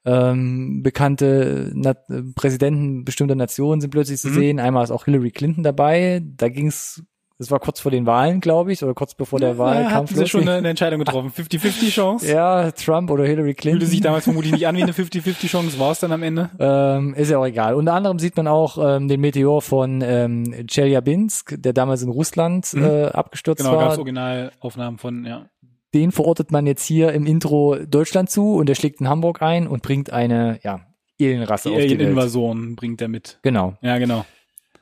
Ähm, 0.05 0.81
bekannte 0.83 1.71
Na 1.73 1.93
Präsidenten 2.35 3.05
bestimmter 3.05 3.35
Nationen 3.35 3.81
sind 3.81 3.91
plötzlich 3.91 4.19
zu 4.19 4.29
mhm. 4.29 4.33
sehen. 4.33 4.59
Einmal 4.59 4.83
ist 4.83 4.91
auch 4.91 5.05
Hillary 5.05 5.31
Clinton 5.31 5.63
dabei. 5.63 6.21
Da 6.23 6.49
ging 6.49 6.67
es 6.67 7.03
das 7.37 7.51
war 7.51 7.59
kurz 7.59 7.81
vor 7.81 7.91
den 7.91 8.05
Wahlen, 8.05 8.39
glaube 8.39 8.71
ich, 8.71 8.81
oder 8.81 8.93
kurz 8.93 9.13
bevor 9.13 9.39
der 9.39 9.49
ja, 9.49 9.57
Wahlkampf 9.57 10.11
haben 10.11 10.15
sie 10.15 10.27
schon 10.27 10.47
eine, 10.47 10.69
Entscheidung 10.69 10.99
getroffen. 10.99 11.31
50-50 11.35 11.89
Chance. 11.89 12.31
ja, 12.31 12.71
Trump 12.71 13.11
oder 13.11 13.25
Hillary 13.25 13.53
Clinton. 13.53 13.81
Fühlte 13.81 13.91
sich 13.91 13.99
damals 13.99 14.23
vermutlich 14.23 14.53
nicht 14.53 14.67
an 14.67 14.77
wie 14.77 14.83
eine 14.83 14.91
50-50 14.93 15.47
Chance, 15.47 15.77
war 15.77 15.91
es 15.91 15.99
dann 15.99 16.13
am 16.13 16.23
Ende? 16.23 16.49
Ähm, 16.59 17.13
ist 17.13 17.29
ja 17.29 17.37
auch 17.37 17.45
egal. 17.45 17.73
Unter 17.75 17.93
anderem 17.93 18.19
sieht 18.19 18.37
man 18.37 18.47
auch 18.47 18.77
ähm, 18.81 19.09
den 19.09 19.19
Meteor 19.19 19.61
von 19.61 20.01
ähm, 20.01 20.65
Chelyabinsk, 20.67 21.61
der 21.61 21.73
damals 21.73 22.03
in 22.03 22.09
Russland 22.09 22.73
mhm. 22.73 22.83
äh, 22.83 23.05
abgestürzt 23.07 23.57
genau, 23.57 23.71
war. 23.71 23.79
Genau, 23.79 23.89
gab 23.89 23.99
Originalaufnahmen 23.99 24.97
von, 24.97 25.25
ja. 25.25 25.45
Den 25.95 26.11
verortet 26.11 26.51
man 26.51 26.67
jetzt 26.67 26.85
hier 26.85 27.13
im 27.13 27.25
Intro 27.25 27.77
Deutschland 27.77 28.29
zu 28.29 28.55
und 28.55 28.67
der 28.67 28.75
schlägt 28.75 28.99
in 28.99 29.07
Hamburg 29.07 29.41
ein 29.41 29.65
und 29.65 29.81
bringt 29.81 30.11
eine, 30.11 30.59
ja, 30.61 30.81
Alienrasse 31.19 31.69
die 31.69 31.75
auf 31.75 31.81
die 31.81 31.93
Alien-Invasoren 31.93 32.75
bringt 32.75 33.01
er 33.01 33.07
mit. 33.07 33.39
Genau. 33.41 33.77
Ja, 33.81 33.97
genau. 33.97 34.25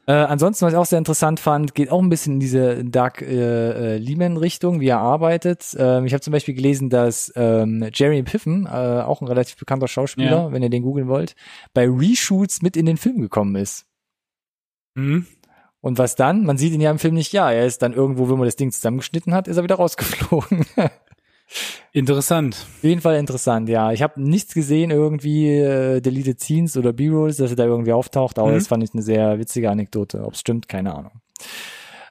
Äh, 0.05 0.13
ansonsten, 0.13 0.65
was 0.65 0.73
ich 0.73 0.77
auch 0.77 0.85
sehr 0.85 0.97
interessant 0.97 1.39
fand, 1.39 1.75
geht 1.75 1.89
auch 1.89 2.01
ein 2.01 2.09
bisschen 2.09 2.33
in 2.33 2.39
diese 2.39 2.83
Dark 2.83 3.21
äh, 3.21 3.95
äh, 3.95 3.97
Lehman-Richtung, 3.97 4.81
wie 4.81 4.87
er 4.87 4.99
arbeitet. 4.99 5.75
Ähm, 5.77 6.05
ich 6.05 6.13
habe 6.13 6.21
zum 6.21 6.33
Beispiel 6.33 6.55
gelesen, 6.55 6.89
dass 6.89 7.31
ähm, 7.35 7.87
Jerry 7.93 8.21
Piffen, 8.23 8.65
äh, 8.65 8.69
auch 8.69 9.21
ein 9.21 9.27
relativ 9.27 9.55
bekannter 9.55 9.87
Schauspieler, 9.87 10.29
ja. 10.29 10.51
wenn 10.51 10.63
ihr 10.63 10.69
den 10.69 10.83
googeln 10.83 11.07
wollt, 11.07 11.35
bei 11.73 11.87
Reshoots 11.87 12.61
mit 12.61 12.75
in 12.75 12.85
den 12.85 12.97
Film 12.97 13.21
gekommen 13.21 13.55
ist. 13.55 13.85
Mhm. 14.95 15.25
Und 15.83 15.97
was 15.97 16.15
dann? 16.15 16.45
Man 16.45 16.57
sieht 16.57 16.71
ihn 16.71 16.79
ja 16.79 16.89
im 16.91 16.97
Film 16.97 17.13
nicht, 17.13 17.33
ja, 17.33 17.51
er 17.51 17.65
ist 17.65 17.81
dann 17.81 17.91
irgendwo, 17.91 18.29
wenn 18.29 18.37
man 18.37 18.47
das 18.47 18.55
Ding 18.55 18.71
zusammengeschnitten 18.71 19.33
hat, 19.33 19.49
ist 19.49 19.57
er 19.57 19.63
wieder 19.63 19.75
rausgeflogen. 19.75 20.65
Interessant. 21.91 22.55
Auf 22.77 22.83
jeden 22.83 23.01
Fall 23.01 23.17
interessant, 23.17 23.67
ja. 23.67 23.91
Ich 23.91 24.01
habe 24.01 24.19
nichts 24.19 24.53
gesehen, 24.53 24.91
irgendwie 24.91 25.49
äh, 25.49 25.99
Deleted 25.99 26.39
Scenes 26.39 26.77
oder 26.77 26.93
B-Rolls, 26.93 27.35
dass 27.35 27.51
er 27.51 27.57
da 27.57 27.65
irgendwie 27.65 27.91
auftaucht, 27.91 28.39
aber 28.39 28.51
mhm. 28.51 28.55
das 28.55 28.67
fand 28.67 28.81
ich 28.81 28.93
eine 28.93 29.03
sehr 29.03 29.37
witzige 29.39 29.69
Anekdote. 29.69 30.23
Ob 30.23 30.33
es 30.33 30.39
stimmt, 30.39 30.69
keine 30.69 30.95
Ahnung. 30.95 31.11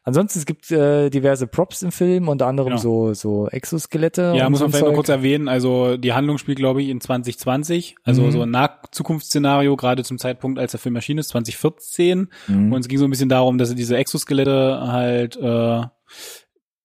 Ansonsten 0.05 0.41
es 0.41 0.47
gibt 0.47 0.71
äh, 0.73 1.11
diverse 1.11 1.47
Props 1.47 1.83
im 1.83 1.93
Film, 1.93 2.29
unter 2.29 2.49
anderem 2.49 2.71
genau. 2.71 2.81
so 2.81 3.15
so 3.15 3.49
Exoskelette. 3.49 4.35
Ja, 4.37 4.51
muss 4.51 4.61
man 4.61 4.71
vielleicht 4.71 4.87
noch 4.87 4.95
kurz 4.95 5.09
erwähnen. 5.09 5.49
Also 5.49 5.97
die 5.97 6.13
Handlung 6.13 6.39
spielt, 6.39 6.59
glaube 6.59 6.83
ich, 6.83 6.89
in 6.89 7.01
2020, 7.01 7.97
also 8.03 8.23
mhm. 8.23 8.31
so 8.33 8.43
ein 8.43 8.51
Nachzukunftsszenario, 8.51 9.77
gerade 9.77 10.03
zum 10.03 10.19
Zeitpunkt, 10.19 10.59
als 10.59 10.73
der 10.73 10.81
Film 10.81 10.97
erschienen 10.97 11.21
ist, 11.21 11.29
2014. 11.29 12.29
Mhm. 12.49 12.73
Und 12.73 12.81
es 12.81 12.89
ging 12.89 12.99
so 12.99 13.05
ein 13.05 13.11
bisschen 13.11 13.29
darum, 13.29 13.59
dass 13.59 13.69
sie 13.69 13.77
diese 13.77 13.97
Exoskelette 13.97 14.81
halt 14.87 15.37
äh, 15.37 15.41
ja, 15.41 15.91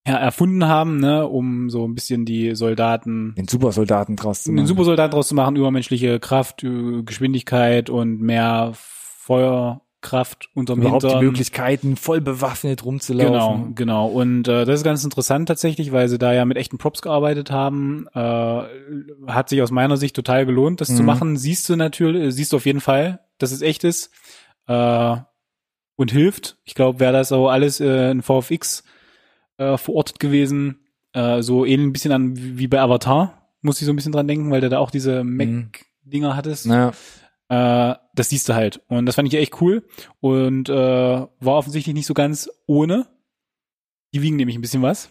erfunden 0.05 0.67
haben, 0.67 0.99
ne, 0.99 1.27
um 1.27 1.71
so 1.71 1.85
ein 1.87 1.95
bisschen 1.95 2.23
die 2.23 2.55
Soldaten 2.55 3.33
den 3.35 3.47
Supersoldaten 3.47 4.15
draus 4.15 4.43
zu 4.43 4.51
machen. 4.51 4.57
Den 4.57 4.67
Supersoldaten 4.67 5.11
draus 5.11 5.27
zu 5.27 5.35
machen, 5.35 5.55
übermenschliche 5.55 6.19
Kraft, 6.19 6.65
Geschwindigkeit 7.05 7.89
und 7.89 8.21
mehr 8.21 8.73
Feuerkraft 10.07 10.49
unterm 10.53 10.79
Überhaupt 10.79 11.03
Hintern. 11.03 11.19
die 11.19 11.25
Möglichkeiten, 11.25 11.95
voll 11.95 12.21
bewaffnet 12.21 12.85
rumzulaufen. 12.85 13.75
Genau, 13.75 14.07
genau. 14.07 14.07
Und 14.07 14.47
äh, 14.47 14.65
das 14.65 14.79
ist 14.79 14.83
ganz 14.83 15.03
interessant 15.03 15.47
tatsächlich, 15.47 15.91
weil 15.91 16.07
sie 16.07 16.17
da 16.17 16.33
ja 16.33 16.45
mit 16.45 16.57
echten 16.57 16.77
Props 16.77 17.01
gearbeitet 17.01 17.51
haben. 17.51 18.07
Äh, 18.13 18.61
hat 19.27 19.49
sich 19.49 19.61
aus 19.61 19.71
meiner 19.71 19.97
Sicht 19.97 20.15
total 20.15 20.45
gelohnt, 20.45 20.81
das 20.81 20.89
mhm. 20.89 20.95
zu 20.95 21.03
machen. 21.03 21.37
Siehst 21.37 21.67
du 21.69 21.75
natürlich, 21.75 22.33
siehst 22.33 22.53
du 22.53 22.57
auf 22.57 22.65
jeden 22.65 22.81
Fall, 22.81 23.19
dass 23.37 23.51
es 23.51 23.61
echt 23.61 23.83
ist. 23.83 24.11
Äh, 24.67 25.17
und 25.95 26.11
hilft. 26.11 26.57
Ich 26.63 26.75
glaube, 26.75 26.99
wer 26.99 27.11
das 27.11 27.29
so 27.29 27.49
alles 27.49 27.79
äh, 27.79 28.11
in 28.11 28.21
VFX 28.21 28.83
äh, 29.57 29.77
verortet 29.77 30.19
gewesen. 30.19 30.81
Äh, 31.13 31.41
so 31.41 31.65
ähnlich 31.65 31.87
ein 31.87 31.93
bisschen 31.93 32.11
an 32.11 32.33
wie 32.35 32.67
bei 32.67 32.79
Avatar, 32.79 33.49
muss 33.61 33.81
ich 33.81 33.87
so 33.87 33.93
ein 33.93 33.95
bisschen 33.95 34.11
dran 34.11 34.27
denken, 34.27 34.51
weil 34.51 34.61
der 34.61 34.69
da 34.69 34.77
auch 34.77 34.91
diese 34.91 35.23
mhm. 35.23 35.37
Mac-Dinger 35.37 36.35
hattest. 36.35 36.67
Naja. 36.67 36.91
Äh, 37.49 37.95
das 38.13 38.29
siehst 38.29 38.49
du 38.49 38.55
halt. 38.55 38.81
Und 38.87 39.05
das 39.05 39.15
fand 39.15 39.27
ich 39.27 39.39
echt 39.39 39.61
cool. 39.61 39.85
Und 40.19 40.69
äh, 40.69 40.73
war 40.73 41.29
offensichtlich 41.55 41.93
nicht 41.93 42.07
so 42.07 42.13
ganz 42.13 42.49
ohne. 42.65 43.07
Die 44.13 44.21
wiegen 44.21 44.37
nämlich 44.37 44.57
ein 44.57 44.61
bisschen 44.61 44.81
was. 44.81 45.09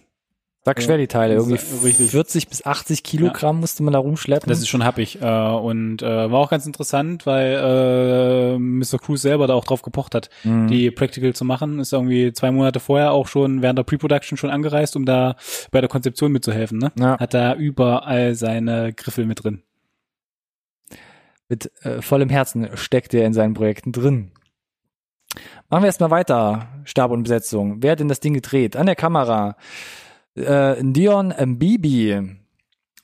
Sag 0.66 0.82
schwer 0.82 0.98
die 0.98 1.06
Teile, 1.06 1.34
irgendwie 1.34 1.60
richtig. 1.84 2.10
40 2.10 2.48
bis 2.48 2.66
80 2.66 3.04
Kilogramm 3.04 3.54
ja. 3.54 3.60
musste 3.60 3.84
man 3.84 3.92
da 3.92 4.00
rumschleppen. 4.00 4.48
Das 4.48 4.58
ist 4.58 4.66
schon 4.66 4.84
happig 4.84 5.22
äh, 5.22 5.24
und 5.24 6.02
äh, 6.02 6.28
war 6.28 6.40
auch 6.40 6.50
ganz 6.50 6.66
interessant, 6.66 7.24
weil 7.24 7.52
äh, 7.52 8.58
Mr. 8.58 8.98
Cruz 8.98 9.22
selber 9.22 9.46
da 9.46 9.54
auch 9.54 9.64
drauf 9.64 9.82
gepocht 9.82 10.16
hat, 10.16 10.28
mhm. 10.42 10.66
die 10.66 10.90
Practical 10.90 11.34
zu 11.34 11.44
machen. 11.44 11.78
Ist 11.78 11.92
irgendwie 11.92 12.32
zwei 12.32 12.50
Monate 12.50 12.80
vorher 12.80 13.12
auch 13.12 13.28
schon 13.28 13.62
während 13.62 13.78
der 13.78 13.84
Pre-Production 13.84 14.36
schon 14.36 14.50
angereist, 14.50 14.96
um 14.96 15.04
da 15.04 15.36
bei 15.70 15.80
der 15.80 15.88
Konzeption 15.88 16.32
mitzuhelfen. 16.32 16.78
Ne? 16.78 16.90
Ja. 16.98 17.16
Hat 17.20 17.32
da 17.32 17.54
überall 17.54 18.34
seine 18.34 18.92
Griffel 18.92 19.24
mit 19.24 19.44
drin. 19.44 19.62
Mit 21.48 21.70
äh, 21.84 22.02
vollem 22.02 22.28
Herzen 22.28 22.68
steckt 22.74 23.14
er 23.14 23.26
in 23.26 23.32
seinen 23.32 23.54
Projekten 23.54 23.92
drin. 23.92 24.32
Machen 25.68 25.82
wir 25.82 25.86
erstmal 25.86 26.10
weiter. 26.10 26.68
Stab 26.84 27.10
und 27.10 27.24
Besetzung. 27.24 27.82
Wer 27.82 27.92
hat 27.92 28.00
denn 28.00 28.08
das 28.08 28.20
Ding 28.20 28.34
gedreht? 28.34 28.76
An 28.76 28.86
der 28.86 28.96
Kamera 28.96 29.56
äh, 30.34 30.76
Dion 30.80 31.28
Mbibi. 31.38 32.36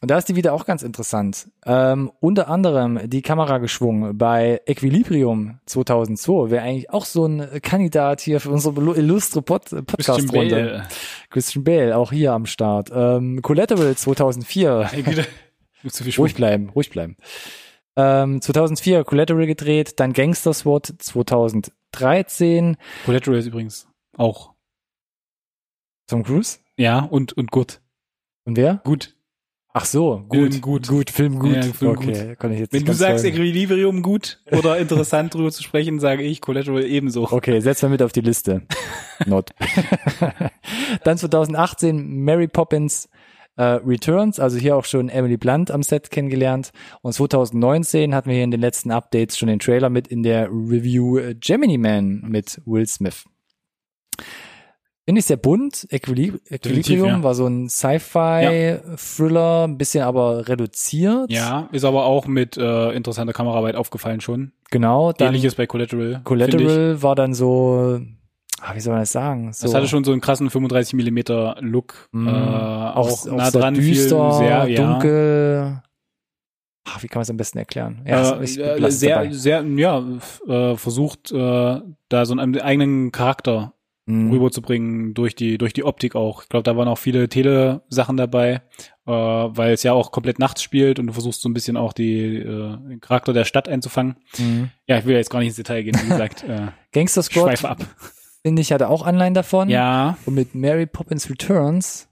Und 0.03 0.11
da 0.11 0.19
ist 0.19 0.29
die 0.29 0.35
wieder 0.35 0.53
auch 0.53 0.67
ganz 0.67 0.83
interessant. 0.83 1.49
Ähm, 1.65 2.11
unter 2.19 2.49
anderem 2.49 3.09
die 3.09 3.23
Kamera 3.23 3.59
geschwungen 3.59 4.19
bei 4.19 4.61
Equilibrium 4.67 5.61
2002. 5.67 6.51
Wäre 6.51 6.65
eigentlich 6.65 6.91
auch 6.91 7.05
so 7.05 7.27
ein 7.27 7.63
Kandidat 7.63 8.21
hier 8.21 8.41
für 8.41 8.51
unsere 8.51 8.75
illustre 8.97 9.43
Pod 9.43 9.71
Podcast-Runde. 9.71 10.83
Christian 11.31 11.63
Bale, 11.63 11.97
auch 11.97 12.11
hier 12.11 12.33
am 12.33 12.47
Start. 12.47 12.91
Ähm, 12.93 13.43
Collateral 13.43 13.95
2004. 13.95 14.91
ruhig 16.19 16.35
bleiben, 16.35 16.71
ruhig 16.71 16.91
bleiben. 16.91 17.17
Ähm, 17.97 18.41
2004 18.41 19.05
Collateral 19.05 19.47
gedreht, 19.47 20.01
dann 20.01 20.13
Gangster 20.13 20.55
SWAT 20.55 20.95
2013. 20.99 22.77
Collateral 23.05 23.39
ist 23.39 23.47
übrigens 23.47 23.87
auch 24.17 24.53
Tom 26.07 26.23
Cruise? 26.23 26.59
Ja, 26.77 27.01
und, 27.01 27.33
und 27.35 27.51
gut. 27.51 27.81
Und 28.45 28.57
wer? 28.57 28.81
Gut. 28.85 29.15
Ach 29.75 29.87
so, 29.87 30.23
gut. 30.29 30.53
Film 30.53 30.61
gut. 30.61 30.89
Gut, 30.89 31.11
Film 31.11 31.39
gut. 31.39 31.55
Ja, 31.55 31.63
Film 31.63 31.93
okay, 31.93 32.29
gut. 32.29 32.39
kann 32.39 32.53
ich 32.53 32.61
jetzt 32.61 32.75
Wenn 32.75 32.85
du 32.85 32.93
sagst 32.93 33.25
Equilibrium 33.25 34.03
gut 34.03 34.43
oder 34.51 34.77
interessant 34.77 35.33
drüber 35.33 35.51
zu 35.51 35.63
sprechen, 35.63 35.99
sage 35.99 36.23
ich 36.23 36.43
Collateral 36.43 36.85
ebenso. 36.85 37.31
Okay, 37.31 37.59
setz 37.61 37.81
mal 37.83 37.89
mit 37.89 38.03
auf 38.03 38.13
die 38.13 38.21
Liste. 38.21 38.63
Not. 39.27 39.51
Dann 41.05 41.17
2018 41.17 42.23
Mary 42.23 42.49
Poppins 42.49 43.09
äh, 43.57 43.63
Returns, 43.63 44.41
also 44.41 44.59
hier 44.59 44.77
auch 44.77 44.85
schon 44.85 45.09
Emily 45.09 45.37
Blunt 45.37 45.71
am 45.71 45.83
Set 45.83 46.11
kennengelernt. 46.11 46.73
Und 47.03 47.13
2019 47.13 48.15
hatten 48.15 48.29
wir 48.29 48.37
hier 48.37 48.45
in 48.45 48.51
den 48.51 48.61
letzten 48.61 48.91
Updates 48.91 49.39
schon 49.39 49.49
den 49.49 49.59
Trailer 49.59 49.91
mit 49.91 50.09
in 50.09 50.23
der 50.23 50.49
Review 50.49 51.21
Gemini 51.41 51.79
Man 51.79 52.23
mit 52.23 52.61
Will 52.65 52.87
Smith. 52.87 53.25
Finde 55.05 55.19
ich 55.19 55.25
sehr 55.25 55.37
bunt. 55.37 55.89
Equilib 55.91 56.41
Equilibrium 56.49 57.09
ja. 57.09 57.23
war 57.25 57.35
so 57.35 57.47
ein 57.47 57.69
Sci-Fi-Thriller, 57.69 59.65
ein 59.65 59.77
bisschen 59.77 60.05
aber 60.05 60.47
reduziert. 60.47 61.29
Ja, 61.31 61.69
ist 61.73 61.85
aber 61.85 62.05
auch 62.05 62.29
mit 62.29 62.57
äh, 62.57 62.93
interessanter 62.93 63.33
Kameraarbeit 63.33 63.75
aufgefallen 63.75 64.21
schon. 64.21 64.53
Genau. 64.71 65.13
Dann 65.13 65.29
Ähnliches 65.29 65.57
bei 65.57 65.67
Collateral. 65.67 66.21
Collateral 66.23 67.03
war 67.03 67.17
dann 67.17 67.35
so, 67.35 68.01
ah, 68.63 68.75
wie 68.75 68.81
soll 68.81 68.93
man 68.93 69.03
das 69.03 69.13
sagen? 69.13 69.53
So, 69.53 69.67
Das 69.67 69.75
hatte 69.75 69.89
schon 69.89 70.05
so 70.05 70.13
einen 70.13 70.21
krassen 70.21 70.49
35 70.51 70.95
Millimeter 70.95 71.57
Look. 71.61 72.09
Mm, 72.13 72.29
äh, 72.29 72.31
auch, 72.31 72.97
auch, 73.11 73.27
nah 73.27 73.51
sehr 73.51 73.61
dran, 73.61 73.75
düster, 73.75 74.31
viel 74.31 74.39
sehr, 74.47 74.67
ja. 74.69 74.91
dunkel. 74.93 75.83
Ach, 76.85 77.03
wie 77.03 77.09
kann 77.09 77.21
man 77.21 77.23
es 77.23 77.31
am 77.31 77.37
besten 77.37 77.59
erklären? 77.59 78.03
Ja, 78.07 78.39
äh, 78.39 78.43
äh, 78.43 78.91
sehr, 78.91 79.17
dabei. 79.17 79.33
sehr, 79.33 79.63
ja, 79.63 80.05
äh, 80.49 80.77
versucht, 80.77 81.31
äh, 81.31 81.81
da 82.09 82.25
so 82.27 82.35
einen 82.37 82.61
eigenen 82.61 83.13
Charakter 83.13 83.75
Mhm. 84.05 84.33
rüberzubringen 84.33 85.15
durch 85.15 85.37
die 85.37 85.59
durch 85.59 85.73
die 85.73 85.85
Optik 85.85 86.17
auch. 86.17 86.43
Ich 86.43 86.49
glaube, 86.49 86.65
da 86.65 86.77
waren 86.77 86.89
auch 86.89 86.99
viele 86.99 87.29
Tele-Sachen 87.29 88.17
dabei, 88.17 88.63
äh, 89.07 89.11
weil 89.13 89.75
es 89.75 89.85
ja 89.85 89.93
auch 89.93 90.11
komplett 90.11 90.41
nachts 90.41 90.61
spielt 90.61 90.99
und 90.99 91.07
du 91.07 91.13
versuchst 91.13 91.41
so 91.41 91.49
ein 91.49 91.55
bisschen 91.55 91.77
auch 91.77 91.93
die 91.93 92.41
den 92.41 92.99
Charakter 93.01 93.33
der 93.33 93.45
Stadt 93.45 93.69
einzufangen. 93.69 94.17
Mhm. 94.39 94.71
Ja, 94.89 94.99
ich 94.99 95.05
will 95.05 95.15
jetzt 95.15 95.31
gar 95.31 95.39
nicht 95.39 95.49
ins 95.49 95.57
Detail 95.57 95.85
gehen, 95.85 95.95
wie 96.03 96.09
gesagt, 96.09 96.45
Gangster 96.93 97.23
Squad, 97.23 97.45
schweife 97.45 97.69
ab. 97.69 97.79
Finde 98.45 98.63
ich, 98.63 98.73
hatte 98.73 98.89
auch 98.89 99.03
Anleihen 99.05 99.35
davon. 99.35 99.69
Ja, 99.69 100.19
Und 100.27 100.35
mit 100.35 100.55
Mary 100.55 100.87
Poppins 100.87 101.31
Returns 101.31 102.09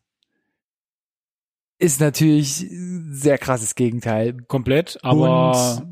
ist 1.79 2.01
natürlich 2.01 2.67
sehr 3.11 3.39
krasses 3.39 3.75
Gegenteil. 3.75 4.37
komplett, 4.49 4.99
aber 5.03 5.53
Bunt, 5.81 5.87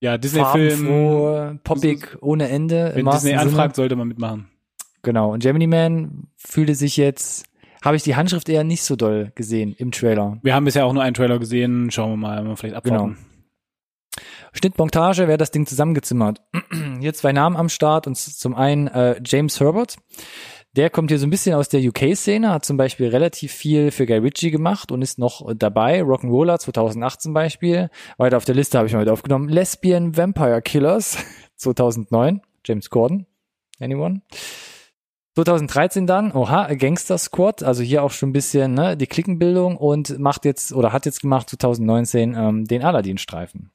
ja, 0.00 0.18
Disney-Film, 0.18 1.60
poppig 1.62 2.16
ohne 2.20 2.48
Ende. 2.48 2.92
wenn 2.94 3.06
Disney 3.06 3.30
Sinne. 3.30 3.40
anfragt, 3.40 3.76
sollte 3.76 3.96
man 3.96 4.08
mitmachen. 4.08 4.48
Genau. 5.02 5.32
Und 5.32 5.42
Gemini 5.42 5.66
Man 5.66 6.28
fühlte 6.36 6.74
sich 6.74 6.96
jetzt, 6.96 7.46
habe 7.84 7.96
ich 7.96 8.02
die 8.02 8.14
Handschrift 8.16 8.48
eher 8.48 8.64
nicht 8.64 8.82
so 8.82 8.94
doll 8.96 9.32
gesehen 9.34 9.74
im 9.78 9.90
Trailer. 9.90 10.38
Wir 10.42 10.54
haben 10.54 10.64
bisher 10.64 10.86
auch 10.86 10.92
nur 10.92 11.02
einen 11.02 11.14
Trailer 11.14 11.38
gesehen, 11.38 11.90
schauen 11.90 12.10
wir 12.10 12.16
mal, 12.16 12.38
wenn 12.38 12.48
wir 12.48 12.56
vielleicht 12.56 12.76
abwarten. 12.76 13.16
Schnittmontage, 14.52 15.26
hat 15.26 15.40
das 15.40 15.50
Ding 15.50 15.66
zusammengezimmert? 15.66 16.40
Hier 17.00 17.14
zwei 17.14 17.32
Namen 17.32 17.56
am 17.56 17.68
Start 17.68 18.06
und 18.06 18.16
zum 18.16 18.54
einen 18.54 18.88
äh, 18.88 19.20
James 19.24 19.58
Herbert. 19.60 19.96
Der 20.74 20.88
kommt 20.88 21.10
hier 21.10 21.18
so 21.18 21.26
ein 21.26 21.30
bisschen 21.30 21.54
aus 21.54 21.68
der 21.68 21.82
UK-Szene, 21.82 22.48
hat 22.50 22.64
zum 22.64 22.78
Beispiel 22.78 23.08
relativ 23.08 23.52
viel 23.52 23.90
für 23.90 24.06
Guy 24.06 24.16
Ritchie 24.16 24.50
gemacht 24.50 24.90
und 24.90 25.02
ist 25.02 25.18
noch 25.18 25.46
dabei. 25.54 26.00
Rock'n'Roller 26.00 26.58
2008 26.58 27.20
zum 27.20 27.34
Beispiel. 27.34 27.90
Weiter 28.16 28.38
auf 28.38 28.46
der 28.46 28.54
Liste 28.54 28.78
habe 28.78 28.88
ich 28.88 28.94
mal 28.94 29.00
mit 29.00 29.10
aufgenommen. 29.10 29.50
Lesbian 29.50 30.16
Vampire 30.16 30.62
Killers 30.62 31.18
2009. 31.56 32.40
James 32.64 32.88
Corden. 32.88 33.26
Anyone? 33.80 34.22
2013 35.34 36.06
dann, 36.06 36.32
oha, 36.32 36.72
Gangster 36.74 37.18
Squad, 37.18 37.62
also 37.62 37.82
hier 37.82 38.02
auch 38.02 38.10
schon 38.10 38.30
ein 38.30 38.34
bisschen 38.34 38.74
ne, 38.74 38.96
die 38.96 39.06
Klickenbildung 39.06 39.76
und 39.76 40.18
macht 40.18 40.44
jetzt 40.44 40.72
oder 40.72 40.92
hat 40.92 41.06
jetzt 41.06 41.20
gemacht 41.20 41.50
2019 41.50 42.34
ähm, 42.34 42.64
den 42.66 42.82
Aladdin-Streifen. 42.82 43.70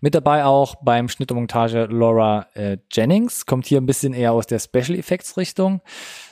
Mit 0.00 0.14
dabei 0.14 0.44
auch 0.44 0.76
beim 0.76 1.08
Schnitt 1.08 1.30
und 1.32 1.38
Montage 1.38 1.86
Laura 1.86 2.46
äh, 2.54 2.78
Jennings, 2.92 3.46
kommt 3.46 3.66
hier 3.66 3.80
ein 3.80 3.86
bisschen 3.86 4.12
eher 4.12 4.32
aus 4.32 4.46
der 4.46 4.58
Special 4.58 4.98
Effects 4.98 5.36
Richtung. 5.36 5.80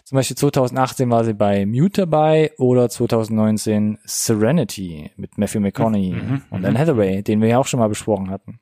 Zum 0.05 0.17
Beispiel 0.17 0.37
2018 0.37 1.11
war 1.11 1.25
sie 1.25 1.35
bei 1.35 1.65
Mute 1.65 2.03
dabei 2.03 2.53
oder 2.59 2.89
2019 2.89 3.99
Serenity 4.05 5.11
mit 5.17 5.39
Matthew 5.39 5.61
McConaughey 5.61 6.13
Mhm, 6.13 6.43
und 6.51 6.61
mhm. 6.61 6.67
Anne 6.67 6.79
Hathaway, 6.79 7.23
den 7.23 7.41
wir 7.41 7.49
ja 7.49 7.59
auch 7.59 7.67
schon 7.67 7.81
mal 7.81 7.89
besprochen 7.89 8.31
hatten. 8.31 8.61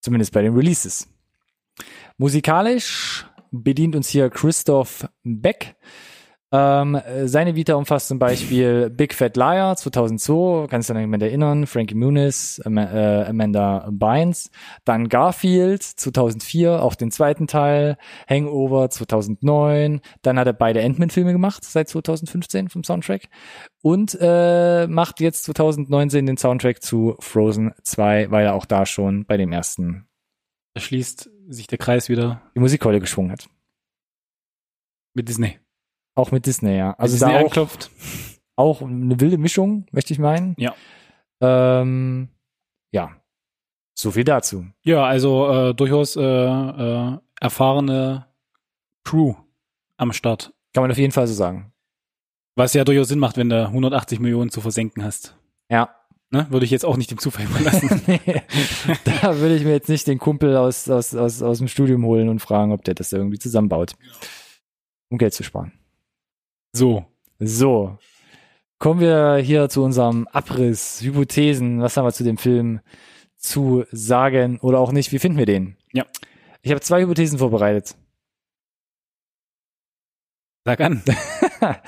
Zumindest 0.00 0.32
bei 0.32 0.42
den 0.42 0.54
Releases. 0.54 1.08
Musikalisch 2.16 3.26
bedient 3.50 3.94
uns 3.96 4.08
hier 4.08 4.30
Christoph 4.30 5.08
Beck. 5.22 5.76
Ähm, 6.50 6.94
äh, 6.94 7.28
seine 7.28 7.56
Vita 7.56 7.74
umfasst 7.74 8.08
zum 8.08 8.18
Beispiel 8.18 8.88
Big 8.88 9.12
Fat 9.12 9.36
Liar 9.36 9.76
2002, 9.76 10.66
kannst 10.68 10.88
du 10.88 10.94
dich 10.94 10.96
an 10.96 11.02
jemand 11.02 11.22
erinnern, 11.22 11.66
Frankie 11.66 11.94
Muniz, 11.94 12.58
Am 12.64 12.78
äh, 12.78 13.24
Amanda 13.24 13.86
Bynes, 13.92 14.50
dann 14.86 15.10
Garfield 15.10 15.82
2004, 15.82 16.82
auch 16.82 16.94
den 16.94 17.10
zweiten 17.10 17.48
Teil, 17.48 17.98
Hangover 18.26 18.88
2009, 18.88 20.00
dann 20.22 20.38
hat 20.38 20.46
er 20.46 20.54
beide 20.54 20.82
Ant-Man-Filme 20.82 21.32
gemacht 21.32 21.64
seit 21.64 21.90
2015 21.90 22.70
vom 22.70 22.82
Soundtrack. 22.82 23.28
Und 23.82 24.16
äh, 24.18 24.86
macht 24.86 25.20
jetzt 25.20 25.44
2019 25.44 26.24
den 26.24 26.38
Soundtrack 26.38 26.82
zu 26.82 27.16
Frozen 27.20 27.72
2, 27.82 28.30
weil 28.30 28.46
er 28.46 28.54
auch 28.54 28.64
da 28.64 28.86
schon 28.86 29.26
bei 29.26 29.36
dem 29.36 29.52
ersten 29.52 30.06
Da 30.72 30.80
schließt 30.80 31.30
sich 31.48 31.66
der 31.66 31.78
Kreis 31.78 32.08
wieder. 32.08 32.40
die 32.54 32.60
Musikkeule 32.60 33.00
geschwungen 33.00 33.32
hat. 33.32 33.48
mit 35.12 35.28
Disney. 35.28 35.58
Auch 36.18 36.32
mit 36.32 36.46
Disney, 36.46 36.76
ja. 36.76 36.94
Also 36.98 37.14
Disney 37.14 37.32
da 37.32 37.38
auch, 37.38 37.44
anklopft. 37.44 37.92
auch 38.56 38.82
eine 38.82 39.20
wilde 39.20 39.38
Mischung, 39.38 39.86
möchte 39.92 40.12
ich 40.12 40.18
meinen. 40.18 40.56
Ja. 40.58 40.74
Ähm, 41.40 42.28
ja. 42.90 43.12
So 43.94 44.10
viel 44.10 44.24
dazu. 44.24 44.66
Ja, 44.82 45.04
also 45.04 45.48
äh, 45.48 45.74
durchaus 45.74 46.16
äh, 46.16 46.22
äh, 46.22 47.18
erfahrene 47.40 48.26
Crew 49.04 49.34
am 49.96 50.12
Start. 50.12 50.52
Kann 50.74 50.82
man 50.82 50.90
auf 50.90 50.98
jeden 50.98 51.12
Fall 51.12 51.28
so 51.28 51.34
sagen. 51.34 51.72
Was 52.56 52.74
ja 52.74 52.82
durchaus 52.82 53.06
Sinn 53.06 53.20
macht, 53.20 53.36
wenn 53.36 53.48
du 53.48 53.66
180 53.66 54.18
Millionen 54.18 54.50
zu 54.50 54.60
versenken 54.60 55.04
hast. 55.04 55.36
Ja. 55.70 55.94
Ne? 56.30 56.48
Würde 56.50 56.64
ich 56.64 56.72
jetzt 56.72 56.84
auch 56.84 56.96
nicht 56.96 57.12
dem 57.12 57.18
Zufall 57.18 57.44
überlassen. 57.46 58.02
da 59.04 59.38
würde 59.38 59.54
ich 59.54 59.62
mir 59.62 59.70
jetzt 59.70 59.88
nicht 59.88 60.08
den 60.08 60.18
Kumpel 60.18 60.56
aus, 60.56 60.90
aus, 60.90 61.14
aus, 61.14 61.42
aus 61.42 61.58
dem 61.58 61.68
Studium 61.68 62.04
holen 62.04 62.28
und 62.28 62.40
fragen, 62.40 62.72
ob 62.72 62.82
der 62.82 62.94
das 62.94 63.12
irgendwie 63.12 63.38
zusammenbaut. 63.38 63.94
Um 65.10 65.18
Geld 65.18 65.32
zu 65.32 65.44
sparen. 65.44 65.78
So. 66.78 67.04
So. 67.38 67.98
Kommen 68.78 69.00
wir 69.00 69.36
hier 69.36 69.68
zu 69.68 69.82
unserem 69.82 70.28
Abriss, 70.28 71.02
Hypothesen. 71.02 71.80
Was 71.80 71.96
haben 71.96 72.04
wir 72.04 72.12
zu 72.12 72.24
dem 72.24 72.38
Film 72.38 72.80
zu 73.36 73.84
sagen 73.90 74.58
oder 74.60 74.78
auch 74.78 74.92
nicht? 74.92 75.12
Wie 75.12 75.18
finden 75.18 75.38
wir 75.38 75.46
den? 75.46 75.76
Ja. 75.92 76.06
Ich 76.62 76.70
habe 76.70 76.80
zwei 76.80 77.02
Hypothesen 77.02 77.38
vorbereitet. 77.38 77.96
Sag 80.64 80.80
an. 80.80 81.02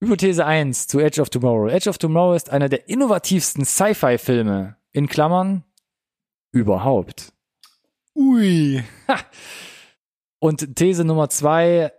Hypothese 0.00 0.44
1 0.44 0.86
zu 0.86 1.00
Edge 1.00 1.20
of 1.20 1.30
Tomorrow. 1.30 1.68
Edge 1.68 1.88
of 1.88 1.98
Tomorrow 1.98 2.34
ist 2.34 2.50
einer 2.50 2.68
der 2.68 2.88
innovativsten 2.88 3.64
Sci-Fi-Filme, 3.64 4.76
in 4.92 5.08
Klammern, 5.08 5.64
überhaupt. 6.52 7.32
Ui. 8.14 8.84
Und 10.38 10.76
These 10.76 11.04
Nummer 11.04 11.28
2, 11.28 11.90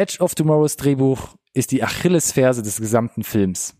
Edge 0.00 0.16
of 0.20 0.34
Tomorrows 0.34 0.76
Drehbuch 0.76 1.36
ist 1.52 1.72
die 1.72 1.84
Achillesferse 1.84 2.62
des 2.62 2.80
gesamten 2.80 3.22
Films. 3.22 3.76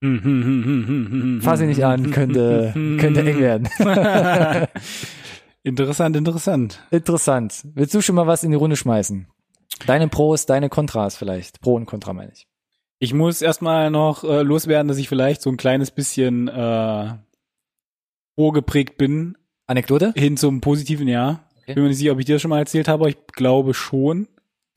Fass 0.00 1.60
ihn 1.60 1.66
nicht 1.66 1.84
an, 1.84 2.12
könnte, 2.12 2.70
könnte 2.72 3.20
eng 3.28 3.40
werden. 3.40 3.68
interessant, 5.64 6.14
interessant. 6.14 6.80
Interessant. 6.92 7.66
Willst 7.74 7.94
du 7.94 8.00
schon 8.00 8.14
mal 8.14 8.28
was 8.28 8.44
in 8.44 8.52
die 8.52 8.56
Runde 8.56 8.76
schmeißen? 8.76 9.26
Deine 9.86 10.06
Pros, 10.06 10.46
deine 10.46 10.68
Kontras 10.68 11.16
vielleicht. 11.16 11.60
Pro 11.60 11.74
und 11.74 11.86
Contra 11.86 12.12
meine 12.12 12.30
ich. 12.32 12.46
Ich 13.00 13.12
muss 13.12 13.42
erstmal 13.42 13.90
noch 13.90 14.22
äh, 14.22 14.42
loswerden, 14.42 14.86
dass 14.86 14.98
ich 14.98 15.08
vielleicht 15.08 15.42
so 15.42 15.50
ein 15.50 15.56
kleines 15.56 15.90
bisschen 15.90 16.46
äh, 16.46 17.14
vorgeprägt 18.36 18.98
bin 18.98 19.36
Anekdote? 19.66 20.12
hin 20.16 20.36
zum 20.36 20.60
positiven 20.60 21.08
Jahr. 21.08 21.48
Okay. 21.62 21.74
Bin 21.74 21.82
mir 21.82 21.88
nicht 21.88 21.98
sicher, 21.98 22.12
ob 22.12 22.20
ich 22.20 22.26
dir 22.26 22.36
das 22.36 22.42
schon 22.42 22.50
mal 22.50 22.60
erzählt 22.60 22.86
habe, 22.86 23.02
aber 23.02 23.08
ich 23.08 23.18
glaube 23.32 23.74
schon, 23.74 24.28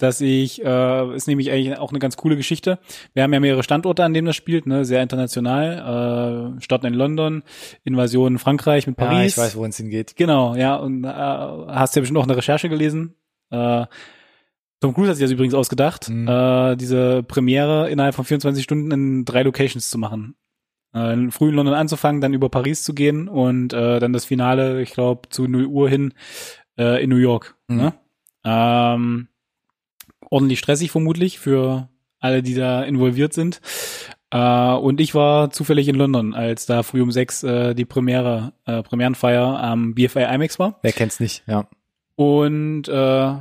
dass 0.04 0.22
ich, 0.22 0.64
äh, 0.64 1.16
ist 1.16 1.28
nämlich 1.28 1.52
eigentlich 1.52 1.78
auch 1.80 1.90
eine 1.92 2.00
ganz 2.00 2.18
coole 2.18 2.36
Geschichte. 2.38 2.78
Wir 3.14 3.24
haben 3.24 3.34
ja 3.34 3.40
mehrere 3.40 3.64
Standorte, 3.64 4.04
an 4.04 4.14
denen 4.14 4.28
das 4.28 4.36
spielt, 4.36 4.68
ne, 4.68 4.86
sehr 4.86 5.02
international. 5.02 6.56
Äh, 6.58 6.62
Starten 6.62 6.86
in 6.88 6.94
London, 6.94 7.44
Invasion 7.84 8.34
in 8.34 8.40
Frankreich 8.40 8.86
mit 8.86 8.98
Paris. 8.98 9.18
Ja, 9.18 9.26
ich 9.26 9.38
weiß, 9.38 9.56
worin 9.56 9.70
es 9.70 9.78
hingeht. 9.78 10.16
Genau, 10.16 10.56
ja, 10.56 10.76
und 10.76 11.04
äh, 11.04 11.08
hast 11.08 11.96
ja 11.96 12.02
bestimmt 12.02 12.20
auch 12.20 12.24
eine 12.24 12.38
Recherche 12.38 12.70
gelesen. 12.70 13.16
Äh, 13.50 13.86
Tom 14.82 14.94
Cruise 14.94 15.10
hat 15.10 15.16
sich 15.16 15.24
das 15.24 15.32
übrigens 15.32 15.54
ausgedacht, 15.54 16.10
Mhm. 16.10 16.28
äh, 16.28 16.76
diese 16.76 17.24
Premiere 17.24 17.90
innerhalb 17.90 18.16
von 18.16 18.26
24 18.26 18.64
Stunden 18.64 18.92
in 18.92 19.26
drei 19.26 19.44
Locations 19.44 19.90
zu 19.90 19.98
machen. 19.98 20.36
Äh, 20.94 21.14
in 21.14 21.32
früh 21.32 21.50
in 21.50 21.56
London 21.56 21.74
anzufangen, 21.74 22.20
dann 22.22 22.34
über 22.34 22.50
Paris 22.50 22.84
zu 22.84 22.94
gehen 22.94 23.28
und 23.30 23.72
äh, 23.74 24.00
dann 24.00 24.12
das 24.14 24.26
Finale, 24.26 24.82
ich 24.82 24.92
glaube, 24.92 25.30
zu 25.30 25.48
0 25.48 25.66
Uhr 25.68 25.90
hin 25.90 26.14
äh, 26.78 27.02
in 27.02 27.10
New 27.10 27.16
York. 27.16 27.56
Mhm. 27.70 27.78
Ne? 27.78 27.94
Ähm, 28.46 29.28
ordentlich 30.34 30.60
stressig 30.60 30.90
vermutlich 30.92 31.38
für 31.38 31.90
alle, 32.20 32.42
die 32.42 32.56
da 32.56 32.84
involviert 32.84 33.34
sind. 33.34 33.62
Äh, 34.32 34.74
und 34.74 35.00
ich 35.00 35.14
war 35.14 35.52
zufällig 35.52 35.88
in 35.88 35.96
London, 35.96 36.34
als 36.34 36.66
da 36.66 36.82
früh 36.82 37.02
um 37.02 37.12
sechs 37.12 37.44
äh, 37.44 37.76
die 37.76 37.86
Premiere, 37.86 38.54
äh, 38.66 38.82
Premierenfeier 38.82 39.60
am 39.62 39.94
BFI 39.94 40.24
IMAX 40.24 40.58
war. 40.58 40.80
Wer 40.82 40.92
kennt's 40.92 41.20
nicht, 41.20 41.44
ja. 41.48 41.70
Und 42.16 42.88
äh, 42.88 43.34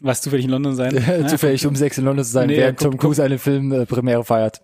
was 0.00 0.20
zufällig 0.20 0.44
in 0.44 0.50
London 0.50 0.74
sein. 0.74 0.92
Zufällig 1.28 1.66
um 1.66 1.74
sechs 1.76 1.96
in 1.96 2.04
London 2.04 2.24
zu 2.24 2.32
sein, 2.32 2.48
Nee, 2.48 2.58
während 2.58 2.80
Tom 2.80 2.98
Cruise 2.98 3.22
eine 3.22 3.38
Filmpremiere 3.38 4.24
feiert. 4.24 4.60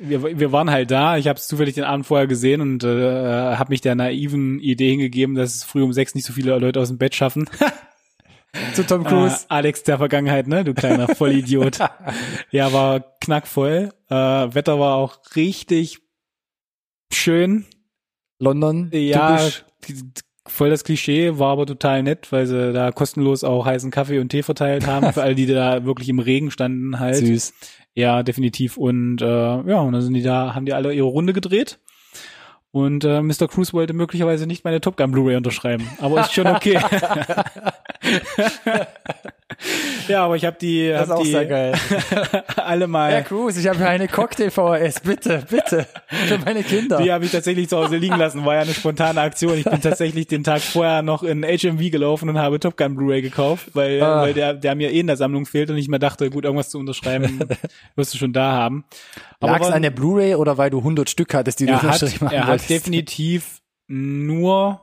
wir, 0.00 0.38
wir 0.38 0.52
waren 0.52 0.70
halt 0.70 0.90
da. 0.90 1.18
Ich 1.18 1.28
habe 1.28 1.38
es 1.38 1.48
zufällig 1.48 1.74
den 1.74 1.84
Abend 1.84 2.06
vorher 2.06 2.26
gesehen 2.26 2.60
und 2.60 2.84
äh, 2.84 3.56
habe 3.56 3.70
mich 3.70 3.80
der 3.80 3.94
naiven 3.94 4.58
Idee 4.60 4.90
hingegeben, 4.90 5.34
dass 5.34 5.56
es 5.56 5.64
früh 5.64 5.82
um 5.82 5.92
sechs 5.92 6.14
nicht 6.14 6.24
so 6.24 6.32
viele 6.32 6.56
Leute 6.58 6.80
aus 6.80 6.88
dem 6.88 6.98
Bett 6.98 7.14
schaffen. 7.14 7.50
Zu 8.74 8.86
Tom 8.86 9.04
Cruise. 9.04 9.44
Äh, 9.44 9.46
Alex 9.54 9.82
der 9.82 9.98
Vergangenheit, 9.98 10.46
ne? 10.46 10.64
Du 10.64 10.74
kleiner 10.74 11.08
Vollidiot. 11.08 11.78
ja, 12.50 12.72
war 12.72 13.00
knackvoll. 13.20 13.92
Äh, 14.08 14.14
Wetter 14.14 14.78
war 14.80 14.96
auch 14.96 15.18
richtig 15.36 15.98
schön. 17.12 17.66
London. 18.38 18.90
Ja, 18.92 19.40
voll 20.46 20.70
das 20.70 20.84
Klischee, 20.84 21.38
war 21.38 21.52
aber 21.52 21.66
total 21.66 22.02
nett, 22.02 22.32
weil 22.32 22.46
sie 22.46 22.72
da 22.72 22.90
kostenlos 22.92 23.44
auch 23.44 23.66
heißen 23.66 23.90
Kaffee 23.90 24.18
und 24.18 24.30
Tee 24.30 24.42
verteilt 24.42 24.86
haben 24.86 25.12
für 25.12 25.22
alle, 25.22 25.34
die 25.34 25.46
da 25.46 25.84
wirklich 25.84 26.08
im 26.08 26.18
Regen 26.18 26.50
standen 26.50 26.98
halt. 26.98 27.16
Süß. 27.16 27.52
Ja, 27.94 28.22
definitiv. 28.22 28.76
Und 28.76 29.20
äh, 29.20 29.26
ja, 29.26 29.80
und 29.80 29.92
dann 29.92 30.02
sind 30.02 30.14
die 30.14 30.22
da, 30.22 30.54
haben 30.54 30.66
die 30.66 30.72
alle 30.72 30.94
ihre 30.94 31.06
Runde 31.06 31.32
gedreht. 31.32 31.80
Und 32.70 33.04
äh, 33.04 33.22
Mr. 33.22 33.48
Cruz 33.48 33.72
wollte 33.72 33.94
möglicherweise 33.94 34.46
nicht 34.46 34.64
meine 34.64 34.80
Top 34.80 34.96
Gun 34.96 35.10
Blu-ray 35.10 35.36
unterschreiben, 35.36 35.88
aber 36.00 36.20
ist 36.20 36.34
schon 36.34 36.46
okay. 36.46 36.78
ja, 40.08 40.24
aber 40.24 40.36
ich 40.36 40.44
habe 40.44 40.56
die, 40.60 40.88
Das 40.88 41.04
ist 41.04 41.08
hab 41.10 41.18
auch 41.18 41.22
die 41.22 41.30
sehr 41.30 41.46
geil. 41.46 41.74
alle 42.56 42.86
mal. 42.86 43.10
Herr 43.10 43.22
Cruz, 43.22 43.56
ich 43.56 43.66
habe 43.66 43.84
eine 43.86 44.06
Cocktail-VHS, 44.08 45.00
bitte, 45.00 45.44
bitte, 45.50 45.86
für 46.08 46.38
meine 46.38 46.62
Kinder. 46.62 46.98
Die 47.02 47.10
habe 47.12 47.24
ich 47.24 47.32
tatsächlich 47.32 47.68
zu 47.68 47.76
Hause 47.76 47.96
liegen 47.96 48.16
lassen, 48.16 48.44
war 48.44 48.54
ja 48.54 48.60
eine 48.62 48.72
spontane 48.74 49.20
Aktion. 49.20 49.58
Ich 49.58 49.64
bin 49.64 49.80
tatsächlich 49.80 50.26
den 50.28 50.44
Tag 50.44 50.60
vorher 50.62 51.02
noch 51.02 51.22
in 51.24 51.42
HMV 51.44 51.90
gelaufen 51.90 52.28
und 52.28 52.38
habe 52.38 52.60
Top 52.60 52.76
Gun 52.76 52.94
Blu-ray 52.94 53.20
gekauft, 53.22 53.70
weil, 53.74 54.02
Ah. 54.02 54.22
weil 54.22 54.34
der, 54.34 54.54
der 54.54 54.74
mir 54.74 54.92
eh 54.92 55.00
in 55.00 55.06
der 55.08 55.16
Sammlung 55.16 55.44
fehlt 55.46 55.70
und 55.70 55.76
ich 55.76 55.88
mir 55.88 55.98
dachte, 55.98 56.30
gut, 56.30 56.44
irgendwas 56.44 56.70
zu 56.70 56.78
unterschreiben 56.78 57.40
wirst 57.96 58.14
du 58.14 58.18
schon 58.18 58.32
da 58.32 58.52
haben. 58.52 58.84
Lag's 59.40 59.66
war- 59.66 59.74
an 59.74 59.82
der 59.82 59.90
Blu-ray 59.90 60.34
oder 60.36 60.56
weil 60.58 60.70
du 60.70 60.78
100 60.78 61.10
Stück 61.10 61.34
hattest, 61.34 61.60
die 61.60 61.66
du 61.66 61.74
hat, 61.74 61.82
unterschrieben 61.82 62.26
haben 62.28 62.34
er 62.34 62.40
hat 62.42 62.48
wolltest? 62.50 62.70
definitiv 62.70 63.60
nur 63.88 64.80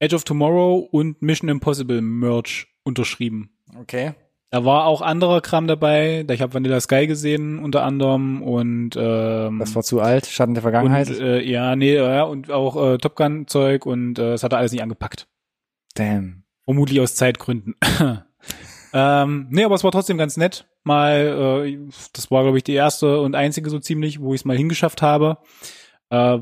Edge 0.00 0.16
of 0.16 0.24
Tomorrow 0.24 0.78
und 0.90 1.22
Mission 1.22 1.48
Impossible 1.48 2.00
Merch 2.02 2.66
unterschrieben. 2.84 3.50
Okay. 3.78 4.14
Da 4.50 4.66
war 4.66 4.84
auch 4.84 5.00
anderer 5.00 5.40
Kram 5.40 5.66
dabei. 5.66 6.26
Ich 6.30 6.42
habe 6.42 6.52
Vanilla 6.52 6.78
Sky 6.78 7.06
gesehen 7.06 7.58
unter 7.58 7.84
anderem 7.84 8.42
und 8.42 8.90
ähm, 8.96 9.58
Das 9.58 9.74
war 9.74 9.82
zu 9.82 10.00
alt, 10.00 10.26
Schatten 10.26 10.52
der 10.52 10.62
Vergangenheit. 10.62 11.08
und, 11.08 11.20
äh, 11.20 11.40
ja, 11.40 11.74
nee, 11.74 11.94
ja, 11.94 12.24
und 12.24 12.50
auch 12.50 12.76
äh, 12.92 12.98
Top 12.98 13.16
Gun 13.16 13.46
Zeug 13.46 13.86
und 13.86 14.18
äh, 14.18 14.32
das 14.32 14.42
hat 14.42 14.52
er 14.52 14.58
alles 14.58 14.72
nicht 14.72 14.82
angepackt. 14.82 15.26
Damn. 15.94 16.44
Vermutlich 16.64 17.00
aus 17.00 17.14
Zeitgründen. 17.14 17.76
ähm, 18.92 19.46
nee, 19.48 19.64
aber 19.64 19.74
es 19.74 19.84
war 19.84 19.90
trotzdem 19.90 20.18
ganz 20.18 20.36
nett. 20.36 20.66
Mal, 20.84 21.64
äh, 21.66 21.78
das 22.12 22.30
war, 22.30 22.42
glaube 22.42 22.58
ich, 22.58 22.64
die 22.64 22.74
erste 22.74 23.20
und 23.20 23.34
einzige 23.34 23.70
so 23.70 23.78
ziemlich, 23.78 24.20
wo 24.20 24.34
ich 24.34 24.42
es 24.42 24.44
mal 24.44 24.56
hingeschafft 24.56 25.00
habe. 25.00 25.38
Äh, 26.10 26.40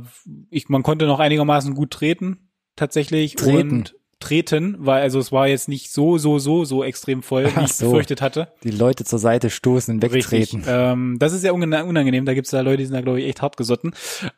ich, 0.51 0.69
man 0.69 0.83
konnte 0.83 1.07
noch 1.07 1.21
einigermaßen 1.21 1.75
gut 1.75 1.93
treten, 1.93 2.51
tatsächlich. 2.75 3.37
Treten? 3.37 3.71
Und 3.71 3.95
treten, 4.21 4.77
weil 4.79 5.03
also 5.03 5.19
es 5.19 5.33
war 5.33 5.49
jetzt 5.49 5.69
nicht 5.69 5.91
so, 5.91 6.19
so, 6.19 6.39
so, 6.39 6.65
so 6.65 6.85
extrem 6.85 7.23
voll, 7.23 7.47
wie 7.57 7.65
ich 7.65 7.73
so. 7.73 7.87
befürchtet 7.87 8.21
hatte. 8.21 8.49
Die 8.63 8.71
Leute 8.71 9.05
zur 9.05 9.19
Seite 9.19 9.51
stoßen 9.51 9.95
und 9.95 10.03
wegtreten. 10.03 10.63
Ähm, 10.67 11.17
das 11.19 11.33
ist 11.33 11.43
ja 11.43 11.53
unangenehm. 11.53 12.27
Da 12.27 12.35
gibt's 12.35 12.51
da 12.51 12.61
Leute, 12.61 12.79
die 12.79 12.85
sind 12.85 12.95
da, 12.95 13.01
glaube 13.01 13.21
ich, 13.21 13.27
echt 13.29 13.43
hart 13.43 13.57
gesotten. 13.57 13.93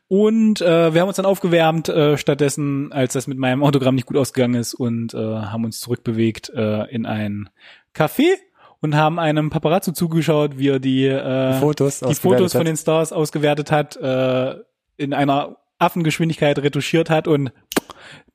Und 0.09 0.61
äh, 0.61 0.95
wir 0.95 1.01
haben 1.01 1.09
uns 1.09 1.17
dann 1.17 1.27
aufgewärmt 1.27 1.89
äh, 1.89 2.17
stattdessen, 2.17 2.93
als 2.93 3.13
das 3.13 3.27
mit 3.27 3.39
meinem 3.39 3.63
Autogramm 3.63 3.97
nicht 3.97 4.07
gut 4.07 4.17
ausgegangen 4.17 4.55
ist 4.55 4.75
und 4.75 5.15
äh, 5.15 5.19
haben 5.19 5.65
uns 5.65 5.81
zurückbewegt 5.81 6.51
äh, 6.55 6.85
in 6.91 7.05
ein 7.05 7.51
Café 7.95 8.37
und 8.81 8.97
haben 8.97 9.19
einem 9.19 9.51
Paparazzo 9.51 9.93
zugeschaut, 9.93 10.59
wie 10.59 10.69
er 10.69 10.79
die, 10.81 11.07
äh, 11.07 11.55
Die 11.55 11.61
Fotos 11.61 12.01
die 12.01 12.15
Fotos 12.15 12.53
von 12.53 12.61
hat. 12.61 12.67
den 12.69 12.77
Stars 12.77 13.13
ausgewertet 13.13 13.71
hat, 13.71 13.97
äh, 13.97 14.55
in 14.97 15.13
einer 15.13 15.57
Affengeschwindigkeit 15.79 16.59
retuschiert 16.61 17.11
hat 17.11 17.27
und 17.27 17.53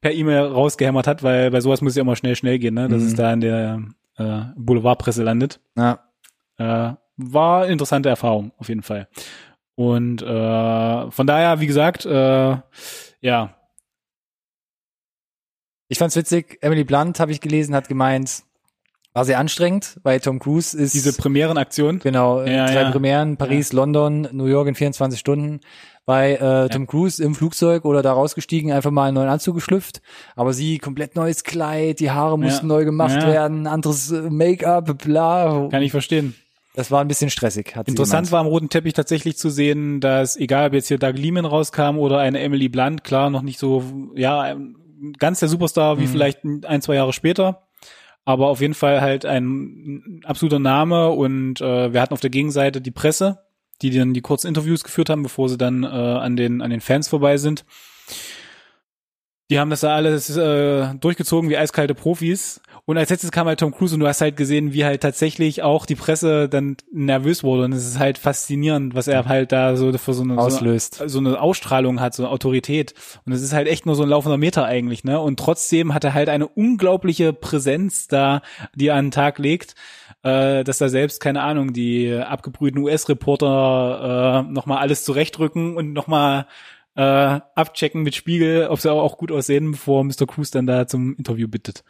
per 0.02 0.14
E-Mail 0.14 0.48
rausgehämmert 0.48 1.08
hat, 1.08 1.24
weil 1.24 1.52
bei 1.52 1.62
sowas 1.62 1.82
muss 1.82 1.96
ja 1.96 2.02
immer 2.02 2.16
schnell, 2.16 2.36
schnell 2.36 2.60
gehen, 2.60 2.76
ne? 2.76 2.88
dass 2.88 3.02
Mhm. 3.02 3.08
es 3.08 3.16
da 3.16 3.34
in 3.34 3.42
der 3.42 3.82
äh, 4.18 4.42
Boulevardpresse 4.56 5.24
landet. 5.24 5.60
Ja. 5.76 6.00
Äh, 6.58 6.94
war 7.18 7.64
eine 7.64 7.72
interessante 7.72 8.10
Erfahrung, 8.10 8.52
auf 8.58 8.70
jeden 8.70 8.84
Fall. 8.84 9.08
Und 9.76 10.22
äh, 10.22 11.12
von 11.12 11.28
daher, 11.28 11.60
wie 11.60 11.68
gesagt, 11.68 12.06
äh, 12.06 12.58
ja, 13.22 13.54
Ich 15.90 15.98
fand's 16.00 16.16
witzig, 16.16 16.58
Emily 16.62 16.84
Blunt, 16.84 17.20
habe 17.20 17.32
ich 17.32 17.40
gelesen, 17.42 17.74
hat 17.74 17.88
gemeint, 17.88 18.44
war 19.14 19.24
sehr 19.26 19.40
anstrengend, 19.40 20.00
weil 20.04 20.20
Tom 20.20 20.38
Cruise 20.40 20.78
ist 20.78 20.94
diese 20.94 21.14
Premierenaktion. 21.14 22.00
genau 22.00 22.42
Ja, 22.44 22.66
drei 22.68 22.82
ja. 22.82 22.92
Premieren, 22.92 23.38
Paris, 23.38 23.72
London, 23.74 24.28
New 24.32 24.46
York 24.46 24.68
in 24.68 24.76
24 24.76 25.20
Stunden. 25.20 25.62
Bei 26.08 26.36
äh, 26.36 26.70
Tom 26.70 26.88
Cruise 26.88 27.22
im 27.22 27.36
Flugzeug 27.36 27.84
oder 27.84 28.02
da 28.02 28.14
rausgestiegen, 28.14 28.72
einfach 28.72 28.92
mal 28.92 29.10
einen 29.10 29.16
neuen 29.16 29.28
Anzug 29.28 29.56
geschlüpft. 29.56 30.02
Aber 30.38 30.54
sie 30.54 30.78
komplett 30.80 31.18
neues 31.18 31.44
Kleid, 31.44 32.00
die 32.00 32.12
Haare 32.12 32.40
mussten 32.40 32.66
neu 32.68 32.86
gemacht 32.86 33.22
werden, 33.28 33.68
anderes 33.68 34.10
äh, 34.12 34.30
Make-up, 34.30 34.98
bla. 35.04 35.68
Kann 35.70 35.84
ich 35.84 35.92
verstehen. 35.92 36.34
Das 36.76 36.92
war 36.92 37.02
ein 37.02 37.10
bisschen 37.10 37.30
stressig. 37.30 37.74
Interessant 37.86 38.32
war 38.32 38.40
am 38.40 38.48
roten 38.48 38.70
Teppich 38.70 38.94
tatsächlich 38.94 39.38
zu 39.38 39.50
sehen, 39.50 40.00
dass 40.00 40.38
egal 40.38 40.68
ob 40.68 40.74
jetzt 40.74 40.88
hier 40.88 40.98
Doug 40.98 41.14
Lehman 41.18 41.44
rauskam 41.44 41.98
oder 41.98 42.20
eine 42.20 42.40
Emily 42.40 42.70
Blunt, 42.70 43.04
klar, 43.04 43.30
noch 43.30 43.42
nicht 43.42 43.60
so, 43.60 43.84
ja, 44.16 44.56
ganz 45.20 45.40
der 45.42 45.50
Superstar 45.50 45.98
wie 45.98 46.04
Mhm. 46.04 46.08
vielleicht 46.08 46.40
ein, 46.46 46.82
zwei 46.82 46.96
Jahre 46.96 47.12
später. 47.14 47.64
Aber 48.24 48.48
auf 48.48 48.62
jeden 48.62 48.76
Fall 48.76 49.02
halt 49.02 49.26
ein 49.26 50.22
absoluter 50.24 50.60
Name 50.60 51.10
und 51.10 51.60
äh, 51.62 51.92
wir 51.94 52.00
hatten 52.02 52.14
auf 52.14 52.22
der 52.22 52.30
Gegenseite 52.30 52.80
die 52.80 52.92
Presse, 52.92 53.40
die 53.82 53.92
dann 53.92 54.14
die 54.14 54.22
kurzen 54.22 54.48
Interviews 54.48 54.84
geführt 54.84 55.10
haben, 55.10 55.24
bevor 55.24 55.50
sie 55.50 55.58
dann 55.58 55.84
äh, 55.84 55.88
an 55.88 56.36
den 56.36 56.62
an 56.62 56.70
den 56.70 56.82
Fans 56.82 57.08
vorbei 57.08 57.38
sind. 57.38 57.66
Die 59.50 59.60
haben 59.60 59.70
das 59.70 59.80
da 59.80 59.96
alles 59.96 60.36
äh, 60.36 60.94
durchgezogen 60.96 61.50
wie 61.50 61.58
eiskalte 61.58 61.96
Profis. 61.96 62.60
Und 62.84 62.98
als 62.98 63.10
letztes 63.10 63.32
kam 63.32 63.48
halt 63.48 63.60
Tom 63.60 63.74
Cruise 63.74 63.94
und 63.94 64.02
du 64.02 64.08
hast 64.08 64.20
halt 64.20 64.36
gesehen, 64.36 64.74
wie 64.74 64.84
halt 64.84 65.02
tatsächlich 65.02 65.62
auch 65.62 65.86
die 65.86 65.96
Presse 65.96 66.50
dann 66.50 66.76
nervös 66.92 67.44
wurde. 67.44 67.64
Und 67.64 67.74
es 67.74 67.86
ist 67.86 68.00
halt 68.00 68.18
faszinierend, 68.18 68.94
was 68.94 69.08
er 69.08 69.26
halt 69.26 69.54
da 69.54 69.78
so 69.78 69.92
für 69.98 70.14
so 70.14 70.24
eine, 70.24 70.38
Auslöst. 70.38 70.96
So, 70.96 71.08
so 71.08 71.20
eine 71.20 71.40
Ausstrahlung 71.40 72.02
hat, 72.02 72.14
so 72.14 72.24
eine 72.24 72.32
Autorität. 72.32 72.94
Und 73.26 73.32
es 73.32 73.42
ist 73.42 73.54
halt 73.54 73.68
echt 73.68 73.86
nur 73.86 73.96
so 73.96 74.04
ein 74.04 74.10
laufender 74.10 74.38
Meter 74.38 74.66
eigentlich, 74.66 75.06
ne? 75.06 75.20
Und 75.20 75.40
trotzdem 75.40 75.94
hat 75.94 76.04
er 76.04 76.14
halt 76.14 76.28
eine 76.28 76.48
unglaubliche 76.48 77.32
Präsenz 77.32 78.08
da, 78.08 78.42
die 78.76 78.88
er 78.88 78.96
an 78.96 79.06
den 79.06 79.12
Tag 79.12 79.38
legt, 79.38 79.76
äh, 80.28 80.64
dass 80.64 80.78
da 80.78 80.90
selbst, 80.90 81.22
keine 81.22 81.42
Ahnung, 81.42 81.74
die 81.74 82.14
abgebrühten 82.14 82.82
US-Reporter 82.82 84.46
äh, 84.48 84.52
nochmal 84.52 84.80
alles 84.80 85.04
zurechtrücken 85.04 85.78
und 85.78 85.94
nochmal 85.94 86.48
äh, 86.96 87.02
abchecken 87.56 88.04
mit 88.04 88.16
Spiegel, 88.16 88.68
ob 88.68 88.80
sie 88.80 88.92
auch, 88.92 89.02
auch 89.02 89.18
gut 89.18 89.32
aussehen, 89.32 89.72
bevor 89.72 90.04
Mr. 90.04 90.26
Cruz 90.28 90.52
dann 90.52 90.68
da 90.68 90.88
zum 90.88 91.16
Interview 91.16 91.48
bittet. 91.48 91.84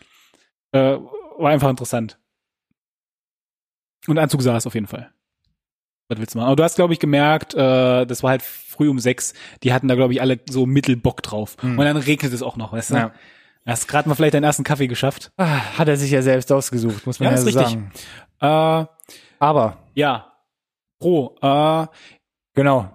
Äh, 0.72 0.98
war 1.38 1.50
einfach 1.50 1.70
interessant. 1.70 2.20
Und 4.08 4.18
Anzug 4.18 4.42
saß 4.42 4.68
auf 4.68 4.76
jeden 4.76 4.88
Fall. 4.88 5.12
Was 6.10 6.20
willst 6.20 6.36
du 6.36 6.38
machen? 6.38 6.48
Aber 6.48 6.56
du 6.56 6.64
hast, 6.64 6.76
glaube 6.76 6.94
ich, 6.94 7.00
gemerkt, 7.00 7.54
äh, 7.54 8.06
das 8.06 8.24
war 8.24 8.32
halt 8.32 8.42
früh 8.42 8.90
um 8.90 9.00
sechs, 9.00 9.34
die 9.64 9.74
hatten 9.74 9.88
da, 9.88 9.96
glaube 9.96 10.14
ich, 10.14 10.22
alle 10.22 10.40
so 10.50 10.66
Mittelbock 10.66 11.24
drauf. 11.24 11.58
Hm. 11.60 11.78
Und 11.78 11.86
dann 11.86 11.98
regnet 11.98 12.32
es 12.32 12.44
auch 12.44 12.56
noch, 12.56 12.72
weißt 12.72 12.92
du? 12.92 12.96
Ja. 12.96 13.12
Hast 13.68 13.88
gerade 13.88 14.08
mal 14.10 14.16
vielleicht 14.16 14.34
deinen 14.34 14.44
ersten 14.46 14.64
Kaffee 14.64 14.88
geschafft. 14.88 15.32
Ah, 15.38 15.78
Hat 15.78 15.88
er 15.88 15.98
sich 15.98 16.12
ja 16.12 16.22
selbst 16.22 16.52
ausgesucht, 16.52 17.06
muss 17.06 17.20
man 17.20 17.28
Ja, 17.28 17.32
ja, 17.32 17.38
so 17.38 17.46
richtig. 17.46 17.68
sagen. 17.68 17.92
Äh, 18.40 18.86
Aber, 19.40 19.78
ja. 19.94 20.32
Pro. 21.00 21.36
Äh, 21.42 21.88
genau, 22.56 22.90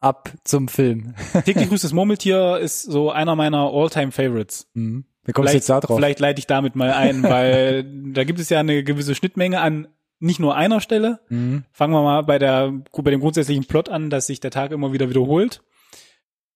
ab 0.00 0.30
zum 0.44 0.68
Film. 0.68 1.14
täglich 1.44 1.68
grüßt 1.68 1.84
das 1.84 1.92
Murmeltier 1.92 2.58
ist 2.58 2.82
so 2.82 3.10
einer 3.10 3.36
meiner 3.36 3.70
All-Time-Favorites. 3.72 4.68
Mhm. 4.74 5.04
Wie 5.24 5.32
kommst 5.32 5.52
du 5.52 5.56
jetzt 5.56 5.68
da 5.68 5.80
drauf? 5.80 5.96
Vielleicht 5.96 6.20
leite 6.20 6.38
ich 6.38 6.46
damit 6.46 6.74
mal 6.74 6.92
ein, 6.92 7.22
weil 7.24 7.84
da 8.12 8.24
gibt 8.24 8.40
es 8.40 8.48
ja 8.48 8.60
eine 8.60 8.82
gewisse 8.82 9.14
Schnittmenge 9.14 9.60
an 9.60 9.88
nicht 10.18 10.40
nur 10.40 10.54
einer 10.54 10.80
Stelle. 10.80 11.20
Mhm. 11.28 11.64
Fangen 11.72 11.94
wir 11.94 12.02
mal 12.02 12.22
bei 12.22 12.38
der 12.38 12.72
bei 12.92 13.10
dem 13.10 13.20
grundsätzlichen 13.20 13.64
Plot 13.64 13.88
an, 13.88 14.10
dass 14.10 14.26
sich 14.26 14.40
der 14.40 14.50
Tag 14.50 14.70
immer 14.72 14.92
wieder 14.92 15.08
wiederholt. 15.08 15.62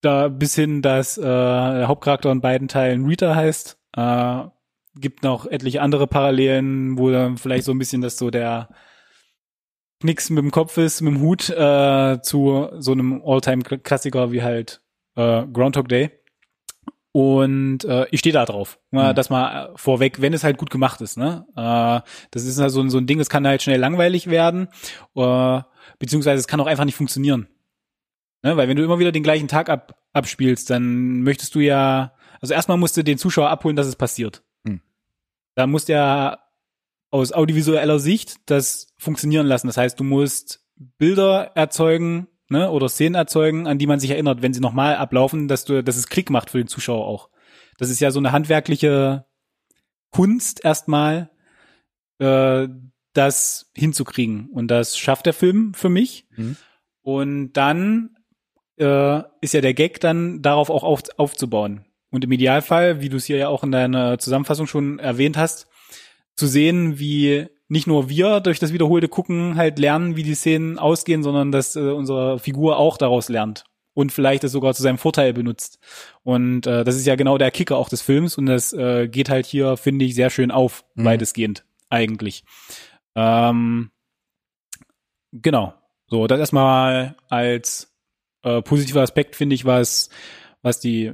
Da 0.05 0.29
bis 0.29 0.55
hin, 0.55 0.83
dass 0.83 1.17
äh, 1.19 1.23
der 1.23 1.89
Hauptcharakter 1.89 2.31
in 2.31 2.41
beiden 2.41 2.69
Teilen 2.69 3.07
Rita 3.07 3.35
heißt. 3.35 3.79
Äh, 3.97 4.43
gibt 4.97 5.23
noch 5.25 5.47
etliche 5.47 5.83
andere 5.83 6.07
Parallelen, 6.07 6.99
wo 6.99 7.11
dann 7.11 7.37
vielleicht 7.37 7.65
so 7.65 7.73
ein 7.73 7.79
bisschen 7.79 8.01
das 8.03 8.17
so 8.19 8.31
der 8.31 8.69
Knicks 10.01 10.31
mit 10.31 10.43
dem 10.45 10.51
Kopf 10.51 10.77
ist, 10.77 11.01
mit 11.01 11.15
dem 11.15 11.21
Hut 11.21 11.49
äh, 11.51 12.21
zu 12.23 12.69
so 12.79 12.93
einem 12.93 13.23
All-Time-Klassiker 13.25 14.31
wie 14.33 14.43
halt 14.43 14.83
äh, 15.17 15.45
Groundhog 15.53 15.89
Day. 15.89 16.11
Und 17.13 17.85
äh, 17.85 18.07
ich 18.11 18.21
stehe 18.21 18.33
da 18.33 18.45
drauf. 18.45 18.79
Mal 18.91 19.13
Mhm. 19.13 19.17
Das 19.17 19.31
mal 19.31 19.67
äh, 19.67 19.73
vorweg, 19.77 20.21
wenn 20.21 20.33
es 20.35 20.43
halt 20.45 20.59
gut 20.59 20.71
gemacht 20.71 21.01
ist. 21.01 21.17
Ne? 21.17 21.47
Äh, 21.57 22.01
das 22.33 22.45
ist 22.45 22.61
halt 22.61 22.73
so, 22.73 22.81
ein- 22.81 22.91
so 22.91 22.99
ein 22.99 23.07
Ding, 23.07 23.19
das 23.19 23.31
kann 23.31 23.47
halt 23.47 23.63
schnell 23.63 23.79
langweilig 23.79 24.29
werden, 24.29 24.69
äh, 25.15 25.61
beziehungsweise 26.01 26.41
es 26.41 26.49
kann 26.49 26.61
auch 26.61 26.67
einfach 26.67 26.85
nicht 26.85 26.97
funktionieren. 26.97 27.47
Ne? 28.45 28.57
Weil 28.57 28.69
wenn 28.69 28.77
du 28.77 28.85
immer 28.85 28.99
wieder 28.99 29.11
den 29.11 29.23
gleichen 29.23 29.49
Tag 29.49 29.71
ab, 29.71 29.99
abspielst, 30.13 30.71
dann 30.71 31.23
möchtest 31.23 31.55
du 31.55 31.61
ja, 31.61 32.15
also 32.41 32.53
erstmal 32.53 32.77
musst 32.77 32.97
du 32.97 33.03
den 33.03 33.19
Zuschauer 33.19 33.49
abholen, 33.49 33.75
dass 33.75 33.87
es 33.87 33.97
passiert. 33.97 34.45
Mhm. 34.65 34.83
Da 35.57 35.67
musst 35.67 35.89
du 35.89 35.95
ja 35.95 36.39
aus 37.11 37.33
audiovisueller 37.33 37.99
Sicht 37.99 38.37
das 38.47 38.93
funktionieren 38.99 39.47
lassen. 39.47 39.67
Das 39.67 39.79
heißt, 39.79 39.99
du 39.99 40.05
musst 40.05 40.63
Bilder 40.77 41.53
erzeugen, 41.55 42.29
ne, 42.51 42.71
oder 42.71 42.89
Szenen 42.89 43.15
erzeugen, 43.15 43.67
an 43.67 43.79
die 43.79 43.87
man 43.87 43.99
sich 43.99 44.11
erinnert, 44.11 44.43
wenn 44.43 44.53
sie 44.53 44.61
nochmal 44.61 44.97
ablaufen, 44.97 45.49
dass 45.49 45.65
du, 45.65 45.83
dass 45.83 45.97
es 45.97 46.09
Klick 46.09 46.29
macht 46.29 46.51
für 46.51 46.59
den 46.59 46.69
Zuschauer 46.69 47.07
auch. 47.07 47.31
Das 47.79 47.89
ist 47.89 48.01
ja 48.01 48.11
so 48.11 48.19
eine 48.19 48.33
handwerkliche 48.33 49.25
Kunst 50.11 50.65
erstmal, 50.65 51.31
äh, 52.19 52.69
das 53.15 53.71
hinzukriegen. 53.75 54.51
Und 54.51 54.69
das 54.69 54.99
schafft 54.99 55.27
der 55.27 55.33
Film 55.33 55.73
für 55.73 55.89
mich. 55.89 56.27
Mhm. 56.37 56.57
Und 57.03 57.53
dann 57.53 58.14
äh, 58.79 59.23
ist 59.41 59.55
ja 59.55 59.61
der 59.61 59.75
Gag 59.75 60.01
dann 60.01 60.43
darauf 60.43 60.71
auch 60.71 60.83
auf, 60.83 61.03
aufzubauen. 61.17 61.85
Und 62.11 62.25
im 62.25 62.33
Idealfall, 62.33 63.01
wie 63.01 63.09
du 63.09 63.17
es 63.17 63.25
hier 63.25 63.37
ja 63.37 63.49
auch 63.49 63.65
in 63.65 63.73
deiner 63.73 64.19
Zusammenfassung 64.19 64.67
schon 64.67 64.99
erwähnt 64.99 65.37
hast, 65.37 65.67
zu 66.37 66.47
sehen, 66.47 66.99
wie 66.99 67.47
nicht 67.69 67.87
nur 67.87 68.09
wir 68.09 68.41
durch 68.41 68.59
das 68.59 68.73
wiederholte 68.73 69.09
Gucken 69.09 69.57
halt 69.57 69.79
lernen, 69.79 70.17
wie 70.17 70.23
die 70.23 70.35
Szenen 70.35 70.79
ausgehen, 70.79 71.23
sondern 71.23 71.51
dass 71.51 71.77
äh, 71.77 71.81
unsere 71.81 72.39
Figur 72.39 72.79
auch 72.79 72.99
daraus 72.99 73.29
lernt 73.29 73.65
und 73.95 74.13
vielleicht 74.13 74.45
es 74.45 74.53
sogar 74.53 74.75
zu 74.75 74.83
seinem 74.83 74.99
Vorteil 74.99 75.33
benutzt. 75.33 75.79
Und 76.23 76.67
äh, 76.67 76.85
das 76.85 76.97
ist 76.97 77.07
ja 77.07 77.17
genau 77.17 77.39
der 77.39 77.51
Kicker 77.51 77.77
auch 77.77 77.89
des 77.89 78.03
Films 78.03 78.37
und 78.37 78.47
das 78.47 78.73
äh, 78.73 79.09
geht 79.09 79.31
halt 79.31 79.47
hier, 79.47 79.77
finde 79.77 80.05
ich, 80.05 80.15
sehr 80.15 80.31
schön 80.31 80.51
auf, 80.51 80.85
mhm. 80.95 81.05
weitestgehend 81.05 81.65
eigentlich. 81.89 82.45
Ähm, 83.15 83.91
genau. 85.33 85.75
So, 86.07 86.27
das 86.27 86.39
erstmal 86.39 87.17
als 87.29 87.94
äh, 88.45 88.63
positiver 88.63 89.03
Aspekt, 89.03 89.37
finde 89.37 89.55
ich, 89.55 89.65
was, 89.65 90.11
was 90.63 90.81
die 90.81 91.13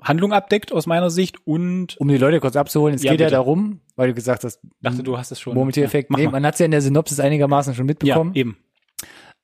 Handlung 0.00 0.32
abdeckt 0.32 0.72
aus 0.72 0.86
meiner 0.86 1.10
Sicht 1.10 1.46
und 1.46 1.96
um 1.98 2.08
die 2.08 2.18
Leute 2.18 2.40
kurz 2.40 2.56
abzuholen, 2.56 2.94
es 2.94 3.02
ja, 3.02 3.12
geht 3.12 3.18
bitte. 3.18 3.30
ja 3.30 3.38
darum, 3.38 3.80
weil 3.94 4.08
du 4.08 4.14
gesagt 4.14 4.44
hast, 4.44 4.60
dachte 4.80 5.02
du 5.02 5.16
hast 5.16 5.30
es 5.30 5.40
schon. 5.40 5.54
Murmeltiereffekt. 5.54 6.10
Ja, 6.10 6.16
nee, 6.16 6.28
man 6.28 6.44
hat 6.44 6.54
es 6.54 6.60
ja 6.60 6.66
in 6.66 6.72
der 6.72 6.82
Synopsis 6.82 7.20
einigermaßen 7.20 7.74
schon 7.74 7.86
mitbekommen. 7.86 8.32
Ja, 8.34 8.40
eben. 8.40 8.56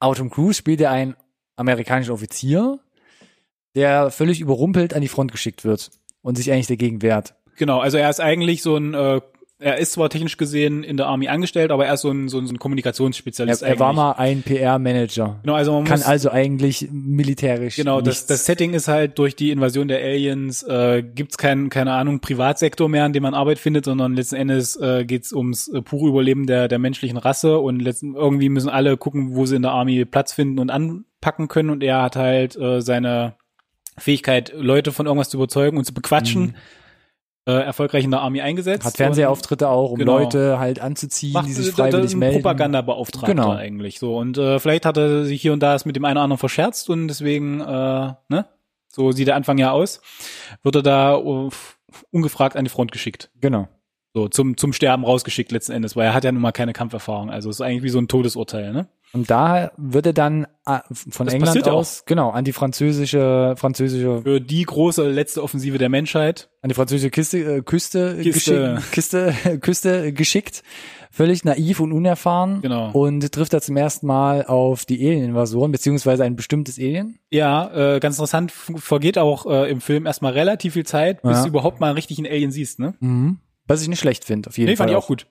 Autumn 0.01 0.31
Cruise 0.31 0.59
spielt 0.59 0.81
ja 0.81 0.91
einen 0.91 1.17
amerikanischen 1.57 2.13
Offizier, 2.13 2.79
der 3.75 4.11
völlig 4.11 4.41
überrumpelt 4.41 4.95
an 4.95 5.03
die 5.03 5.09
Front 5.09 5.33
geschickt 5.33 5.65
wird 5.65 5.91
und 6.23 6.37
sich 6.37 6.51
eigentlich 6.53 6.67
dagegen 6.67 7.03
wehrt. 7.03 7.35
Genau, 7.57 7.81
also 7.81 7.99
er 7.99 8.09
ist 8.11 8.21
eigentlich 8.21 8.63
so 8.63 8.77
ein 8.77 8.95
äh, 8.95 9.21
er 9.61 9.79
ist 9.79 9.93
zwar 9.93 10.09
technisch 10.09 10.37
gesehen 10.37 10.85
in 10.85 10.97
der 10.97 11.07
Army 11.07 11.27
angestellt, 11.27 11.73
aber 11.73 11.85
er 11.85 11.95
ist 11.95 12.03
so 12.03 12.11
ein, 12.11 12.29
so 12.29 12.39
ein, 12.39 12.47
so 12.47 12.53
ein 12.53 12.61
Kommunikationsspezialist. 12.61 13.63
Er, 13.63 13.71
er 13.71 13.79
war 13.81 13.93
mal 13.93 14.13
ein 14.13 14.43
PR-Manager. 14.43 15.41
Genau, 15.43 15.55
also 15.55 15.73
man 15.73 15.85
kann 15.85 15.99
muss, 15.99 16.07
also 16.07 16.31
eigentlich 16.31 16.89
militärisch. 16.93 17.75
Genau, 17.75 18.01
das, 18.01 18.27
das 18.27 18.47
Setting 18.47 18.73
ist 18.73 18.87
halt 18.87 19.19
durch 19.19 19.35
die 19.35 19.51
Invasion 19.51 19.89
der 19.89 19.99
Aliens 19.99 20.63
äh, 20.63 21.03
gibt's 21.03 21.39
kein, 21.39 21.71
keine 21.71 21.93
Ahnung 21.93 22.21
Privatsektor 22.21 22.89
mehr, 22.89 23.05
an 23.05 23.13
dem 23.13 23.25
man 23.25 23.35
Arbeit 23.35 23.59
findet, 23.59 23.87
sondern 23.87 24.15
letzten 24.15 24.37
Endes 24.37 24.77
äh, 24.77 25.05
geht's 25.05 25.33
ums 25.33 25.67
äh, 25.67 25.83
pure 25.83 26.09
Überleben 26.09 26.47
der 26.47 26.69
der 26.69 26.79
menschlichen 26.79 27.19
Rasse 27.19 27.59
und 27.59 27.81
letzten 27.81 28.15
irgendwie 28.15 28.51
müssen 28.51 28.69
alle 28.69 28.97
gucken, 28.97 29.35
wo 29.35 29.45
sie 29.45 29.57
in 29.57 29.63
der 29.63 29.73
Army 29.73 30.05
Platz 30.05 30.33
finden 30.33 30.61
und 30.61 30.71
anpacken 30.71 31.49
können 31.49 31.71
und 31.71 31.83
er 31.83 32.03
hat 32.03 32.15
halt 32.15 32.57
äh, 32.57 32.81
seine 32.81 33.35
Fähigkeit, 33.97 34.53
Leute 34.55 34.93
von 34.93 35.07
irgendwas 35.07 35.31
zu 35.31 35.37
überzeugen 35.37 35.79
und 35.79 35.85
zu 35.85 35.95
bequatschen. 35.95 36.43
Mhm 36.43 36.55
äh, 37.49 37.63
erfolgreich 37.63 38.05
in 38.05 38.11
der 38.11 38.21
Army 38.21 38.43
eingesetzt. 38.43 38.85
Hat 38.85 38.99
Fernsehauftritte 38.99 39.69
auch, 39.69 39.93
um 39.93 39.99
genau. 39.99 40.19
Leute 40.19 40.59
halt 40.59 40.81
anzuziehen, 40.81 41.33
Macht, 41.33 41.49
die 41.49 41.55
sich 41.55 41.71
freiwillig 41.71 42.15
melden. 42.15 42.43
Propagandabeauftragter 42.43 43.35
genau. 43.35 43.53
eigentlich 43.53 43.99
so. 43.99 44.19
Und 44.19 44.37
äh, 44.37 44.59
vielleicht 44.59 44.85
hat 44.85 44.99
er 44.99 45.25
sich 45.25 45.41
hier 45.41 45.55
und 45.55 45.61
da 45.61 45.75
es 45.75 45.87
mit 45.87 45.97
dem 45.97 46.05
einen 46.05 46.19
oder 46.19 46.25
anderen 46.25 46.39
verscherzt 46.39 46.91
und 46.91 47.09
deswegen, 47.09 47.61
äh, 47.61 47.65
ne? 48.29 48.47
So 48.91 49.13
sieht 49.13 49.29
der 49.29 49.37
Anfang 49.37 49.59
ja 49.59 49.71
aus. 49.71 50.01
Wird 50.63 50.77
er 50.77 50.83
da 50.83 51.17
uh, 51.17 51.51
ungefragt 52.11 52.57
an 52.57 52.65
die 52.65 52.71
Front 52.71 52.93
geschickt. 52.93 53.31
Genau. 53.41 53.69
So, 54.19 54.27
zum, 54.27 54.57
zum 54.57 54.73
Sterben 54.73 55.05
rausgeschickt 55.05 55.53
letzten 55.53 55.71
Endes, 55.71 55.95
weil 55.95 56.07
er 56.07 56.13
hat 56.15 56.25
ja 56.25 56.33
nun 56.33 56.43
mal 56.43 56.51
keine 56.51 56.73
Kampferfahrung. 56.73 57.31
Also 57.31 57.51
ist 57.51 57.61
eigentlich 57.61 57.85
wie 57.85 57.89
so 57.89 58.01
ein 58.01 58.09
Todesurteil, 58.09 58.73
ne? 58.73 58.89
Und 59.13 59.31
da 59.31 59.71
wird 59.77 60.07
er 60.07 60.13
dann 60.13 60.49
äh, 60.67 60.81
von 60.91 61.27
das 61.27 61.35
England 61.35 61.69
aus, 61.69 62.01
auch. 62.01 62.07
genau, 62.07 62.31
an 62.31 62.45
die 62.45 62.53
französische, 62.53 63.55
französische. 63.57 64.23
Für 64.23 64.41
die 64.41 64.65
große 64.65 65.09
letzte 65.09 65.41
Offensive 65.41 65.79
der 65.79 65.89
Menschheit. 65.89 66.51
An 66.63 66.69
die 66.69 66.75
französische 66.75 67.11
Kiste, 67.11 67.39
äh, 67.39 67.63
Küste, 67.63 68.19
Kiste. 68.21 68.83
Kiste, 68.91 69.35
Küste 69.61 70.13
geschickt. 70.13 70.65
Völlig 71.13 71.45
naiv 71.45 71.79
und 71.79 71.93
unerfahren. 71.93 72.61
Genau. 72.61 72.91
Und 72.91 73.31
trifft 73.33 73.53
da 73.53 73.61
zum 73.61 73.77
ersten 73.77 74.09
Mal 74.09 74.45
auf 74.45 74.85
die 74.85 74.99
Alien-Invasoren, 74.99 75.71
beziehungsweise 75.71 76.25
ein 76.25 76.35
bestimmtes 76.35 76.77
Alien. 76.77 77.21
Ja, 77.31 77.95
äh, 77.95 78.01
ganz 78.01 78.17
interessant, 78.17 78.51
vergeht 78.51 79.17
auch 79.17 79.47
äh, 79.47 79.71
im 79.71 79.81
Film 79.81 80.07
erstmal 80.07 80.33
relativ 80.33 80.73
viel 80.75 80.85
Zeit, 80.85 81.23
bis 81.23 81.39
ja. 81.39 81.43
du 81.45 81.49
überhaupt 81.51 81.79
mal 81.79 81.93
richtig 81.93 82.19
einen 82.19 82.27
Alien 82.27 82.51
siehst, 82.51 82.81
ne? 82.81 82.95
Mhm. 82.99 83.39
Was 83.69 83.83
ich 83.83 83.89
nicht 83.89 84.01
schlecht 84.01 84.25
finde, 84.25 84.49
auf 84.49 84.59
jeden 84.59 84.71
nee, 84.71 84.77
Fall. 84.77 84.89
fand 84.89 84.91
ich 84.91 84.97
auch 84.97 85.07
gut. 85.07 85.27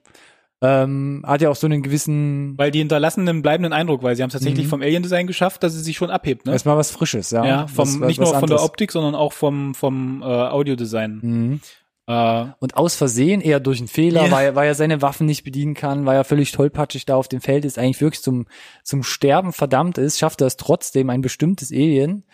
Ähm, 0.60 1.22
hat 1.24 1.40
ja 1.40 1.50
auch 1.50 1.56
so 1.56 1.66
einen 1.66 1.82
gewissen. 1.82 2.54
Weil 2.56 2.70
die 2.70 2.80
hinterlassen 2.80 3.28
einen 3.28 3.42
bleibenden 3.42 3.72
Eindruck, 3.72 4.02
weil 4.02 4.16
sie 4.16 4.22
haben 4.22 4.28
es 4.28 4.32
tatsächlich 4.32 4.66
mhm. 4.66 4.70
vom 4.70 4.82
Alien-Design 4.82 5.26
geschafft, 5.26 5.62
dass 5.62 5.74
es 5.74 5.84
sich 5.84 5.96
schon 5.96 6.10
abhebt. 6.10 6.46
Ne? 6.46 6.52
Erstmal 6.52 6.76
was 6.76 6.90
Frisches, 6.90 7.30
ja. 7.30 7.44
Ja, 7.44 7.66
vom, 7.68 7.86
was, 7.86 8.00
was, 8.00 8.08
nicht 8.08 8.20
nur 8.20 8.34
von 8.34 8.48
der 8.48 8.62
Optik, 8.62 8.90
sondern 8.90 9.14
auch 9.14 9.32
vom, 9.32 9.74
vom 9.74 10.22
äh, 10.22 10.24
Audiodesign. 10.24 11.20
Mhm. 11.22 11.60
Äh, 12.08 12.46
und 12.58 12.76
aus 12.76 12.96
Versehen, 12.96 13.40
eher 13.40 13.60
durch 13.60 13.78
einen 13.78 13.86
Fehler, 13.86 14.22
yeah. 14.22 14.30
weil, 14.32 14.54
weil 14.56 14.66
er 14.66 14.74
seine 14.74 15.00
Waffen 15.00 15.26
nicht 15.26 15.44
bedienen 15.44 15.74
kann, 15.74 16.06
weil 16.06 16.16
er 16.16 16.24
völlig 16.24 16.50
tollpatschig 16.50 17.04
da 17.04 17.14
auf 17.14 17.28
dem 17.28 17.40
Feld 17.40 17.64
ist, 17.64 17.78
eigentlich 17.78 18.00
wirklich 18.00 18.22
zum, 18.22 18.46
zum 18.82 19.04
Sterben 19.04 19.52
verdammt 19.52 19.98
ist, 19.98 20.18
schafft 20.18 20.40
er 20.40 20.48
es 20.48 20.56
trotzdem, 20.56 21.10
ein 21.10 21.20
bestimmtes 21.20 21.70
Alien 21.70 22.24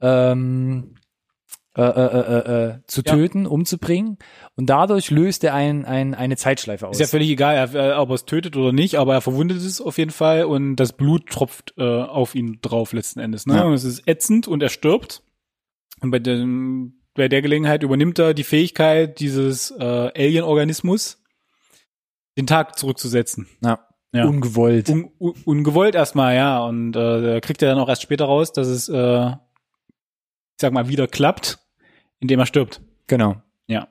ähm, 0.00 0.94
äh, 1.76 1.82
äh, 1.82 1.84
äh, 1.84 2.64
äh, 2.66 2.78
zu 2.88 3.02
ja. 3.06 3.14
töten, 3.14 3.46
umzubringen. 3.46 4.18
Und 4.56 4.66
dadurch 4.66 5.12
löst 5.12 5.44
er 5.44 5.54
ein, 5.54 5.84
ein, 5.84 6.16
eine 6.16 6.36
Zeitschleife 6.36 6.88
aus. 6.88 6.96
Ist 6.96 7.00
ja 7.00 7.06
völlig 7.06 7.30
egal, 7.30 7.70
äh, 7.74 7.92
ob 7.92 8.08
er 8.08 8.14
es 8.14 8.24
tötet 8.24 8.56
oder 8.56 8.72
nicht, 8.72 8.96
aber 8.96 9.14
er 9.14 9.20
verwundet 9.20 9.58
es 9.58 9.80
auf 9.80 9.96
jeden 9.96 10.10
Fall 10.10 10.44
und 10.44 10.74
das 10.74 10.92
Blut 10.92 11.28
tropft 11.28 11.74
äh, 11.78 11.84
auf 11.84 12.34
ihn 12.34 12.58
drauf 12.60 12.92
letzten 12.92 13.20
Endes. 13.20 13.46
Ne? 13.46 13.54
Ja. 13.54 13.62
Und 13.62 13.74
es 13.74 13.84
ist 13.84 14.08
ätzend 14.08 14.48
und 14.48 14.64
er 14.64 14.68
stirbt. 14.68 15.22
Und 16.00 16.10
bei, 16.10 16.18
dem, 16.18 17.02
bei 17.14 17.28
der 17.28 17.40
Gelegenheit 17.40 17.84
übernimmt 17.84 18.18
er 18.18 18.34
die 18.34 18.42
Fähigkeit 18.42 19.20
dieses 19.20 19.70
äh, 19.70 19.84
Alien-Organismus, 19.84 21.22
den 22.36 22.48
Tag 22.48 22.78
zurückzusetzen. 22.78 23.46
Ja. 23.62 23.86
Ja. 24.12 24.24
Ungewollt. 24.24 24.88
Un, 24.88 25.12
un, 25.20 25.34
ungewollt 25.44 25.94
erstmal, 25.94 26.34
ja. 26.34 26.64
Und 26.64 26.96
äh, 26.96 27.40
kriegt 27.40 27.62
er 27.62 27.68
dann 27.68 27.78
auch 27.78 27.88
erst 27.88 28.02
später 28.02 28.24
raus, 28.24 28.52
dass 28.52 28.66
es 28.66 28.88
äh, 28.88 29.30
sag 30.60 30.72
mal, 30.72 30.88
wieder 30.88 31.06
klappt, 31.06 31.58
indem 32.20 32.40
er 32.40 32.46
stirbt. 32.46 32.80
Genau. 33.06 33.36
Ja. 33.66 33.88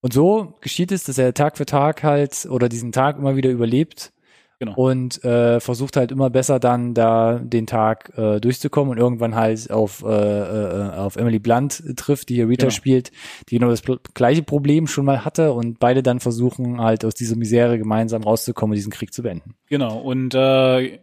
Und 0.00 0.12
so 0.12 0.54
geschieht 0.60 0.92
es, 0.92 1.04
dass 1.04 1.18
er 1.18 1.34
Tag 1.34 1.56
für 1.56 1.66
Tag 1.66 2.02
halt 2.02 2.46
oder 2.48 2.68
diesen 2.68 2.92
Tag 2.92 3.18
immer 3.18 3.36
wieder 3.36 3.50
überlebt. 3.50 4.12
Genau. 4.58 4.74
Und 4.74 5.22
äh, 5.22 5.60
versucht 5.60 5.96
halt 5.98 6.10
immer 6.10 6.30
besser 6.30 6.58
dann 6.58 6.94
da 6.94 7.38
den 7.38 7.66
Tag 7.66 8.16
äh, 8.16 8.40
durchzukommen 8.40 8.92
und 8.92 8.98
irgendwann 8.98 9.34
halt 9.34 9.70
auf, 9.70 10.02
äh, 10.02 10.06
äh, 10.06 10.90
auf 10.94 11.16
Emily 11.16 11.38
Blunt 11.38 11.82
trifft, 11.96 12.30
die 12.30 12.36
hier 12.36 12.48
Rita 12.48 12.66
genau. 12.66 12.70
spielt, 12.70 13.10
die 13.48 13.58
genau 13.58 13.68
das 13.68 13.82
gleiche 14.14 14.42
Problem 14.42 14.86
schon 14.86 15.04
mal 15.04 15.26
hatte 15.26 15.52
und 15.52 15.78
beide 15.78 16.02
dann 16.02 16.20
versuchen 16.20 16.80
halt 16.80 17.04
aus 17.04 17.14
dieser 17.14 17.36
Misere 17.36 17.76
gemeinsam 17.76 18.22
rauszukommen 18.22 18.72
und 18.72 18.76
diesen 18.76 18.92
Krieg 18.92 19.12
zu 19.12 19.22
beenden. 19.22 19.56
Genau. 19.66 19.98
Und 19.98 20.34
äh, 20.34 21.00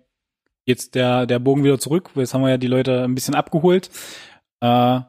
jetzt 0.66 0.96
der, 0.96 1.28
der 1.28 1.38
Bogen 1.38 1.64
wieder 1.64 1.78
zurück, 1.78 2.10
jetzt 2.16 2.34
haben 2.34 2.42
wir 2.42 2.50
ja 2.50 2.58
die 2.58 2.68
Leute 2.68 3.04
ein 3.04 3.14
bisschen 3.14 3.36
abgeholt. 3.36 3.92
Äh, 4.64 5.02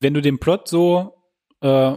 wenn 0.00 0.14
du 0.14 0.20
den 0.20 0.38
Plot 0.38 0.68
so 0.68 1.14
äh, 1.62 1.96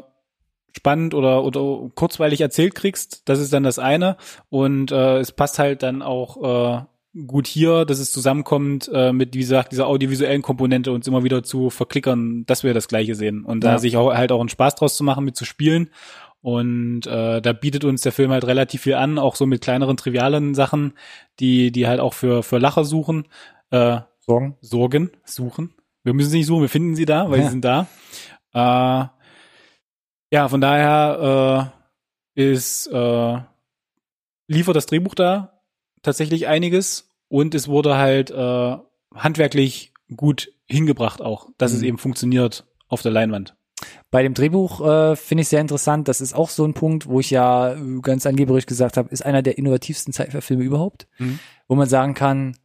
spannend 0.75 1.13
oder, 1.13 1.43
oder 1.43 1.89
kurzweilig 1.93 2.39
erzählt 2.39 2.73
kriegst, 2.73 3.27
das 3.27 3.39
ist 3.39 3.51
dann 3.51 3.63
das 3.63 3.79
eine. 3.79 4.15
Und 4.49 4.91
äh, 4.91 5.17
es 5.19 5.33
passt 5.33 5.59
halt 5.59 5.83
dann 5.83 6.01
auch 6.01 6.85
äh, 7.17 7.21
gut 7.25 7.47
hier, 7.47 7.83
dass 7.83 7.99
es 7.99 8.13
zusammenkommt 8.13 8.89
äh, 8.93 9.11
mit, 9.11 9.33
wie 9.33 9.39
gesagt, 9.39 9.73
dieser 9.73 9.87
audiovisuellen 9.87 10.41
Komponente 10.41 10.93
uns 10.93 11.07
immer 11.07 11.23
wieder 11.23 11.43
zu 11.43 11.69
verklickern, 11.69 12.45
dass 12.45 12.63
wir 12.63 12.73
das 12.73 12.87
Gleiche 12.87 13.15
sehen. 13.15 13.43
Und 13.43 13.63
ja. 13.63 13.73
da 13.73 13.77
sich 13.77 13.97
auch 13.97 14.13
halt 14.13 14.31
auch 14.31 14.39
einen 14.39 14.49
Spaß 14.49 14.75
draus 14.75 14.95
zu 14.95 15.03
machen, 15.03 15.25
mit 15.25 15.35
zu 15.35 15.43
spielen. 15.43 15.89
Und 16.41 17.07
äh, 17.07 17.41
da 17.41 17.53
bietet 17.53 17.83
uns 17.83 18.01
der 18.01 18.11
Film 18.11 18.31
halt 18.31 18.45
relativ 18.45 18.83
viel 18.83 18.93
an, 18.93 19.17
auch 19.17 19.35
so 19.35 19.45
mit 19.45 19.61
kleineren, 19.61 19.97
trivialen 19.97 20.53
Sachen, 20.53 20.93
die, 21.39 21.71
die 21.71 21.87
halt 21.87 21.99
auch 21.99 22.13
für, 22.13 22.43
für 22.43 22.59
Lacher 22.59 22.85
suchen. 22.85 23.27
Äh, 23.71 24.01
Sorgen. 24.19 24.55
Sorgen, 24.61 25.11
suchen. 25.25 25.73
Wir 26.05 26.13
müssen 26.13 26.29
sie 26.29 26.37
nicht 26.37 26.47
suchen, 26.47 26.61
wir 26.61 26.69
finden 26.69 26.95
sie 26.95 27.05
da, 27.05 27.29
weil 27.29 27.39
ja. 27.39 27.45
sie 27.45 27.51
sind 27.51 27.65
da. 27.65 27.87
Äh, 28.53 29.07
ja, 30.31 30.47
von 30.47 30.61
daher 30.61 31.73
äh, 32.35 32.41
ist 32.53 32.87
äh, 32.87 33.37
liefert 34.47 34.75
das 34.75 34.85
Drehbuch 34.85 35.15
da 35.15 35.61
tatsächlich 36.03 36.47
einiges 36.47 37.09
und 37.27 37.55
es 37.55 37.67
wurde 37.67 37.97
halt 37.97 38.29
äh, 38.29 38.77
handwerklich 39.15 39.93
gut 40.15 40.53
hingebracht 40.67 41.21
auch, 41.21 41.49
dass 41.57 41.71
mhm. 41.71 41.77
es 41.77 41.83
eben 41.83 41.97
funktioniert 41.97 42.65
auf 42.87 43.01
der 43.01 43.11
Leinwand. 43.11 43.55
Bei 44.11 44.21
dem 44.21 44.35
Drehbuch 44.35 44.87
äh, 44.87 45.15
finde 45.15 45.41
ich 45.41 45.49
sehr 45.49 45.59
interessant. 45.59 46.07
Das 46.07 46.21
ist 46.21 46.33
auch 46.33 46.49
so 46.49 46.65
ein 46.65 46.75
Punkt, 46.75 47.07
wo 47.07 47.19
ich 47.19 47.31
ja 47.31 47.75
ganz 48.01 48.25
angeberisch 48.25 48.67
gesagt 48.67 48.95
habe, 48.97 49.09
ist 49.09 49.25
einer 49.25 49.41
der 49.41 49.57
innovativsten 49.57 50.13
Zeitverfilme 50.13 50.63
überhaupt, 50.63 51.07
mhm. 51.17 51.39
wo 51.67 51.75
man 51.75 51.89
sagen 51.89 52.13
kann, 52.13 52.55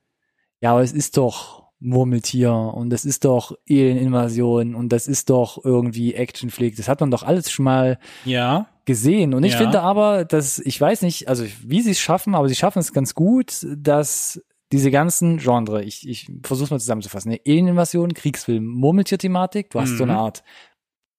ja, 0.60 0.72
aber 0.72 0.82
es 0.82 0.92
ist 0.92 1.16
doch 1.16 1.59
Murmeltier 1.80 2.52
und 2.52 2.90
das 2.90 3.04
ist 3.04 3.24
doch 3.24 3.56
Alien-Invasion 3.68 4.74
und 4.74 4.90
das 4.90 5.08
ist 5.08 5.30
doch 5.30 5.64
irgendwie 5.64 6.14
Actionflick. 6.14 6.76
Das 6.76 6.88
hat 6.88 7.00
man 7.00 7.10
doch 7.10 7.22
alles 7.22 7.50
schon 7.50 7.64
mal 7.64 7.98
ja. 8.24 8.68
gesehen. 8.84 9.32
Und 9.32 9.44
ich 9.44 9.54
ja. 9.54 9.58
finde 9.58 9.80
aber, 9.80 10.26
dass, 10.26 10.58
ich 10.58 10.78
weiß 10.78 11.02
nicht, 11.02 11.28
also 11.28 11.44
wie 11.64 11.80
sie 11.80 11.92
es 11.92 11.98
schaffen, 11.98 12.34
aber 12.34 12.48
sie 12.48 12.54
schaffen 12.54 12.80
es 12.80 12.92
ganz 12.92 13.14
gut, 13.14 13.66
dass 13.76 14.42
diese 14.72 14.90
ganzen 14.90 15.38
Genre, 15.38 15.82
ich, 15.82 16.06
ich 16.06 16.30
versuche 16.42 16.74
mal 16.74 16.80
zusammenzufassen, 16.80 17.32
eine 17.32 17.40
Alien-Invasion, 17.46 18.12
Kriegsfilm, 18.14 18.66
Murmeltier-Thematik, 18.66 19.70
du 19.70 19.80
hast 19.80 19.92
mhm. 19.92 19.96
so 19.96 20.04
eine 20.04 20.12
mhm. 20.12 20.18
Art 20.18 20.42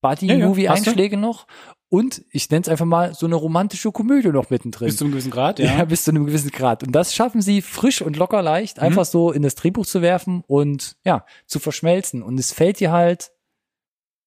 Buddy-Movie-Einschläge 0.01 1.15
ja, 1.15 1.21
noch 1.21 1.47
und 1.91 2.23
ich 2.31 2.49
nenne 2.49 2.61
es 2.61 2.69
einfach 2.69 2.85
mal 2.85 3.13
so 3.13 3.25
eine 3.25 3.35
romantische 3.35 3.91
Komödie 3.91 4.29
noch 4.29 4.49
mittendrin. 4.49 4.87
Bis 4.87 4.95
zu 4.95 5.03
einem 5.03 5.11
gewissen 5.11 5.29
Grad, 5.29 5.59
ja. 5.59 5.79
Ja, 5.79 5.83
bis 5.83 6.05
zu 6.05 6.11
einem 6.11 6.25
gewissen 6.25 6.49
Grad. 6.49 6.83
Und 6.83 6.93
das 6.93 7.13
schaffen 7.13 7.41
sie 7.41 7.61
frisch 7.61 8.01
und 8.01 8.15
locker 8.15 8.41
leicht, 8.41 8.79
einfach 8.79 9.03
so 9.03 9.33
in 9.33 9.41
das 9.41 9.55
Drehbuch 9.55 9.85
zu 9.85 10.01
werfen 10.01 10.41
und 10.47 10.95
ja, 11.03 11.25
zu 11.47 11.59
verschmelzen. 11.59 12.23
Und 12.23 12.39
es 12.39 12.53
fällt 12.53 12.79
dir 12.79 12.93
halt 12.93 13.33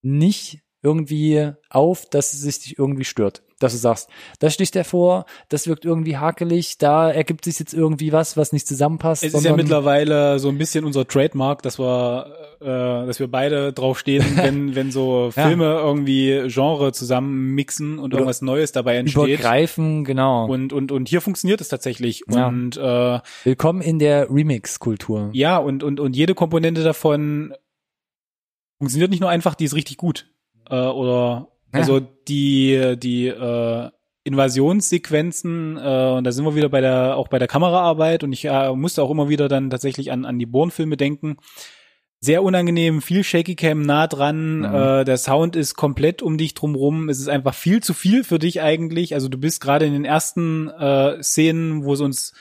nicht 0.02 0.62
irgendwie 0.84 1.50
auf, 1.70 2.06
dass 2.10 2.32
es 2.34 2.42
sich 2.42 2.78
irgendwie 2.78 3.04
stört. 3.04 3.42
Dass 3.60 3.72
du 3.72 3.78
sagst, 3.78 4.10
das 4.40 4.52
sticht 4.52 4.74
hervor, 4.74 5.24
das 5.48 5.66
wirkt 5.66 5.84
irgendwie 5.84 6.16
hakelig, 6.18 6.76
da 6.76 7.10
ergibt 7.10 7.44
sich 7.44 7.58
jetzt 7.60 7.72
irgendwie 7.72 8.12
was, 8.12 8.36
was 8.36 8.52
nicht 8.52 8.66
zusammenpasst. 8.66 9.22
Es 9.24 9.32
ist 9.32 9.44
ja 9.44 9.56
mittlerweile 9.56 10.38
so 10.38 10.48
ein 10.50 10.58
bisschen 10.58 10.84
unser 10.84 11.06
Trademark, 11.06 11.62
dass 11.62 11.78
wir, 11.78 12.26
äh, 12.60 13.06
dass 13.06 13.20
wir 13.20 13.28
beide 13.28 13.72
draufstehen, 13.72 14.24
wenn, 14.36 14.74
wenn 14.74 14.90
so 14.90 15.32
Ja. 15.36 15.46
Filme 15.46 15.64
irgendwie 15.66 16.42
Genre 16.48 16.92
zusammen 16.92 17.54
mixen 17.54 17.98
und 17.98 18.12
irgendwas 18.12 18.42
Neues 18.42 18.72
dabei 18.72 18.96
entsteht. 18.96 19.24
übergreifen, 19.28 20.04
genau. 20.04 20.46
Und, 20.46 20.72
und, 20.74 20.92
und 20.92 21.08
hier 21.08 21.20
funktioniert 21.22 21.60
es 21.62 21.68
tatsächlich. 21.68 22.22
Ja. 22.28 22.48
Und 22.48 22.76
äh, 22.76 23.20
Willkommen 23.44 23.80
in 23.80 23.98
der 23.98 24.28
Remix-Kultur. 24.30 25.30
ja, 25.32 25.56
und, 25.56 25.82
und, 25.82 26.00
und 26.00 26.16
jede 26.16 26.34
Komponente 26.34 26.82
davon 26.82 27.54
funktioniert 28.78 29.10
nicht 29.10 29.20
nur 29.20 29.30
einfach, 29.30 29.54
die 29.54 29.64
ist 29.64 29.74
richtig 29.74 29.96
gut. 29.96 30.26
Äh, 30.70 30.74
oder 30.76 31.48
Ja. 31.72 31.80
also 31.80 32.00
die, 32.00 32.94
die 32.96 33.28
äh, 33.28 33.90
Invasionssequenzen, 34.26 35.76
äh, 35.76 36.14
und 36.16 36.24
da 36.24 36.32
sind 36.32 36.44
wir 36.44 36.54
wieder 36.54 36.68
bei 36.68 36.80
der, 36.80 37.16
auch 37.16 37.28
bei 37.28 37.38
der 37.38 37.48
Kameraarbeit 37.48 38.24
und 38.24 38.32
ich 38.32 38.44
äh, 38.46 38.72
musste 38.74 39.02
auch 39.02 39.10
immer 39.10 39.28
wieder 39.28 39.48
dann 39.48 39.70
tatsächlich 39.70 40.10
an, 40.12 40.24
an 40.24 40.38
die 40.38 40.46
Bourne-Filme 40.46 40.96
denken. 40.96 41.36
Sehr 42.20 42.42
unangenehm, 42.42 43.02
viel 43.02 43.22
Shaky 43.22 43.54
Cam 43.54 43.82
nah 43.82 44.06
dran, 44.06 44.60
Mhm. 44.60 44.64
äh, 44.74 45.04
der 45.04 45.18
Sound 45.18 45.56
ist 45.56 45.74
komplett 45.74 46.22
um 46.22 46.38
dich 46.38 46.54
drumrum, 46.54 47.10
es 47.10 47.20
ist 47.20 47.28
einfach 47.28 47.52
viel 47.54 47.82
zu 47.82 47.92
viel 47.92 48.24
für 48.24 48.38
dich 48.38 48.62
eigentlich. 48.62 49.12
Also 49.14 49.28
du 49.28 49.36
bist 49.36 49.60
gerade 49.60 49.84
in 49.84 49.92
den 49.92 50.06
ersten 50.06 50.68
äh, 50.70 51.22
Szenen, 51.22 51.84
wo 51.84 51.92
es 51.92 52.00
uns 52.00 52.32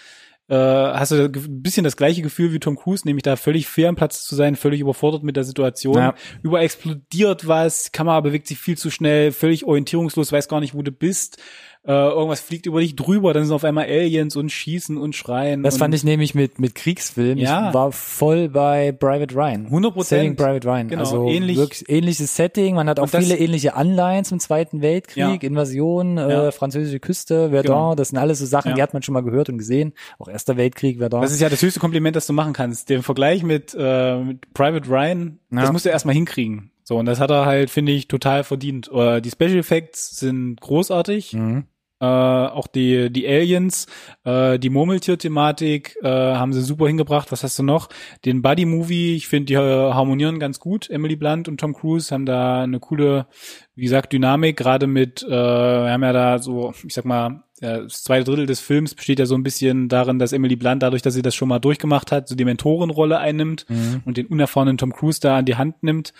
äh, 0.53 0.55
hast 0.55 1.11
du 1.11 1.25
ein 1.25 1.63
bisschen 1.63 1.83
das 1.83 1.97
gleiche 1.97 2.21
Gefühl 2.21 2.53
wie 2.53 2.59
Tom 2.59 2.75
Cruise, 2.75 3.07
nämlich 3.07 3.23
da 3.23 3.35
völlig 3.35 3.67
fair 3.67 3.89
am 3.89 3.95
Platz 3.95 4.23
zu 4.23 4.35
sein, 4.35 4.55
völlig 4.55 4.81
überfordert 4.81 5.23
mit 5.23 5.35
der 5.35 5.43
Situation. 5.43 5.97
Ja. 5.97 6.13
Überall 6.43 6.63
explodiert 6.63 7.47
was, 7.47 7.91
Kamera 7.91 8.21
bewegt 8.21 8.47
sich 8.47 8.59
viel 8.59 8.77
zu 8.77 8.91
schnell, 8.91 9.31
völlig 9.31 9.65
orientierungslos, 9.65 10.31
weiß 10.31 10.47
gar 10.47 10.59
nicht, 10.59 10.75
wo 10.75 10.83
du 10.83 10.91
bist. 10.91 11.41
Äh, 11.85 11.91
irgendwas 11.91 12.39
fliegt 12.39 12.65
über 12.65 12.79
dich 12.79 12.95
drüber, 12.95 13.33
dann 13.33 13.43
sind 13.43 13.53
auf 13.53 13.65
einmal 13.65 13.83
Aliens 13.85 14.37
und 14.37 14.49
schießen 14.49 14.97
und 14.97 15.17
schreien. 15.17 15.63
Das 15.63 15.73
und 15.73 15.79
fand 15.79 15.93
ich 15.93 16.05
nämlich 16.05 16.33
mit, 16.33 16.57
mit 16.57 16.75
Kriegsfilmen. 16.75 17.37
Ja. 17.39 17.67
Ich 17.67 17.73
war 17.73 17.91
voll 17.91 18.47
bei 18.47 18.93
Private 18.93 19.35
Ryan. 19.35 19.67
100%. 19.69 20.03
Saving 20.05 20.35
Private 20.37 20.65
Ryan. 20.65 20.87
Genau, 20.87 21.01
also 21.01 21.27
ähnlich. 21.27 21.57
wirklich 21.57 21.89
ähnliches 21.89 22.37
Setting. 22.37 22.75
Man 22.75 22.87
hat 22.87 23.01
auch 23.01 23.09
das- 23.09 23.25
viele 23.25 23.37
ähnliche 23.37 23.75
Anleihen 23.75 24.23
zum 24.23 24.39
Zweiten 24.39 24.81
Weltkrieg, 24.81 25.43
Ja. 25.43 25.47
Invasion, 25.49 26.15
Ja. 26.17 26.47
äh, 26.47 26.51
französische 26.53 27.01
Küste, 27.01 27.49
Verdun. 27.49 27.63
Genau. 27.63 27.95
Das 27.95 28.09
sind 28.09 28.17
alles 28.17 28.39
so 28.39 28.45
Sachen, 28.45 28.69
Ja. 28.69 28.75
die 28.75 28.81
hat 28.81 28.93
man 28.93 29.03
schon 29.03 29.11
mal 29.13 29.23
gehört 29.23 29.49
und 29.49 29.57
gesehen. 29.57 29.91
Auch 30.19 30.29
Erster 30.29 30.55
Weltkrieg, 30.55 30.99
Verdun. 30.99 31.21
Das 31.21 31.33
ist 31.33 31.41
ja 31.41 31.49
das 31.49 31.61
höchste 31.61 31.81
Kompliment, 31.81 32.15
das 32.15 32.27
du 32.27 32.31
machen 32.33 32.53
kannst. 32.53 32.89
Den 32.89 33.03
Vergleich 33.03 33.43
mit, 33.43 33.75
äh, 33.77 34.19
mit 34.19 34.53
Private 34.53 34.87
Ryan, 34.89 35.39
Ja. 35.51 35.59
das 35.61 35.71
musst 35.73 35.83
du 35.85 35.89
erstmal 35.89 36.15
hinkriegen. 36.15 36.69
So, 36.85 36.97
und 36.97 37.05
das 37.05 37.19
hat 37.21 37.29
er 37.31 37.45
halt, 37.45 37.69
finde 37.69 37.91
ich, 37.93 38.07
total 38.09 38.43
verdient. 38.43 38.89
Äh, 38.93 39.21
die 39.21 39.31
Special 39.31 39.57
Effects 39.57 40.17
sind 40.17 40.59
großartig. 40.61 41.33
mhm. 41.33 41.65
Äh, 42.03 42.05
auch 42.05 42.67
die, 42.67 43.09
die 43.09 43.25
Aliens, 43.25 43.87
äh, 44.25 44.59
die 44.59 44.69
Murmeltier-Thematik 44.69 45.95
äh, 46.01 46.07
haben 46.09 46.51
sie 46.51 46.61
super 46.61 46.87
hingebracht. 46.87 47.31
Was 47.31 47.43
hast 47.43 47.57
du 47.59 47.63
noch? 47.63 47.87
Den 48.25 48.41
Buddy-Movie, 48.41 49.15
ich 49.15 49.29
finde, 49.29 49.45
die 49.45 49.53
äh, 49.53 49.57
harmonieren 49.93 50.37
ganz 50.37 50.59
gut. 50.59 50.89
Emily 50.89 51.15
Blunt 51.15 51.47
und 51.47 51.61
Tom 51.61 51.73
Cruise 51.73 52.13
haben 52.13 52.25
da 52.25 52.63
eine 52.63 52.81
coole, 52.81 53.27
wie 53.75 53.83
gesagt, 53.83 54.11
Dynamik, 54.11 54.57
gerade 54.57 54.85
mit, 54.85 55.23
äh, 55.23 55.29
wir 55.29 55.91
haben 55.91 56.03
ja 56.03 56.11
da 56.11 56.39
so, 56.39 56.73
ich 56.85 56.93
sag 56.93 57.05
mal, 57.05 57.43
das 57.61 58.03
zweite 58.03 58.25
Drittel 58.25 58.45
des 58.45 58.59
Films 58.59 58.93
besteht 58.93 59.19
ja 59.19 59.25
so 59.25 59.35
ein 59.35 59.43
bisschen 59.43 59.87
darin, 59.87 60.19
dass 60.19 60.33
Emily 60.33 60.57
Blunt, 60.57 60.83
dadurch, 60.83 61.01
dass 61.01 61.13
sie 61.13 61.21
das 61.21 61.33
schon 61.33 61.47
mal 61.47 61.59
durchgemacht 61.59 62.11
hat, 62.11 62.27
so 62.27 62.35
die 62.35 62.43
Mentorenrolle 62.43 63.17
einnimmt 63.19 63.65
Mhm. 63.69 64.01
und 64.03 64.17
den 64.17 64.25
unerfahrenen 64.25 64.77
Tom 64.77 64.91
Cruise 64.91 65.21
da 65.21 65.37
an 65.37 65.45
die 65.45 65.55
Hand 65.55 65.81
nimmt. 65.81 66.11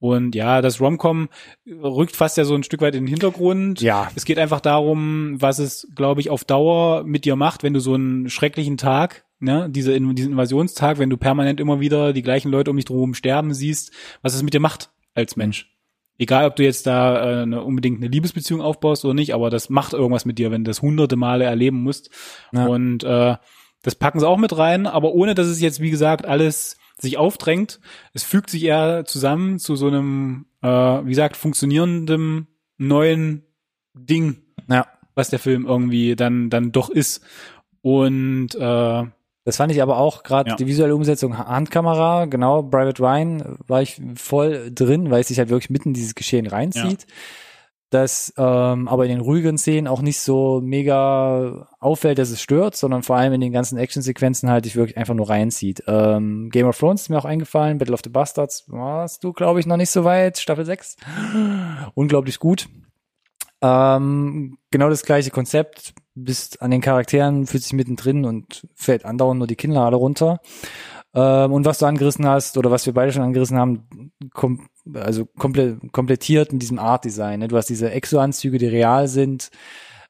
Und 0.00 0.34
ja, 0.34 0.62
das 0.62 0.80
Romcom 0.80 1.28
rückt 1.66 2.16
fast 2.16 2.38
ja 2.38 2.44
so 2.44 2.54
ein 2.54 2.62
Stück 2.62 2.80
weit 2.80 2.94
in 2.94 3.04
den 3.04 3.10
Hintergrund. 3.10 3.82
Ja. 3.82 4.10
Es 4.14 4.24
geht 4.24 4.38
einfach 4.38 4.60
darum, 4.60 5.36
was 5.40 5.58
es, 5.58 5.88
glaube 5.94 6.22
ich, 6.22 6.30
auf 6.30 6.44
Dauer 6.44 7.04
mit 7.04 7.26
dir 7.26 7.36
macht, 7.36 7.62
wenn 7.62 7.74
du 7.74 7.80
so 7.80 7.94
einen 7.94 8.30
schrecklichen 8.30 8.78
Tag, 8.78 9.26
ne, 9.40 9.68
diese, 9.70 9.92
diesen 9.92 10.32
Invasionstag, 10.32 10.98
wenn 10.98 11.10
du 11.10 11.18
permanent 11.18 11.60
immer 11.60 11.80
wieder 11.80 12.14
die 12.14 12.22
gleichen 12.22 12.50
Leute 12.50 12.70
um 12.70 12.76
dich 12.76 12.86
drum 12.86 13.12
sterben 13.12 13.52
siehst, 13.52 13.92
was 14.22 14.34
es 14.34 14.42
mit 14.42 14.54
dir 14.54 14.60
macht 14.60 14.90
als 15.14 15.36
Mensch. 15.36 15.70
Egal, 16.16 16.46
ob 16.46 16.56
du 16.56 16.62
jetzt 16.64 16.86
da 16.86 17.40
äh, 17.40 17.42
eine, 17.42 17.62
unbedingt 17.62 17.98
eine 17.98 18.08
Liebesbeziehung 18.08 18.62
aufbaust 18.62 19.04
oder 19.04 19.14
nicht, 19.14 19.34
aber 19.34 19.50
das 19.50 19.68
macht 19.68 19.92
irgendwas 19.92 20.24
mit 20.24 20.38
dir, 20.38 20.50
wenn 20.50 20.64
du 20.64 20.70
das 20.70 20.80
hunderte 20.80 21.16
Male 21.16 21.44
erleben 21.44 21.82
musst. 21.82 22.10
Ja. 22.52 22.66
Und 22.66 23.04
äh, 23.04 23.36
das 23.82 23.94
packen 23.94 24.20
sie 24.20 24.28
auch 24.28 24.38
mit 24.38 24.56
rein, 24.56 24.86
aber 24.86 25.12
ohne, 25.12 25.34
dass 25.34 25.46
es 25.46 25.60
jetzt, 25.60 25.80
wie 25.80 25.90
gesagt, 25.90 26.26
alles 26.26 26.76
sich 27.00 27.16
aufdrängt. 27.18 27.80
Es 28.12 28.22
fügt 28.24 28.50
sich 28.50 28.64
eher 28.64 29.04
zusammen 29.04 29.58
zu 29.58 29.76
so 29.76 29.86
einem, 29.88 30.46
äh, 30.62 30.68
wie 30.68 31.08
gesagt, 31.10 31.36
funktionierendem 31.36 32.46
neuen 32.78 33.42
Ding, 33.94 34.42
Ja. 34.68 34.86
was 35.14 35.30
der 35.30 35.38
Film 35.38 35.66
irgendwie 35.66 36.16
dann 36.16 36.50
dann 36.50 36.72
doch 36.72 36.90
ist. 36.90 37.22
Und 37.82 38.54
äh, 38.54 39.04
Das 39.46 39.56
fand 39.56 39.72
ich 39.72 39.80
aber 39.82 39.96
auch 39.96 40.22
gerade 40.22 40.50
Ja. 40.50 40.56
die 40.56 40.66
visuelle 40.66 40.94
Umsetzung 40.94 41.38
Handkamera, 41.38 42.26
genau, 42.26 42.62
Private 42.62 43.02
Ryan 43.02 43.58
war 43.66 43.80
ich 43.80 44.00
voll 44.14 44.70
drin, 44.72 45.10
weil 45.10 45.22
es 45.22 45.28
sich 45.28 45.38
halt 45.38 45.48
wirklich 45.48 45.70
mitten 45.70 45.88
in 45.88 45.94
dieses 45.94 46.14
Geschehen 46.14 46.46
reinzieht. 46.46 47.06
Das 47.90 48.32
ähm, 48.36 48.86
aber 48.86 49.04
in 49.04 49.10
den 49.10 49.20
ruhigen 49.20 49.58
Szenen 49.58 49.88
auch 49.88 50.00
nicht 50.00 50.20
so 50.20 50.60
mega 50.62 51.68
auffällt, 51.80 52.18
dass 52.18 52.30
es 52.30 52.40
stört, 52.40 52.76
sondern 52.76 53.02
vor 53.02 53.16
allem 53.16 53.32
in 53.32 53.40
den 53.40 53.52
ganzen 53.52 53.78
Actionsequenzen 53.78 54.48
halt 54.48 54.64
dich 54.64 54.76
wirklich 54.76 54.96
einfach 54.96 55.14
nur 55.14 55.28
reinzieht. 55.28 55.82
Ähm, 55.88 56.50
Game 56.50 56.68
of 56.68 56.78
Thrones 56.78 57.02
ist 57.02 57.08
mir 57.08 57.18
auch 57.18 57.24
eingefallen, 57.24 57.78
Battle 57.78 57.94
of 57.94 58.00
the 58.04 58.10
Bastards 58.10 58.64
warst 58.68 59.24
du, 59.24 59.32
glaube 59.32 59.58
ich, 59.58 59.66
noch 59.66 59.76
nicht 59.76 59.90
so 59.90 60.04
weit, 60.04 60.38
Staffel 60.38 60.64
6. 60.64 60.96
Unglaublich 61.94 62.38
gut. 62.38 62.68
Ähm, 63.60 64.56
genau 64.70 64.88
das 64.88 65.02
gleiche 65.02 65.30
Konzept, 65.30 65.94
bist 66.14 66.62
an 66.62 66.70
den 66.70 66.80
Charakteren, 66.80 67.46
fühlt 67.46 67.62
sich 67.64 67.72
mittendrin 67.72 68.24
und 68.24 68.66
fällt 68.74 69.04
andauernd 69.04 69.38
nur 69.38 69.48
die 69.48 69.56
Kinnlade 69.56 69.96
runter. 69.96 70.40
Ähm, 71.12 71.52
und 71.52 71.64
was 71.64 71.78
du 71.78 71.86
angerissen 71.86 72.26
hast, 72.26 72.56
oder 72.56 72.70
was 72.70 72.86
wir 72.86 72.94
beide 72.94 73.12
schon 73.12 73.22
angerissen 73.22 73.58
haben, 73.58 74.12
kom 74.32 74.68
also 74.94 75.26
komple 75.26 75.78
komplettiert 75.92 76.52
mit 76.52 76.62
diesem 76.62 76.78
Art-Design. 76.78 77.40
Ne? 77.40 77.48
Du 77.48 77.56
hast 77.56 77.68
diese 77.68 77.90
Exo-Anzüge, 77.90 78.58
die 78.58 78.66
real 78.66 79.08
sind, 79.08 79.50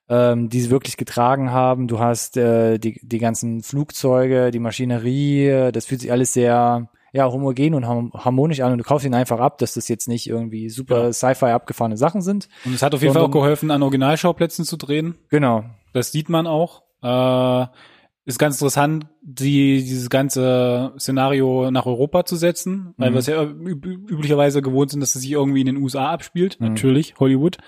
ähm, 0.08 0.48
die 0.48 0.60
sie 0.60 0.70
wirklich 0.70 0.96
getragen 0.96 1.50
haben. 1.50 1.88
Du 1.88 1.98
hast 1.98 2.36
äh, 2.36 2.78
die, 2.78 3.00
die 3.02 3.18
ganzen 3.18 3.62
Flugzeuge, 3.62 4.50
die 4.50 4.58
Maschinerie, 4.58 5.70
das 5.72 5.86
fühlt 5.86 6.00
sich 6.00 6.12
alles 6.12 6.32
sehr 6.32 6.88
ja, 7.12 7.30
homogen 7.30 7.74
und 7.74 7.86
harmonisch 7.86 8.60
an 8.60 8.72
und 8.72 8.78
du 8.78 8.84
kaufst 8.84 9.04
ihn 9.04 9.14
einfach 9.14 9.40
ab, 9.40 9.58
dass 9.58 9.74
das 9.74 9.88
jetzt 9.88 10.06
nicht 10.08 10.28
irgendwie 10.28 10.68
super 10.70 11.06
Ja. 11.06 11.12
Sci-Fi 11.12 11.46
abgefahrene 11.46 11.96
Sachen 11.96 12.22
sind. 12.22 12.48
und 12.64 12.74
es 12.74 12.82
hat 12.82 12.94
auf 12.94 13.02
jeden 13.02 13.14
Fall 13.14 13.24
auch 13.24 13.30
geholfen, 13.30 13.70
an 13.70 13.82
Originalschauplätzen 13.82 14.64
zu 14.64 14.76
drehen. 14.76 15.16
Genau. 15.28 15.64
Das 15.92 16.12
sieht 16.12 16.28
man 16.28 16.46
auch. 16.46 16.82
Äh, 17.02 17.66
ist 18.30 18.38
ganz 18.38 18.56
interessant, 18.56 19.06
die, 19.22 19.82
dieses 19.82 20.10
ganze 20.10 20.92
Szenario 20.98 21.70
nach 21.70 21.86
Europa 21.86 22.24
zu 22.24 22.36
setzen, 22.36 22.94
weil 22.96 23.10
Mhm. 23.10 23.14
wir 23.14 23.18
es 23.20 23.26
ja 23.26 23.42
üb 23.44 23.84
üblicherweise 23.86 24.62
gewohnt 24.62 24.90
sind, 24.90 25.00
dass 25.00 25.14
es 25.14 25.22
sich 25.22 25.30
irgendwie 25.32 25.60
in 25.60 25.66
den 25.66 25.76
USA 25.76 26.10
abspielt. 26.10 26.58
Mhm. 26.60 26.68
Natürlich, 26.68 27.14
Hollywood. 27.18 27.58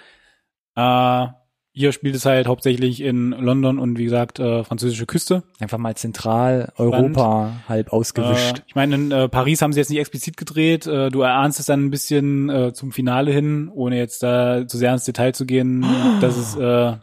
Äh, 0.76 1.26
hier 1.74 1.92
spielt 1.92 2.14
es 2.14 2.26
halt 2.26 2.46
hauptsächlich 2.48 3.00
in 3.00 3.30
London 3.30 3.78
und 3.78 3.96
wie 3.96 4.04
gesagt, 4.04 4.38
äh, 4.38 4.62
französische 4.62 5.06
Küste. 5.06 5.42
Einfach 5.58 5.78
mal 5.78 5.96
zentral 5.96 6.70
Europa 6.76 7.52
halb 7.66 7.94
ausgewischt. 7.94 8.58
Äh, 8.58 8.62
ich 8.66 8.74
meine, 8.74 8.94
in 8.94 9.10
äh, 9.10 9.28
Paris 9.30 9.62
haben 9.62 9.72
sie 9.72 9.80
jetzt 9.80 9.88
nicht 9.88 9.98
explizit 10.00 10.36
gedreht. 10.36 10.86
Äh, 10.86 11.08
du 11.08 11.22
erahnst 11.22 11.60
es 11.60 11.66
dann 11.66 11.86
ein 11.86 11.90
bisschen 11.90 12.50
äh, 12.50 12.72
zum 12.74 12.92
Finale 12.92 13.32
hin, 13.32 13.70
ohne 13.72 13.96
jetzt 13.96 14.22
da 14.22 14.66
zu 14.66 14.76
sehr 14.76 14.92
ins 14.92 15.04
Detail 15.06 15.32
zu 15.34 15.46
gehen, 15.46 15.82
dass 16.20 16.36
es 16.36 16.56
äh, 16.56 16.94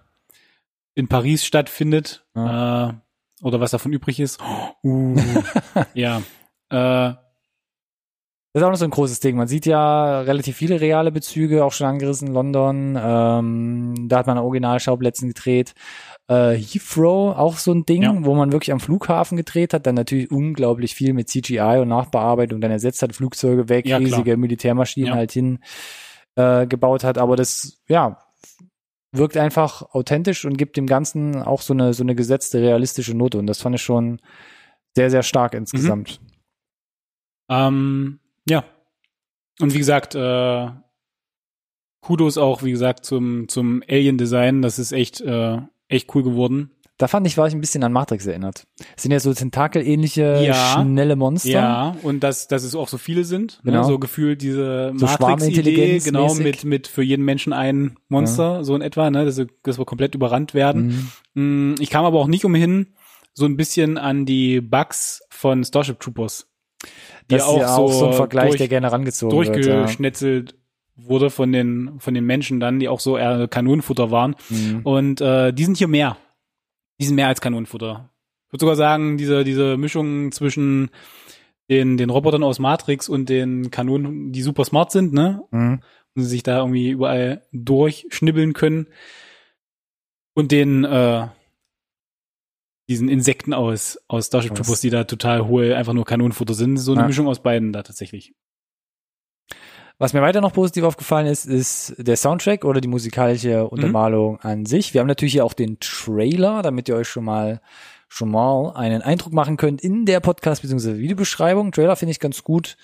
in 0.94 1.08
Paris 1.08 1.46
stattfindet 1.46 2.26
äh, 2.36 2.90
oder 3.42 3.60
was 3.60 3.72
davon 3.72 3.94
übrig 3.94 4.20
ist. 4.20 4.40
Uh, 4.84 5.16
ja. 5.94 6.22
Äh, 6.70 7.14
Das 8.54 8.62
ist 8.62 8.64
auch 8.64 8.70
noch 8.72 8.78
so 8.78 8.86
ein 8.86 8.92
großes 8.92 9.20
Ding. 9.20 9.36
Man 9.36 9.48
sieht 9.48 9.66
ja 9.66 10.22
relativ 10.22 10.56
viele 10.56 10.80
reale 10.82 11.12
Bezüge, 11.12 11.64
auch 11.66 11.74
schon 11.74 11.86
angerissen, 11.88 12.30
London. 12.34 12.98
Ähm, 13.00 14.08
da 14.08 14.18
hat 14.20 14.28
man 14.28 14.38
an 14.38 14.44
Originalschauplätzen 14.46 15.28
gedreht. 15.28 15.74
Äh, 16.28 16.56
Heathrow, 16.56 17.38
auch 17.38 17.58
so 17.58 17.74
ein 17.74 17.86
Ding, 17.86 18.04
Ja. 18.04 18.16
wo 18.22 18.34
man 18.36 18.52
wirklich 18.52 18.72
am 18.72 18.80
Flughafen 18.80 19.36
gedreht 19.38 19.74
hat, 19.74 19.86
dann 19.86 19.96
natürlich 19.96 20.32
unglaublich 20.32 20.96
viel 20.96 21.14
mit 21.14 21.30
CGI 21.30 21.80
und 21.82 21.90
Nachbearbeitung 21.90 22.62
dann 22.62 22.72
ersetzt 22.72 23.02
hat, 23.02 23.14
Flugzeuge 23.14 23.68
weg, 23.70 23.86
Ja, 23.86 23.98
klar. 23.98 24.10
riesige 24.10 24.38
Militärmaschinen 24.38 25.10
Ja. 25.10 25.16
halt 25.16 25.32
hin 25.32 25.60
äh, 26.36 26.66
gebaut 26.68 27.04
hat. 27.04 27.18
Aber 27.18 27.36
das, 27.36 27.82
ja, 27.88 28.18
wirkt 29.12 29.38
einfach 29.38 29.82
authentisch 29.94 30.46
und 30.46 30.58
gibt 30.58 30.78
dem 30.78 30.86
Ganzen 30.86 31.42
auch 31.42 31.62
so 31.62 31.74
eine, 31.74 31.94
so 31.94 32.04
eine 32.04 32.16
gesetzte, 32.16 32.62
realistische 32.62 33.16
Note. 33.16 33.38
Und 33.38 33.48
das 33.48 33.62
fand 33.62 33.76
ich 33.76 33.82
schon 33.82 34.20
sehr, 34.96 35.10
sehr 35.10 35.24
stark 35.24 35.54
insgesamt. 35.54 36.20
ähm, 37.50 38.20
ja. 38.48 38.64
Und 39.60 39.74
wie 39.74 39.80
gesagt, 39.80 40.16
äh, 40.16 40.70
Kudos 42.02 42.38
auch, 42.38 42.64
wie 42.64 42.72
gesagt, 42.72 43.06
zum, 43.06 43.48
zum 43.50 43.84
Alien-Design. 43.88 44.62
Das 44.62 44.80
ist 44.80 44.92
echt, 44.92 45.22
äh, 45.22 45.58
echt 45.88 46.14
cool 46.16 46.24
geworden. 46.24 46.72
Da 47.00 47.08
fand 47.08 47.26
ich, 47.26 47.38
war 47.38 47.48
ich 47.48 47.54
ein 47.56 47.62
bisschen 47.62 47.84
an 47.86 47.94
Matrix 47.94 48.26
erinnert. 48.28 48.66
Es 48.98 49.04
sind 49.04 49.12
ja 49.12 49.20
so 49.22 49.34
tentakelähnliche, 49.34 50.42
Ja. 50.46 50.54
schnelle 50.82 51.16
Monster. 51.16 51.50
Ja, 51.50 51.96
und 52.04 52.22
dass, 52.24 52.48
dass 52.50 52.64
es 52.64 52.76
auch 52.76 52.90
so 52.90 52.98
viele 52.98 53.24
sind. 53.24 53.62
Genau. 53.64 53.80
Ne? 53.80 53.84
So 53.86 54.00
gefühlt 54.00 54.42
diese 54.42 54.92
So 54.98 55.06
Matrix-Idee, 55.06 56.00
genau, 56.00 56.34
mit, 56.36 56.66
mit 56.66 56.88
für 56.88 57.02
jeden 57.02 57.24
Menschen 57.24 57.54
ein 57.54 57.96
Monster, 58.10 58.64
so 58.66 58.76
in 58.76 58.82
etwa, 58.82 59.10
ne? 59.10 59.24
dass, 59.24 59.38
wir- 59.38 59.48
dass 59.64 59.80
wir 59.80 59.86
komplett 59.86 60.14
überrannt 60.14 60.54
werden. 60.54 61.10
Mhm. 61.36 61.72
Mm, 61.72 61.76
Ich 61.80 61.90
kam 61.90 62.04
aber 62.04 62.20
auch 62.20 62.28
nicht 62.28 62.44
umhin, 62.44 62.88
so 63.34 63.46
ein 63.46 63.56
bisschen 63.56 63.98
an 63.98 64.26
die 64.26 64.60
Bugs 64.60 65.22
von 65.30 65.64
Starship 65.64 66.02
Troopers. 66.02 66.48
Die 67.32 67.36
Das 67.36 67.48
ist 67.50 67.56
ja 67.58 67.76
auch 67.78 67.92
so 67.94 68.08
ein 68.08 68.14
Vergleich, 68.14 68.50
durch, 68.50 68.58
der 68.58 68.68
gerne 68.68 68.92
rangezogen 68.92 69.38
wird. 69.38 69.66
Ja. 69.66 69.72
durchgeschnetzelt 69.78 70.56
wurde 70.98 71.30
von 71.30 71.54
den, 71.54 71.92
von 72.00 72.14
den 72.14 72.26
Menschen 72.26 72.60
dann, 72.60 72.80
die 72.80 72.90
auch 72.90 73.00
so 73.00 73.18
eher 73.18 73.48
Kanonenfutter 73.48 74.12
waren. 74.12 74.36
Mhm. 74.50 74.82
Und 74.84 75.22
äh, 75.22 75.54
die 75.54 75.64
sind 75.64 75.78
hier 75.78 75.88
mehr. 75.88 76.18
Die 77.00 77.06
sind 77.06 77.16
mehr 77.16 77.28
als 77.28 77.42
Kanonenfutter. 77.42 78.10
Ich 78.48 78.54
würde 78.54 78.62
sogar 78.62 78.76
sagen, 78.76 79.18
diese, 79.18 79.44
diese 79.44 79.78
Mischung 79.78 80.32
zwischen 80.32 80.90
den, 81.70 81.98
den 81.98 82.10
Robotern 82.10 82.44
aus 82.44 82.60
Matrix 82.60 83.08
und 83.08 83.30
den 83.30 83.70
Kanonen, 83.72 84.32
die 84.32 84.42
super 84.42 84.66
smart 84.66 84.92
sind, 84.92 85.14
ne? 85.14 85.44
Mhm. 85.52 85.82
Und 86.16 86.24
sich 86.24 86.42
da 86.44 86.58
irgendwie 86.60 86.90
überall 86.90 87.46
durchschnibbeln 87.52 88.54
können. 88.54 88.88
Und 90.34 90.52
den, 90.52 90.84
äh, 90.84 91.28
diesen 92.90 93.08
Insekten 93.08 93.54
aus, 93.54 94.00
aus 94.08 94.28
Starship? 94.28 94.56
Troopers, 94.56 94.82
die 94.82 94.90
da 94.90 95.04
total 95.04 95.48
hohl 95.48 95.74
einfach 95.74 95.94
nur 95.94 96.06
Kanonenfutter 96.06 96.56
sind. 96.56 96.78
So 96.78 96.94
eine 96.94 97.02
Ja. 97.02 97.08
Mischung 97.08 97.28
aus 97.28 97.44
beiden 97.44 97.72
da 97.72 97.84
tatsächlich. 97.84 98.34
Was 100.00 100.14
mir 100.14 100.22
weiter 100.22 100.40
noch 100.40 100.54
positiv 100.54 100.86
aufgefallen 100.86 101.28
ist, 101.28 101.46
ist 101.46 101.94
der 101.98 102.16
Soundtrack 102.16 102.64
oder 102.64 102.80
die 102.80 102.88
musikalische 102.88 103.68
Untermalung 103.68 104.40
an 104.40 104.66
sich. 104.66 104.94
Wir 104.94 105.02
haben 105.02 105.08
natürlich 105.08 105.34
hier 105.34 105.44
auch 105.44 105.54
den 105.54 105.78
Trailer, 105.82 106.62
damit 106.62 106.88
ihr 106.88 106.96
euch 106.96 107.10
schon 107.10 107.26
mal 107.26 107.60
schon 108.08 108.32
mal 108.32 108.72
einen 108.76 109.02
Eindruck 109.02 109.34
machen 109.34 109.58
könnt 109.58 109.82
in 109.82 110.06
der 110.06 110.22
Podcast 110.22 110.62
bzw. 110.62 110.98
Videobeschreibung. 110.98 111.74
Trailer 111.74 111.98
finde 111.98 112.12
ich 112.12 112.22
ganz 112.22 112.44
gut 112.44 112.78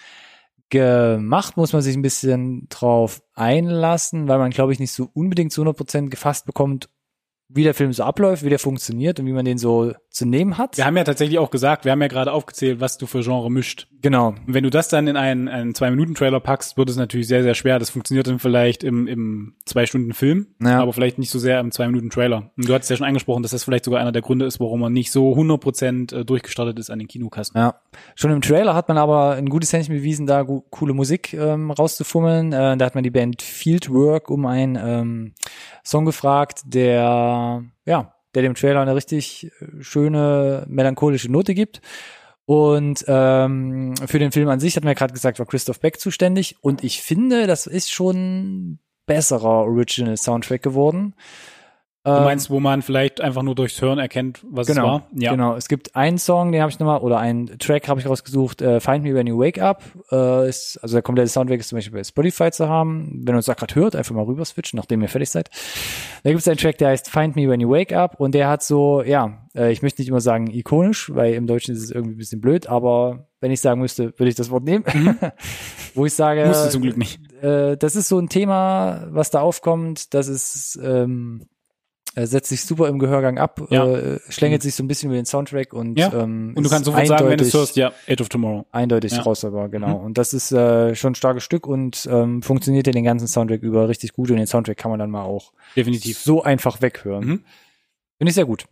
gemacht, 0.69 1.55
muss 1.55 1.71
man 1.71 1.81
sich 1.81 1.95
ein 1.95 2.01
bisschen 2.01 2.67
drauf 2.69 3.23
einlassen, 3.33 4.27
weil 4.27 4.37
man 4.37 4.51
glaube 4.51 4.73
ich 4.73 4.79
nicht 4.79 4.91
so 4.91 5.09
unbedingt 5.13 5.53
zu 5.53 5.63
100% 5.63 6.09
gefasst 6.09 6.45
bekommt, 6.45 6.89
wie 7.47 7.63
der 7.63 7.73
Film 7.73 7.93
so 7.93 8.03
abläuft, 8.03 8.43
wie 8.43 8.49
der 8.49 8.59
funktioniert 8.59 9.19
und 9.19 9.25
wie 9.27 9.31
man 9.31 9.45
den 9.45 9.57
so 9.57 9.93
zu 10.09 10.25
nehmen 10.25 10.57
hat. 10.57 10.77
Wir 10.77 10.85
haben 10.85 10.97
ja 10.97 11.03
tatsächlich 11.03 11.37
auch 11.39 11.51
gesagt, 11.51 11.85
wir 11.85 11.91
haben 11.91 12.01
ja 12.01 12.07
gerade 12.07 12.31
aufgezählt, 12.31 12.79
was 12.79 12.97
du 12.97 13.05
für 13.05 13.21
Genre 13.21 13.51
mischt. 13.51 13.87
Genau. 14.01 14.29
Und 14.29 14.53
wenn 14.53 14.63
du 14.63 14.69
das 14.69 14.87
dann 14.87 15.07
in 15.07 15.17
einen, 15.17 15.47
einen 15.47 15.75
Zwei-Minuten-Trailer 15.75 16.39
packst, 16.39 16.77
wird 16.77 16.89
es 16.89 16.95
natürlich 16.95 17.27
sehr, 17.27 17.43
sehr 17.43 17.53
schwer. 17.53 17.77
Das 17.79 17.89
funktioniert 17.89 18.27
dann 18.27 18.39
vielleicht 18.39 18.83
im, 18.83 19.07
im 19.07 19.55
Zwei-Stunden-Film, 19.65 20.47
Ja. 20.61 20.81
aber 20.81 20.93
vielleicht 20.93 21.17
nicht 21.19 21.29
so 21.29 21.37
sehr 21.39 21.59
im 21.59 21.71
Zwei-Minuten-Trailer. 21.71 22.51
Und 22.55 22.69
du 22.69 22.73
hattest 22.73 22.89
ja 22.89 22.97
schon 22.97 23.07
angesprochen, 23.07 23.43
dass 23.43 23.51
das 23.51 23.63
vielleicht 23.63 23.85
sogar 23.85 23.99
einer 23.99 24.11
der 24.11 24.21
Gründe 24.21 24.45
ist, 24.45 24.59
warum 24.59 24.81
er 24.83 24.89
nicht 24.89 25.11
so 25.11 25.33
100% 25.33 26.15
äh, 26.15 26.25
durchgestartet 26.25 26.79
ist 26.79 26.89
an 26.89 26.99
den 26.99 27.07
Kinokassen. 27.07 27.57
Ja, 27.57 27.75
schon 28.15 28.31
im 28.31 28.41
Trailer 28.41 28.73
hat 28.73 28.87
man 28.87 28.97
aber 28.97 29.31
ein 29.33 29.49
gutes 29.49 29.71
Händchen 29.73 29.95
bewiesen, 29.95 30.25
da 30.25 30.43
coole 30.43 30.93
Musik 30.93 31.33
ähm, 31.33 31.71
rauszufummeln. 31.71 32.53
Äh, 32.53 32.77
da 32.77 32.85
hat 32.85 32.95
man 32.95 33.03
die 33.03 33.11
Band 33.11 33.41
Fieldwork 33.41 34.29
um 34.29 34.45
einen 34.45 34.77
ähm, 34.79 35.33
Song 35.83 36.05
gefragt, 36.05 36.61
der 36.65 37.34
ja, 37.85 38.15
der 38.33 38.41
dem 38.41 38.55
Trailer 38.55 38.81
eine 38.81 38.95
richtig 38.95 39.51
äh, 39.59 39.81
schöne 39.81 40.65
melancholische 40.67 41.31
Note 41.31 41.53
gibt. 41.53 41.81
Und 42.45 43.03
ähm, 43.07 43.95
für 44.05 44.19
den 44.19 44.31
Film 44.31 44.49
an 44.49 44.59
sich 44.59 44.75
hat 44.75 44.83
man 44.83 44.91
ja 44.91 44.97
gerade 44.97 45.13
gesagt, 45.13 45.39
war 45.39 45.47
Christoph 45.47 45.79
Beck 45.79 45.99
zuständig. 45.99 46.57
Und 46.61 46.83
ich 46.83 47.01
finde, 47.01 47.47
das 47.47 47.65
ist 47.65 47.91
schon 47.91 48.79
besserer 49.07 49.65
Original 49.65 50.17
Soundtrack 50.17 50.61
geworden. 50.61 51.15
Du 52.05 52.11
Ähm, 52.11 52.23
meinst, 52.23 52.51
wo 52.51 52.59
man 52.59 52.83
vielleicht 52.83 53.19
einfach 53.19 53.41
nur 53.41 53.55
durchs 53.55 53.81
Hören 53.81 53.97
erkennt, 53.97 54.39
was 54.47 54.67
genau, 54.67 54.81
es 54.81 54.87
war? 54.87 55.07
Ja. 55.15 55.31
Genau, 55.31 55.55
es 55.55 55.67
gibt 55.67 55.95
einen 55.95 56.19
Song, 56.19 56.51
den 56.51 56.61
habe 56.61 56.69
ich 56.69 56.77
nochmal, 56.77 56.99
oder 56.99 57.17
einen 57.17 57.57
Track 57.57 57.87
habe 57.87 57.99
ich 57.99 58.07
rausgesucht, 58.07 58.61
äh, 58.61 58.79
Find 58.79 59.03
Me 59.03 59.15
When 59.15 59.25
You 59.25 59.39
Wake 59.39 59.59
Up. 59.59 59.81
Äh, 60.11 60.47
ist, 60.47 60.77
also 60.83 60.95
der 60.95 61.01
komplette 61.01 61.29
Soundtrack 61.29 61.59
ist 61.59 61.69
zum 61.69 61.77
Beispiel 61.77 61.97
bei 61.97 62.03
Spotify 62.03 62.51
zu 62.51 62.69
haben. 62.69 63.23
Wenn 63.25 63.33
ihr 63.33 63.37
uns 63.37 63.47
da 63.47 63.55
gerade 63.55 63.73
hört, 63.73 63.95
einfach 63.95 64.13
mal 64.13 64.23
rüber 64.23 64.45
switchen, 64.45 64.77
nachdem 64.77 65.01
ihr 65.01 65.07
fertig 65.09 65.31
seid. 65.31 65.49
Da 66.23 66.29
gibt 66.29 66.41
es 66.41 66.47
einen 66.47 66.57
Track, 66.57 66.77
der 66.77 66.89
heißt 66.89 67.09
Find 67.09 67.35
Me 67.35 67.49
When 67.49 67.59
You 67.59 67.71
Wake 67.71 67.91
Up 67.93 68.19
und 68.19 68.35
der 68.35 68.49
hat 68.49 68.61
so, 68.61 69.01
ja, 69.01 69.39
äh, 69.55 69.71
ich 69.71 69.81
möchte 69.81 70.01
nicht 70.01 70.09
immer 70.09 70.21
sagen 70.21 70.47
ikonisch, 70.51 71.11
weil 71.15 71.33
im 71.33 71.47
Deutschen 71.47 71.73
ist 71.73 71.81
es 71.83 71.89
irgendwie 71.89 72.13
ein 72.13 72.17
bisschen 72.17 72.39
blöd, 72.39 72.67
aber 72.67 73.27
wenn 73.41 73.49
ich 73.51 73.61
sagen 73.61 73.81
müsste, 73.81 74.13
würde 74.19 74.29
ich 74.29 74.35
das 74.35 74.51
Wort 74.51 74.63
nehmen. 74.63 74.85
Wo 75.95 76.05
ich 76.05 76.13
sage, 76.13 76.45
Musst 76.45 76.65
du 76.65 76.69
zum 76.69 76.81
Glück 76.83 76.97
nicht. 76.97 77.19
äh, 77.41 77.77
das 77.77 77.95
ist 77.95 78.09
so 78.09 78.19
ein 78.19 78.29
Thema, 78.29 79.07
was 79.09 79.29
da 79.31 79.41
aufkommt, 79.41 80.13
das 80.13 80.27
ist, 80.27 80.79
ähm, 80.83 81.47
äh, 82.15 82.25
setzt 82.25 82.49
sich 82.49 82.63
super 82.63 82.87
im 82.87 82.97
Gehörgang 82.97 83.37
ab, 83.37 83.61
Ja. 83.69 83.85
äh, 83.85 84.19
schlängelt 84.29 84.61
sich 84.61 84.73
so 84.73 84.83
ein 84.83 84.87
bisschen 84.87 85.09
über 85.09 85.15
den 85.15 85.25
Soundtrack 85.25 85.73
und, 85.73 85.99
Ja. 85.99 86.11
ähm, 86.13 86.53
Und 86.55 86.63
du 86.63 86.69
kannst 86.69 86.85
sofort 86.85 87.05
sagen, 87.07 87.27
wenn 87.29 87.37
du 87.37 87.43
es 87.43 87.53
hörst, 87.53 87.75
ja, 87.75 87.91
Age 88.09 88.21
of 88.21 88.29
Tomorrow. 88.29 88.65
Eindeutig 88.71 89.11
Ja. 89.11 89.21
raus, 89.21 89.43
aber 89.45 89.69
genau. 89.69 89.99
Mhm. 89.99 90.05
Und 90.05 90.17
das 90.17 90.33
ist 90.33 90.51
äh, 90.51 90.95
schon 90.95 91.11
ein 91.11 91.15
starkes 91.15 91.43
Stück 91.43 91.67
und 91.67 92.07
ähm, 92.11 92.41
funktioniert 92.41 92.87
ja 92.87 92.93
den 92.93 93.03
ganzen 93.03 93.27
Soundtrack 93.27 93.61
über 93.61 93.87
richtig 93.89 94.13
gut 94.13 94.31
und 94.31 94.37
den 94.37 94.47
Soundtrack 94.47 94.77
kann 94.77 94.89
man 94.91 94.99
dann 94.99 95.11
mal 95.11 95.23
auch 95.23 95.51
Definitiv. 95.75 96.17
so 96.19 96.41
einfach 96.43 96.81
weghören. 96.81 97.25
Mhm. 97.25 97.43
Finde 98.17 98.29
ich 98.29 98.35
sehr 98.35 98.45
gut. 98.45 98.65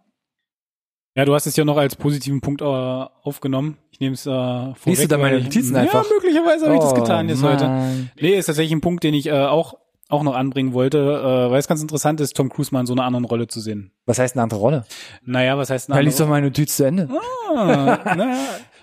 Ja, 1.15 1.25
du 1.25 1.35
hast 1.35 1.45
es 1.45 1.55
ja 1.55 1.63
noch 1.63 1.77
als 1.77 1.95
positiven 1.95 2.41
Punkt 2.41 2.61
äh, 2.61 2.65
aufgenommen. 2.65 3.77
Ich 3.91 3.99
nehme 3.99 4.15
es 4.15 4.25
äh, 4.25 4.29
vorweg. 4.31 4.79
Liest 4.85 5.03
du 5.03 5.07
da 5.09 5.17
meine 5.19 5.41
Notizen 5.41 5.75
ja, 5.75 5.81
einfach? 5.81 6.09
möglicherweise 6.09 6.65
habe 6.65 6.75
ich 6.75 6.81
das 6.81 6.91
Oh, 6.93 6.95
getan 6.95 7.29
jetzt 7.29 7.43
heute. 7.43 7.65
Mann. 7.67 8.09
Nee, 8.19 8.35
ist 8.35 8.47
tatsächlich 8.47 8.71
ein 8.71 8.81
Punkt, 8.81 9.03
den 9.03 9.13
ich 9.13 9.27
äh, 9.27 9.33
auch 9.33 9.75
auch 10.13 10.23
noch 10.23 10.35
anbringen 10.35 10.73
wollte, 10.73 10.97
äh, 10.99 11.51
weil 11.51 11.59
es 11.59 11.67
ganz 11.67 11.81
interessant 11.81 12.21
ist, 12.21 12.35
Tom 12.37 12.49
Cruise 12.49 12.69
mal 12.73 12.79
in 12.81 12.85
so 12.85 12.93
einer 12.93 13.03
anderen 13.03 13.25
Rolle 13.25 13.47
zu 13.47 13.59
sehen. 13.59 13.91
Was 14.05 14.19
heißt 14.19 14.35
eine 14.35 14.43
andere 14.43 14.59
Rolle? 14.59 14.85
Naja, 15.25 15.57
was 15.57 15.69
heißt 15.69 15.89
Da 15.89 15.95
eine 15.95 16.03
liest 16.03 16.19
doch 16.19 16.25
andere? 16.25 16.35
meine 16.37 16.47
Notiz 16.47 16.77
zu 16.77 16.85
Ende. 16.85 17.09
Ah, 17.55 17.99
na, 18.15 18.35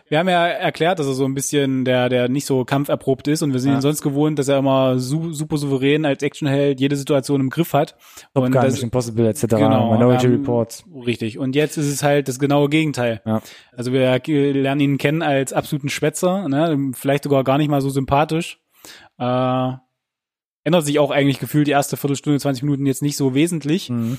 wir 0.08 0.18
haben 0.18 0.28
ja 0.28 0.46
erklärt, 0.46 0.98
dass 0.98 1.06
er 1.06 1.12
so 1.14 1.24
ein 1.24 1.34
bisschen 1.34 1.84
der, 1.84 2.08
der 2.08 2.28
nicht 2.28 2.44
so 2.46 2.64
kampferprobt 2.64 3.28
ist 3.28 3.42
und 3.42 3.52
wir 3.52 3.60
sind 3.60 3.70
Ja. 3.72 3.78
ihn 3.78 3.80
sonst 3.80 4.02
gewohnt, 4.02 4.38
dass 4.38 4.48
er 4.48 4.58
immer 4.58 4.98
su 4.98 5.32
super 5.32 5.56
souverän 5.56 6.04
als 6.04 6.22
Actionheld 6.22 6.80
jede 6.80 6.96
Situation 6.96 7.40
im 7.40 7.48
Griff 7.50 7.72
hat. 7.74 7.96
Top 8.34 8.44
und 8.44 8.50
Gun, 8.52 8.62
das, 8.62 8.82
Impossible 8.82 9.28
etc. 9.28 9.46
Genau, 9.48 9.92
Minority 9.92 10.26
ähm, 10.26 10.32
Reports. 10.32 10.84
Richtig. 11.06 11.38
Und 11.38 11.54
jetzt 11.54 11.76
ist 11.76 11.86
es 11.86 12.02
halt 12.02 12.26
das 12.28 12.38
genaue 12.40 12.68
Gegenteil. 12.68 13.22
Ja. 13.24 13.40
Also 13.76 13.92
wir 13.92 14.20
lernen 14.26 14.80
ihn 14.80 14.98
kennen 14.98 15.22
als 15.22 15.52
absoluten 15.52 15.88
Schwätzer, 15.88 16.48
ne? 16.48 16.90
vielleicht 16.94 17.24
sogar 17.24 17.44
gar 17.44 17.58
nicht 17.58 17.68
mal 17.70 17.80
so 17.80 17.88
sympathisch. 17.90 18.58
Äh, 19.18 19.72
ändert 20.64 20.84
sich 20.84 20.98
auch 20.98 21.10
eigentlich 21.10 21.38
gefühlt 21.38 21.66
die 21.66 21.72
erste 21.72 21.96
Viertelstunde, 21.96 22.38
20 22.38 22.62
Minuten 22.62 22.86
jetzt 22.86 23.02
nicht 23.02 23.16
so 23.16 23.34
wesentlich. 23.34 23.90
Mhm. 23.90 24.18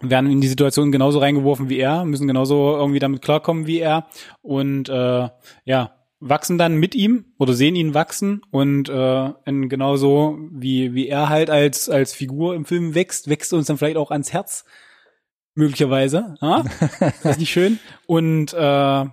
werden 0.00 0.30
in 0.30 0.40
die 0.40 0.48
Situation 0.48 0.92
genauso 0.92 1.18
reingeworfen 1.18 1.68
wie 1.68 1.78
er, 1.78 2.04
müssen 2.04 2.28
genauso 2.28 2.76
irgendwie 2.76 3.00
damit 3.00 3.20
klarkommen 3.22 3.66
wie 3.66 3.80
er 3.80 4.06
und 4.42 4.88
äh, 4.88 5.28
ja, 5.64 5.98
wachsen 6.20 6.58
dann 6.58 6.76
mit 6.76 6.94
ihm 6.94 7.26
oder 7.38 7.52
sehen 7.52 7.76
ihn 7.76 7.94
wachsen 7.94 8.42
und 8.50 8.88
äh, 8.88 9.32
in 9.44 9.68
genauso 9.68 10.38
wie 10.52 10.94
wie 10.94 11.08
er 11.08 11.28
halt 11.28 11.50
als 11.50 11.88
als 11.88 12.12
Figur 12.12 12.54
im 12.54 12.64
Film 12.64 12.94
wächst, 12.94 13.28
wächst 13.28 13.52
uns 13.52 13.66
dann 13.66 13.78
vielleicht 13.78 13.96
auch 13.96 14.10
ans 14.10 14.32
Herz 14.32 14.64
möglicherweise. 15.54 16.36
Ja? 16.40 16.64
Das 17.00 17.32
ist 17.32 17.40
nicht 17.40 17.52
schön 17.52 17.78
und 18.06 18.52
äh, 18.52 19.04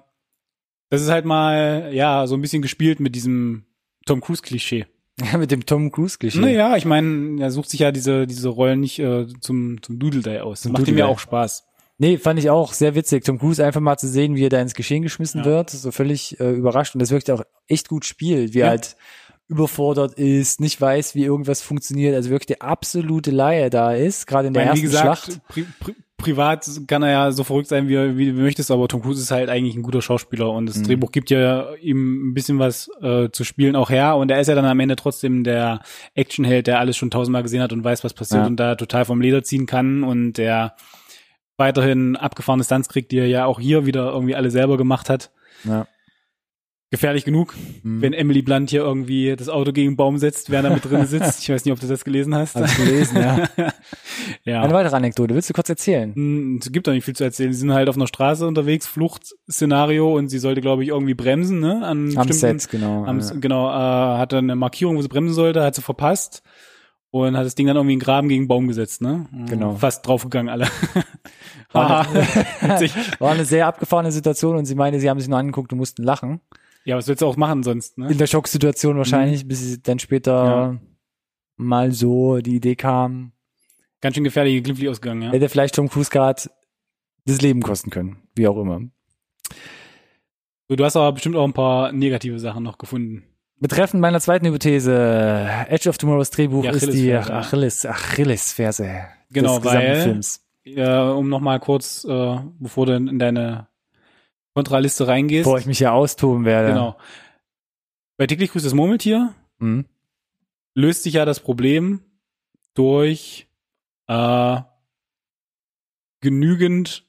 das 0.90 1.02
ist 1.02 1.10
halt 1.10 1.26
mal 1.26 1.90
ja 1.94 2.28
so 2.28 2.36
ein 2.36 2.42
bisschen 2.42 2.62
gespielt 2.62 3.00
mit 3.00 3.16
diesem 3.16 3.66
Tom 4.06 4.22
Cruise 4.22 4.42
Klischee. 4.42 4.86
Ja, 5.32 5.38
mit 5.38 5.50
dem 5.52 5.66
Tom 5.66 5.92
Cruise 5.92 6.18
Klischee. 6.18 6.40
Naja, 6.40 6.76
ich 6.76 6.86
meine, 6.86 7.42
er 7.42 7.50
sucht 7.52 7.70
sich 7.70 7.80
ja 7.80 7.92
diese 7.92 8.28
diese 8.28 8.50
Rollen 8.50 8.82
nicht 8.82 9.00
äh, 9.00 9.28
zum 9.40 9.82
zum 9.82 9.98
Doodle-Day 9.98 10.40
aus. 10.40 10.62
Das 10.62 10.72
macht 10.72 10.88
ihm 10.88 10.98
ja 10.98 11.06
auch 11.06 11.20
Spaß. 11.20 11.66
Nee, 11.98 12.18
fand 12.18 12.38
ich 12.40 12.50
auch 12.50 12.74
sehr 12.74 12.94
witzig. 12.96 13.24
Tom 13.24 13.40
Cruise 13.40 13.64
einfach 13.66 13.80
mal 13.80 13.96
zu 13.98 14.10
sehen, 14.10 14.36
wie 14.36 14.44
er 14.46 14.50
da 14.50 14.60
ins 14.62 14.74
Geschehen 14.74 15.04
geschmissen 15.04 15.40
Ja. 15.40 15.46
wird, 15.46 15.70
so 15.70 15.92
völlig 15.92 16.38
äh, 16.42 16.52
überrascht 16.52 16.94
und 16.96 17.00
das 17.00 17.12
wirkt 17.12 17.32
auch 17.32 17.44
echt 17.68 17.88
gut 17.88 18.04
spielt, 18.04 18.54
wie 18.54 18.60
er 18.60 18.66
Ja. 18.66 18.70
halt 18.72 18.98
überfordert 19.48 20.16
ist, 20.16 20.60
nicht 20.60 20.82
weiß, 20.82 21.16
wie 21.16 21.24
irgendwas 21.24 21.62
funktioniert, 21.62 22.16
also 22.16 22.30
wirklich 22.32 22.48
der 22.48 22.64
absolute 22.64 23.32
Laie 23.32 23.70
da 23.70 23.94
ist, 23.94 24.26
gerade 24.28 24.48
in 24.50 24.54
der 24.54 24.64
meine, 24.64 24.72
ersten 24.72 24.82
wie 24.84 24.88
gesagt, 24.88 25.24
Schlacht. 25.26 25.48
pri 25.48 25.66
pri 25.80 25.96
privat 26.18 26.66
kann 26.88 27.04
er 27.04 27.12
ja 27.12 27.32
so 27.32 27.44
verrückt 27.44 27.68
sein, 27.68 27.88
wie, 27.88 27.96
er- 27.96 28.18
wie 28.18 28.28
du 28.32 28.34
möchtest, 28.42 28.72
aber 28.72 28.88
Tom 28.88 29.02
Cruise 29.02 29.22
ist 29.22 29.32
halt 29.32 29.50
eigentlich 29.50 29.76
ein 29.76 29.84
guter 29.84 30.02
Schauspieler 30.02 30.50
und 30.52 30.66
das 30.66 30.78
Mhm. 30.78 30.84
Drehbuch 30.84 31.12
gibt 31.12 31.30
ja 31.30 31.74
ihm 31.76 32.30
ein 32.30 32.34
bisschen 32.34 32.58
was 32.58 32.90
äh, 33.02 33.30
zu 33.32 33.44
spielen 33.44 33.76
auch 33.76 33.90
her 33.90 34.16
und 34.16 34.32
er 34.32 34.40
ist 34.40 34.48
ja 34.48 34.56
dann 34.56 34.66
am 34.66 34.80
Ende 34.80 34.96
trotzdem 34.96 35.44
der 35.44 35.82
Actionheld, 36.14 36.68
der 36.68 36.80
alles 36.80 36.96
schon 36.98 37.12
tausendmal 37.12 37.44
gesehen 37.44 37.62
hat 37.62 37.74
und 37.74 37.84
weiß, 37.84 38.04
was 38.04 38.14
passiert 38.14 38.42
Ja. 38.42 38.48
und 38.48 38.56
da 38.58 38.76
total 38.76 39.06
vom 39.06 39.20
Leder 39.22 39.44
ziehen 39.44 39.66
kann 39.66 40.04
und 40.04 40.34
der 40.34 40.76
weiterhin 41.58 42.16
abgefahrene 42.16 42.64
Stunts 42.64 42.90
kriegt, 42.90 43.12
die 43.12 43.18
er 43.20 43.28
ja 43.28 43.46
auch 43.46 43.60
hier 43.60 43.86
wieder 43.86 44.12
irgendwie 44.12 44.36
alle 44.36 44.52
selber 44.52 44.78
gemacht 44.78 45.10
hat. 45.10 45.32
Ja. 45.64 45.88
Gefährlich 46.92 47.26
genug, 47.26 47.54
Mhm. 47.84 48.02
wenn 48.02 48.14
Emily 48.14 48.42
Blunt 48.44 48.70
hier 48.70 48.82
irgendwie 48.82 49.36
das 49.36 49.50
Auto 49.50 49.72
gegen 49.74 49.90
einen 49.90 49.98
Baum 49.98 50.18
setzt, 50.20 50.50
während 50.52 50.68
er 50.70 50.74
mit 50.76 50.86
drin 50.86 51.06
sitzt. 51.08 51.42
Ich 51.42 51.50
weiß 51.50 51.66
nicht, 51.66 51.74
ob 51.74 51.80
du 51.80 51.88
das 51.88 52.06
gelesen 52.06 52.36
hast. 52.36 52.56
Hab 52.56 52.66
ich 52.68 52.76
gelesen, 52.78 53.18
ja. 53.18 53.48
ja. 54.46 54.62
Eine 54.62 54.74
weitere 54.74 54.96
Anekdote, 54.96 55.34
willst 55.34 55.50
du 55.50 55.54
kurz 55.54 55.68
erzählen? 55.68 56.14
Hm, 56.14 56.60
Es 56.62 56.72
gibt 56.72 56.88
doch 56.88 56.94
nicht 56.94 57.04
viel 57.04 57.16
zu 57.16 57.24
erzählen. 57.24 57.52
Sie 57.52 57.60
sind 57.60 57.74
halt 57.74 57.90
auf 57.90 57.96
einer 57.96 58.08
Straße 58.08 58.48
unterwegs, 58.48 58.86
Fluchtszenario 58.88 60.16
und 60.16 60.30
sie 60.30 60.38
sollte, 60.40 60.62
glaube 60.62 60.84
ich, 60.84 60.90
irgendwie 60.90 61.16
bremsen, 61.16 61.60
ne? 61.60 61.82
An 61.86 62.16
Am 62.18 62.32
Set, 62.32 62.70
genau. 62.70 63.04
Am, 63.06 63.20
ja. 63.20 63.32
Genau, 63.34 63.68
äh, 63.70 64.18
hatte 64.20 64.38
eine 64.38 64.56
Markierung, 64.56 64.96
wo 64.96 65.02
sie 65.02 65.08
bremsen 65.10 65.34
sollte, 65.34 65.64
hat 65.64 65.76
sie 65.76 65.82
verpasst. 65.82 66.44
und 67.10 67.36
hat 67.36 67.46
das 67.46 67.56
Ding 67.56 67.66
dann 67.68 67.78
irgendwie 67.78 67.94
in 67.94 68.00
den 68.00 68.06
Graben 68.06 68.30
gegen 68.30 68.42
einen 68.42 68.48
Baum 68.48 68.68
gesetzt, 68.68 69.02
ne? 69.02 69.26
Genau. 69.50 69.76
Fast 69.76 70.06
draufgegangen 70.06 70.50
alle. 70.50 70.68
War 71.72 72.08
eine, 72.62 72.90
war 73.20 73.32
eine 73.32 73.46
sehr 73.46 73.68
abgefahrene 73.68 74.12
Situation 74.12 74.56
und 74.56 74.66
sie 74.66 74.76
meinte, 74.76 75.00
sie 75.00 75.10
haben 75.10 75.20
sich 75.20 75.30
nur 75.30 75.40
angeguckt 75.40 75.72
und 75.74 75.80
mussten 75.80 76.04
lachen. 76.04 76.42
Ja, 76.86 76.96
was 76.96 77.08
willst 77.08 77.22
du 77.22 77.26
auch 77.28 77.36
machen 77.38 77.64
sonst, 77.64 77.98
ne? 77.98 78.10
In 78.12 78.18
der 78.18 78.28
Schocksituation 78.28 78.98
wahrscheinlich, 78.98 79.48
bis 79.48 79.60
sie 79.60 79.82
dann 79.82 80.00
später 80.00 80.32
Ja. 80.46 80.80
mal 81.58 81.92
so 81.92 82.38
die 82.38 82.56
Idee 82.56 82.76
kam, 82.76 83.32
Ganz 84.02 84.16
schön 84.16 84.24
gefährlich, 84.24 84.64
glimpflich 84.64 84.88
ausgegangen, 84.90 85.24
ja. 85.24 85.32
hätte 85.32 85.50
vielleicht 85.50 85.76
Tom 85.76 85.90
Cruise 85.90 86.10
gerade 86.12 86.44
das 87.26 87.42
Leben 87.42 87.62
kosten 87.64 87.90
können, 87.90 88.18
wie 88.36 88.48
auch 88.48 88.58
immer. 88.58 88.82
Du 90.68 90.84
hast 90.84 90.96
aber 90.96 91.12
bestimmt 91.12 91.36
auch 91.36 91.44
ein 91.46 91.54
paar 91.54 91.92
negative 91.92 92.40
Sachen 92.40 92.64
noch 92.64 92.78
gefunden. 92.78 93.24
Betreffend 93.60 94.02
meiner 94.02 94.20
zweiten 94.20 94.46
Hypothese, 94.48 95.48
Edge 95.70 95.90
of 95.90 95.98
Tomorrows 95.98 96.30
Drehbuch 96.32 96.64
Die 96.64 96.68
ist 96.70 96.92
die. 96.94 97.14
Achilles, 97.14 97.86
Achillesferse 97.86 99.06
Genau, 99.32 99.56
des 99.56 99.64
gesamten 99.64 99.88
weil- 99.88 100.02
Films. 100.04 100.42
Ja, 100.64 101.12
um 101.12 101.30
nochmal 101.30 101.60
kurz, 101.60 102.04
äh, 102.10 102.38
bevor 102.60 102.88
du 102.88 102.96
in 102.96 103.20
deine 103.20 103.68
Kontraliste 104.56 105.08
reingehst. 105.08 105.44
Bevor 105.44 105.60
ich 105.60 105.66
mich 105.66 105.78
hier 105.78 105.94
austoben 105.94 106.46
werde. 106.46 106.70
Genau. 106.70 106.98
Bei 108.18 108.26
täglich 108.26 108.52
grüßt 108.52 108.66
das 108.66 108.74
Murmeltier 108.74 109.36
Mhm. 109.60 109.86
löst 110.74 111.04
sich 111.04 111.14
ja 111.14 111.24
das 111.24 111.40
Problem 111.40 112.02
durch 112.74 113.48
äh, 114.08 114.58
genügend 116.22 117.06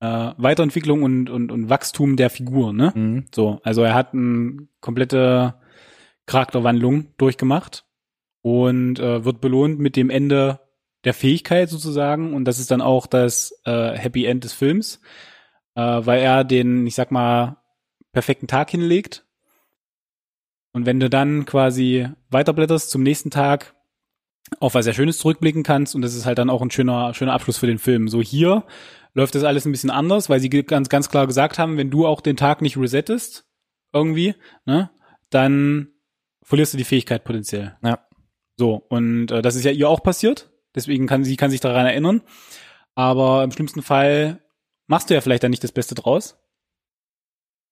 äh, 0.00 0.32
Weiterentwicklung 0.36 1.02
und, 1.02 1.30
und, 1.30 1.50
und 1.50 1.68
Wachstum 1.68 2.16
der 2.16 2.30
Figur, 2.30 2.72
ne? 2.72 2.92
Mhm. 2.94 3.26
So, 3.34 3.60
also 3.64 3.82
er 3.82 3.94
hat 3.94 4.12
eine 4.12 4.68
komplette 4.80 5.54
Charakterwandlung 6.26 7.08
durchgemacht 7.18 7.84
und 8.42 8.98
äh, 9.00 9.24
wird 9.24 9.40
belohnt 9.40 9.78
mit 9.80 9.96
dem 9.96 10.10
Ende 10.10 10.60
der 11.04 11.14
Fähigkeit 11.14 11.68
sozusagen 11.70 12.34
und 12.34 12.44
das 12.44 12.58
ist 12.58 12.70
dann 12.70 12.80
auch 12.80 13.06
das 13.06 13.58
äh, 13.64 13.92
Happy 13.92 14.26
End 14.26 14.44
des 14.44 14.52
Films, 14.52 15.00
äh, 15.76 15.80
weil 16.04 16.20
er 16.20 16.42
den, 16.42 16.86
ich 16.86 16.96
sag 16.96 17.12
mal, 17.12 17.58
perfekten 18.12 18.48
Tag 18.48 18.70
hinlegt 18.70 19.24
und 20.72 20.84
wenn 20.84 21.00
du 21.00 21.08
dann 21.08 21.46
quasi 21.46 22.08
weiterblätterst 22.28 22.90
zum 22.90 23.02
nächsten 23.02 23.30
Tag 23.30 23.74
auf 24.60 24.74
was 24.74 24.84
sehr 24.84 24.94
Schönes 24.94 25.18
zurückblicken 25.18 25.62
kannst 25.62 25.94
und 25.94 26.02
das 26.02 26.14
ist 26.14 26.26
halt 26.26 26.38
dann 26.38 26.50
auch 26.50 26.62
ein 26.62 26.70
schöner 26.70 27.14
schöner 27.14 27.32
Abschluss 27.32 27.56
für 27.56 27.66
den 27.66 27.78
Film. 27.78 28.08
So 28.08 28.20
hier 28.20 28.64
läuft 29.14 29.34
das 29.34 29.44
alles 29.44 29.64
ein 29.64 29.72
bisschen 29.72 29.90
anders, 29.90 30.28
weil 30.28 30.40
sie 30.40 30.50
ganz 30.50 30.88
ganz 30.88 31.08
klar 31.08 31.26
gesagt 31.26 31.58
haben, 31.58 31.76
wenn 31.76 31.90
du 31.90 32.06
auch 32.06 32.20
den 32.20 32.36
Tag 32.36 32.62
nicht 32.62 32.76
resettest 32.76 33.46
irgendwie, 33.92 34.34
ne, 34.66 34.90
dann 35.30 35.88
verlierst 36.42 36.74
du 36.74 36.78
die 36.78 36.84
Fähigkeit 36.84 37.24
potenziell. 37.24 37.76
Ja. 37.82 38.06
So 38.56 38.84
und 38.88 39.30
äh, 39.30 39.42
das 39.42 39.56
ist 39.56 39.64
ja 39.64 39.72
ihr 39.72 39.88
auch 39.88 40.02
passiert, 40.02 40.50
deswegen 40.74 41.06
kann 41.06 41.24
sie 41.24 41.36
kann 41.36 41.50
sich 41.50 41.60
daran 41.60 41.86
erinnern, 41.86 42.22
aber 42.94 43.44
im 43.44 43.50
schlimmsten 43.50 43.82
Fall 43.82 44.42
machst 44.86 45.10
du 45.10 45.14
ja 45.14 45.20
vielleicht 45.20 45.42
dann 45.42 45.50
nicht 45.50 45.64
das 45.64 45.72
Beste 45.72 45.94
draus 45.94 46.38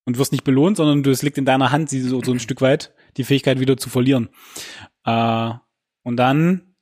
und 0.07 0.19
wirst 0.19 0.33
nicht 0.33 0.45
belohnt, 0.45 0.77
sondern 0.77 1.03
du 1.03 1.11
es 1.11 1.23
liegt 1.23 1.39
in 1.39 1.45
deiner 1.45 1.71
Hand, 1.73 1.89
sie 1.91 2.01
so, 2.01 2.21
so 2.23 2.33
ein 2.33 2.41
Stück 2.41 2.61
weit 2.61 2.93
die 3.17 3.25
Fähigkeit 3.25 3.61
wieder 3.61 3.77
zu 3.77 3.89
verlieren. 3.89 4.29
Äh, 5.05 5.51
und 6.03 6.17
dann, 6.17 6.75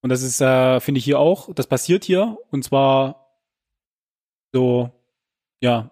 und 0.00 0.10
das 0.10 0.22
ist, 0.22 0.40
äh, 0.40 0.80
finde 0.80 0.98
ich 0.98 1.04
hier 1.04 1.18
auch, 1.18 1.52
das 1.54 1.66
passiert 1.66 2.04
hier, 2.04 2.38
und 2.50 2.64
zwar 2.64 3.38
so, 4.52 4.90
ja, 5.60 5.90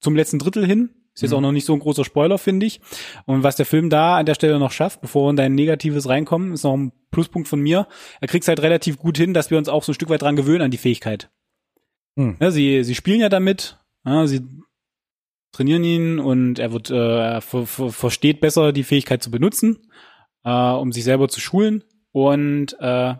zum 0.00 0.16
letzten 0.16 0.38
Drittel 0.38 0.66
hin. 0.66 0.90
Ist 1.14 1.20
jetzt 1.22 1.32
Mhm. 1.32 1.36
auch 1.36 1.40
noch 1.42 1.52
nicht 1.52 1.66
so 1.66 1.74
ein 1.74 1.78
großer 1.78 2.06
Spoiler, 2.06 2.38
finde 2.38 2.64
ich. 2.64 2.80
Und 3.26 3.42
was 3.42 3.56
der 3.56 3.66
Film 3.66 3.90
da 3.90 4.16
an 4.16 4.24
der 4.24 4.34
Stelle 4.34 4.58
noch 4.58 4.70
schafft, 4.72 5.02
bevor 5.02 5.26
wir 5.26 5.30
in 5.30 5.36
dein 5.36 5.54
Negatives 5.54 6.08
reinkommen, 6.08 6.54
ist 6.54 6.62
noch 6.64 6.72
ein 6.74 6.90
Pluspunkt 7.10 7.48
von 7.48 7.60
mir. 7.60 7.86
Er 8.22 8.28
kriegt 8.28 8.48
halt 8.48 8.62
relativ 8.62 8.96
gut 8.96 9.18
hin, 9.18 9.34
dass 9.34 9.50
wir 9.50 9.58
uns 9.58 9.68
auch 9.68 9.84
so 9.84 9.92
ein 9.92 9.94
Stück 9.94 10.08
weit 10.08 10.22
dran 10.22 10.36
gewöhnen 10.36 10.62
an 10.62 10.70
die 10.70 10.78
Fähigkeit. 10.78 11.30
Hm. 12.16 12.36
Ja, 12.40 12.50
sie, 12.50 12.84
sie 12.84 12.94
spielen 12.94 13.20
ja 13.20 13.28
damit, 13.28 13.78
ja, 14.04 14.26
sie 14.26 14.42
trainieren 15.52 15.84
ihn 15.84 16.18
und 16.18 16.58
er 16.58 16.72
wird, 16.72 16.90
äh, 16.90 17.34
er 17.34 17.40
ver 17.40 17.66
ver 17.66 17.92
versteht 17.92 18.40
besser 18.40 18.72
die 18.72 18.84
Fähigkeit 18.84 19.22
zu 19.22 19.30
benutzen, 19.30 19.90
äh, 20.44 20.50
um 20.50 20.92
sich 20.92 21.04
selber 21.04 21.28
zu 21.28 21.40
schulen 21.40 21.84
und 22.10 22.74
äh, 22.80 23.14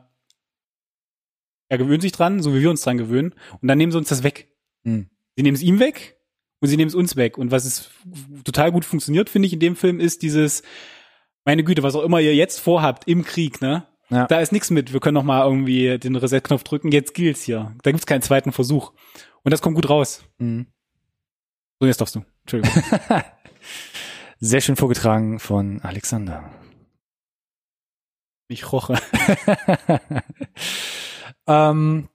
er 1.68 1.78
gewöhnt 1.78 2.03
sich 2.03 2.12
dran, 2.12 2.43
so 2.43 2.55
wie 2.55 2.61
wir 2.61 2.70
uns 2.70 2.82
dran 2.82 2.99
gewöhnen 2.99 3.34
und 3.61 3.68
dann 3.68 3.78
nehmen 3.78 3.93
sie 3.93 3.99
uns 3.99 4.09
das 4.09 4.22
weg. 4.22 4.49
Hm. 4.84 5.09
Sie 5.36 5.43
nehmen 5.43 5.55
es 5.55 5.62
ihm 5.62 5.78
weg 5.78 6.18
und 6.61 6.68
sie 6.68 6.76
nehmen 6.76 6.88
es 6.88 6.95
uns 6.95 7.16
weg 7.16 7.38
und 7.38 7.51
was 7.51 7.64
es 7.64 7.90
total 8.45 8.72
gut 8.72 8.84
funktioniert, 8.84 9.30
finde 9.30 9.47
ich, 9.47 9.53
in 9.53 9.61
dem 9.61 9.76
Film 9.76 10.01
ist 10.01 10.22
dieses, 10.22 10.62
meine 11.45 11.64
Güte, 11.64 11.82
was 11.82 11.95
auch 11.95 12.03
immer 12.03 12.20
ihr 12.20 12.34
jetzt 12.34 12.61
vorhabt 12.61 13.09
im 13.09 13.24
Krieg, 13.24 13.61
ne? 13.61 13.86
Ja. 14.11 14.27
Da 14.27 14.41
ist 14.41 14.53
nichts 14.53 14.71
mit, 14.71 14.93
wir 14.93 15.01
können 15.01 15.15
noch 15.15 15.23
mal 15.23 15.45
irgendwie 15.45 15.99
den 15.99 16.17
Reset-Knopf 16.17 16.65
drücken, 16.65 16.93
jetzt 16.93 17.15
gilt's 17.15 17.43
hier. 17.43 17.75
Da 17.83 17.91
gibt's 17.91 18.07
keinen 18.07 18.23
zweiten 18.23 18.53
Versuch. 18.53 18.93
Und 19.43 19.51
das 19.53 19.63
kommt 19.63 19.75
gut 19.75 19.89
raus. 19.89 20.23
Mhm. 20.39 20.67
So, 21.81 21.87
jetzt 21.87 22.01
darfst 22.01 22.15
du. 22.15 22.25
Entschuldigung. 22.43 22.83
Sehr 24.41 24.61
schön 24.61 24.77
vorgetragen 24.77 25.39
von 25.39 25.81
Alexander. 25.83 26.51
Ich 28.49 28.71
roche. 28.71 28.99
ähm, 31.47 32.09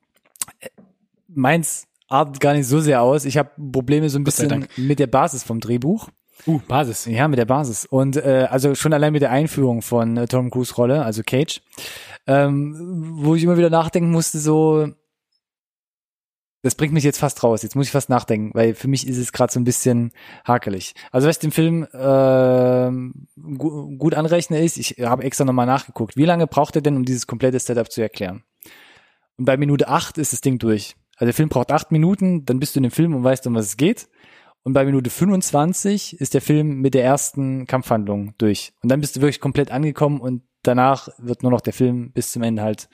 meins 1.27 1.87
artet 2.09 2.39
gar 2.39 2.53
nicht 2.53 2.67
so 2.67 2.79
sehr 2.79 3.01
aus. 3.01 3.25
Ich 3.25 3.37
habe 3.37 3.51
Probleme 3.71 4.09
so 4.09 4.19
ein 4.19 4.23
bisschen 4.23 4.67
mit 4.77 4.99
der 4.99 5.07
Basis 5.07 5.43
vom 5.43 5.59
Drehbuch. 5.59 6.09
Uh, 6.45 6.59
Basis. 6.67 7.05
Ja, 7.05 7.27
mit 7.27 7.39
der 7.39 7.45
Basis. 7.45 7.85
Und 7.85 8.17
äh, 8.17 8.47
also 8.49 8.75
schon 8.75 8.93
allein 8.93 9.13
mit 9.13 9.21
der 9.21 9.31
Einführung 9.31 9.81
von 9.81 10.17
äh, 10.17 10.27
Tom 10.27 10.49
Cruise 10.49 10.75
Rolle, 10.75 11.03
also 11.03 11.23
Cage, 11.23 11.61
ähm, 12.25 12.75
wo 13.17 13.35
ich 13.35 13.43
immer 13.43 13.57
wieder 13.57 13.69
nachdenken 13.69 14.11
musste, 14.11 14.39
so, 14.39 14.89
das 16.61 16.75
bringt 16.75 16.93
mich 16.93 17.03
jetzt 17.03 17.19
fast 17.19 17.43
raus. 17.43 17.63
Jetzt 17.63 17.75
muss 17.75 17.87
ich 17.87 17.91
fast 17.91 18.09
nachdenken, 18.09 18.51
weil 18.53 18.75
für 18.75 18.87
mich 18.87 19.07
ist 19.07 19.17
es 19.17 19.31
gerade 19.31 19.51
so 19.51 19.59
ein 19.59 19.63
bisschen 19.63 20.11
hakelig. 20.45 20.93
Also 21.11 21.27
was 21.27 21.37
ich 21.37 21.41
den 21.41 21.51
Film 21.51 21.87
ähm, 21.93 23.27
gu 23.57 23.97
gut 23.97 24.13
anrechne 24.15 24.63
ist, 24.63 24.77
ich 24.77 24.97
habe 25.01 25.23
extra 25.23 25.45
nochmal 25.45 25.65
nachgeguckt, 25.65 26.17
wie 26.17 26.25
lange 26.25 26.47
braucht 26.47 26.75
er 26.75 26.81
denn, 26.81 26.95
um 26.95 27.05
dieses 27.05 27.27
komplette 27.27 27.59
Setup 27.59 27.91
zu 27.91 28.01
erklären? 28.01 28.43
Und 29.37 29.45
bei 29.45 29.57
Minute 29.57 29.87
acht 29.87 30.17
ist 30.17 30.33
das 30.33 30.41
Ding 30.41 30.59
durch. 30.59 30.95
Also 31.15 31.25
der 31.25 31.33
Film 31.33 31.49
braucht 31.49 31.71
acht 31.71 31.91
Minuten, 31.91 32.45
dann 32.45 32.59
bist 32.59 32.75
du 32.75 32.79
in 32.79 32.83
dem 32.83 32.91
Film 32.91 33.15
und 33.15 33.23
weißt, 33.23 33.47
um 33.47 33.55
was 33.55 33.65
es 33.65 33.77
geht. 33.77 34.07
Und 34.67 34.73
bei 34.73 34.83
Minute 34.83 35.09
25 35.09 36.19
ist 36.19 36.33
der 36.33 36.41
Film 36.41 36.81
mit 36.81 36.93
der 36.93 37.05
ersten 37.05 37.67
Kampfhandlung 37.67 38.33
durch. 38.37 38.73
Und 38.83 38.91
dann 38.91 38.99
bist 38.99 39.15
du 39.15 39.21
wirklich 39.21 39.39
komplett 39.39 39.71
angekommen 39.71 40.19
und 40.19 40.43
danach 40.61 41.07
wird 41.19 41.41
nur 41.41 41.53
noch 41.53 41.61
der 41.61 41.71
Film 41.71 42.11
bis 42.11 42.33
zum 42.33 42.43
Ende 42.43 42.63
halt 42.63 42.89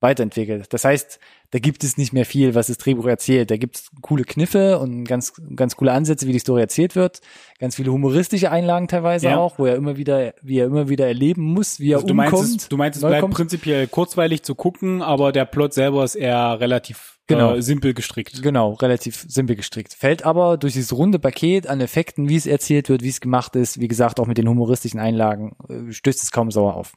weiterentwickelt. 0.00 0.72
Das 0.72 0.86
heißt, 0.86 1.20
da 1.50 1.58
gibt 1.58 1.82
es 1.84 1.96
nicht 1.96 2.12
mehr 2.12 2.24
viel, 2.26 2.54
was 2.54 2.66
das 2.66 2.78
Drehbuch 2.78 3.06
erzählt. 3.06 3.50
Da 3.50 3.56
gibt 3.56 3.76
es 3.76 3.90
coole 4.02 4.24
Kniffe 4.24 4.78
und 4.78 5.04
ganz, 5.04 5.32
ganz 5.56 5.76
coole 5.76 5.92
Ansätze, 5.92 6.26
wie 6.26 6.32
die 6.32 6.38
Story 6.38 6.60
erzählt 6.60 6.94
wird. 6.94 7.20
Ganz 7.58 7.76
viele 7.76 7.90
humoristische 7.92 8.50
Einlagen 8.50 8.88
teilweise 8.88 9.28
Ja. 9.28 9.38
auch, 9.38 9.58
wo 9.58 9.66
er 9.66 9.76
immer 9.76 9.96
wieder, 9.96 10.34
wie 10.42 10.58
er 10.58 10.66
immer 10.66 10.88
wieder 10.88 11.06
erleben 11.06 11.42
muss, 11.42 11.80
wie 11.80 11.92
er 11.92 11.96
Also 11.96 12.06
du 12.08 12.12
umkommt. 12.12 12.32
meinst, 12.32 12.60
es, 12.62 12.68
du 12.68 12.76
meinst, 12.76 12.96
es 12.98 13.04
bleibt 13.04 13.22
kommt. 13.22 13.34
prinzipiell 13.34 13.86
kurzweilig 13.86 14.42
zu 14.42 14.54
gucken, 14.54 15.02
aber 15.02 15.32
der 15.32 15.44
Plot 15.46 15.72
selber 15.74 16.04
ist 16.04 16.14
eher 16.16 16.60
relativ 16.60 17.14
Genau. 17.30 17.56
äh, 17.56 17.60
simpel 17.62 17.92
gestrickt. 17.92 18.42
Genau, 18.42 18.72
relativ 18.72 19.26
simpel 19.28 19.54
gestrickt. 19.54 19.92
Fällt 19.92 20.24
aber 20.24 20.56
durch 20.56 20.72
dieses 20.72 20.94
runde 20.96 21.18
Paket 21.18 21.66
an 21.66 21.78
Effekten, 21.82 22.30
wie 22.30 22.36
es 22.36 22.46
erzählt 22.46 22.88
wird, 22.88 23.02
wie 23.02 23.10
es 23.10 23.20
gemacht 23.20 23.54
ist, 23.54 23.78
wie 23.80 23.86
gesagt, 23.88 24.18
auch 24.18 24.26
mit 24.26 24.38
den 24.38 24.48
humoristischen 24.48 24.98
Einlagen, 24.98 25.54
äh, 25.68 25.92
stößt 25.92 26.22
es 26.22 26.30
kaum 26.32 26.50
sauer 26.50 26.74
auf. 26.74 26.94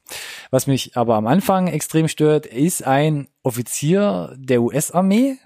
Was 0.50 0.68
mich 0.68 0.96
aber 0.96 1.16
am 1.16 1.28
Anfang 1.28 1.68
extrem 1.68 2.08
stört, 2.08 2.46
ist 2.46 2.88
ein 2.88 3.28
Offizier 3.44 4.36
der 4.38 4.62
US-Armee, 4.62 5.38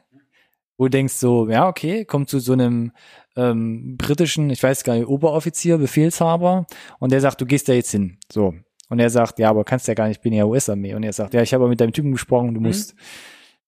wo 0.78 0.86
du 0.86 0.90
denkst 0.90 1.14
so, 1.14 1.50
ja, 1.50 1.68
okay, 1.68 2.06
kommt 2.06 2.30
zu 2.30 2.40
so 2.40 2.54
einem 2.54 2.92
ähm, 3.36 3.98
britischen, 3.98 4.50
ich 4.50 4.62
weiß 4.62 4.84
gar 4.84 4.96
nicht, 4.96 5.08
Oberoffizier, 5.08 5.78
Befehlshaber, 5.78 6.66
und 7.00 7.12
der 7.12 7.22
sagt, 7.22 7.42
du 7.42 7.46
gehst 7.46 7.70
da 7.70 7.74
jetzt 7.74 7.92
hin. 7.92 8.18
So. 8.32 8.54
Und 8.90 9.00
er 9.00 9.10
sagt, 9.10 9.40
ja, 9.40 9.50
aber 9.50 9.64
kannst 9.64 9.88
ja 9.88 9.94
gar 9.94 10.08
nicht, 10.08 10.18
ich 10.18 10.24
bin 10.24 10.34
ja 10.34 10.46
US-Armee. 10.46 10.94
Und 10.94 11.04
er 11.04 11.14
sagt, 11.14 11.34
ja, 11.34 11.42
ich 11.42 11.54
habe 11.54 11.68
mit 11.68 11.82
deinem 11.82 11.94
Typen 11.94 12.12
gesprochen, 12.12 12.54
du 12.54 12.62
musst. 12.62 12.96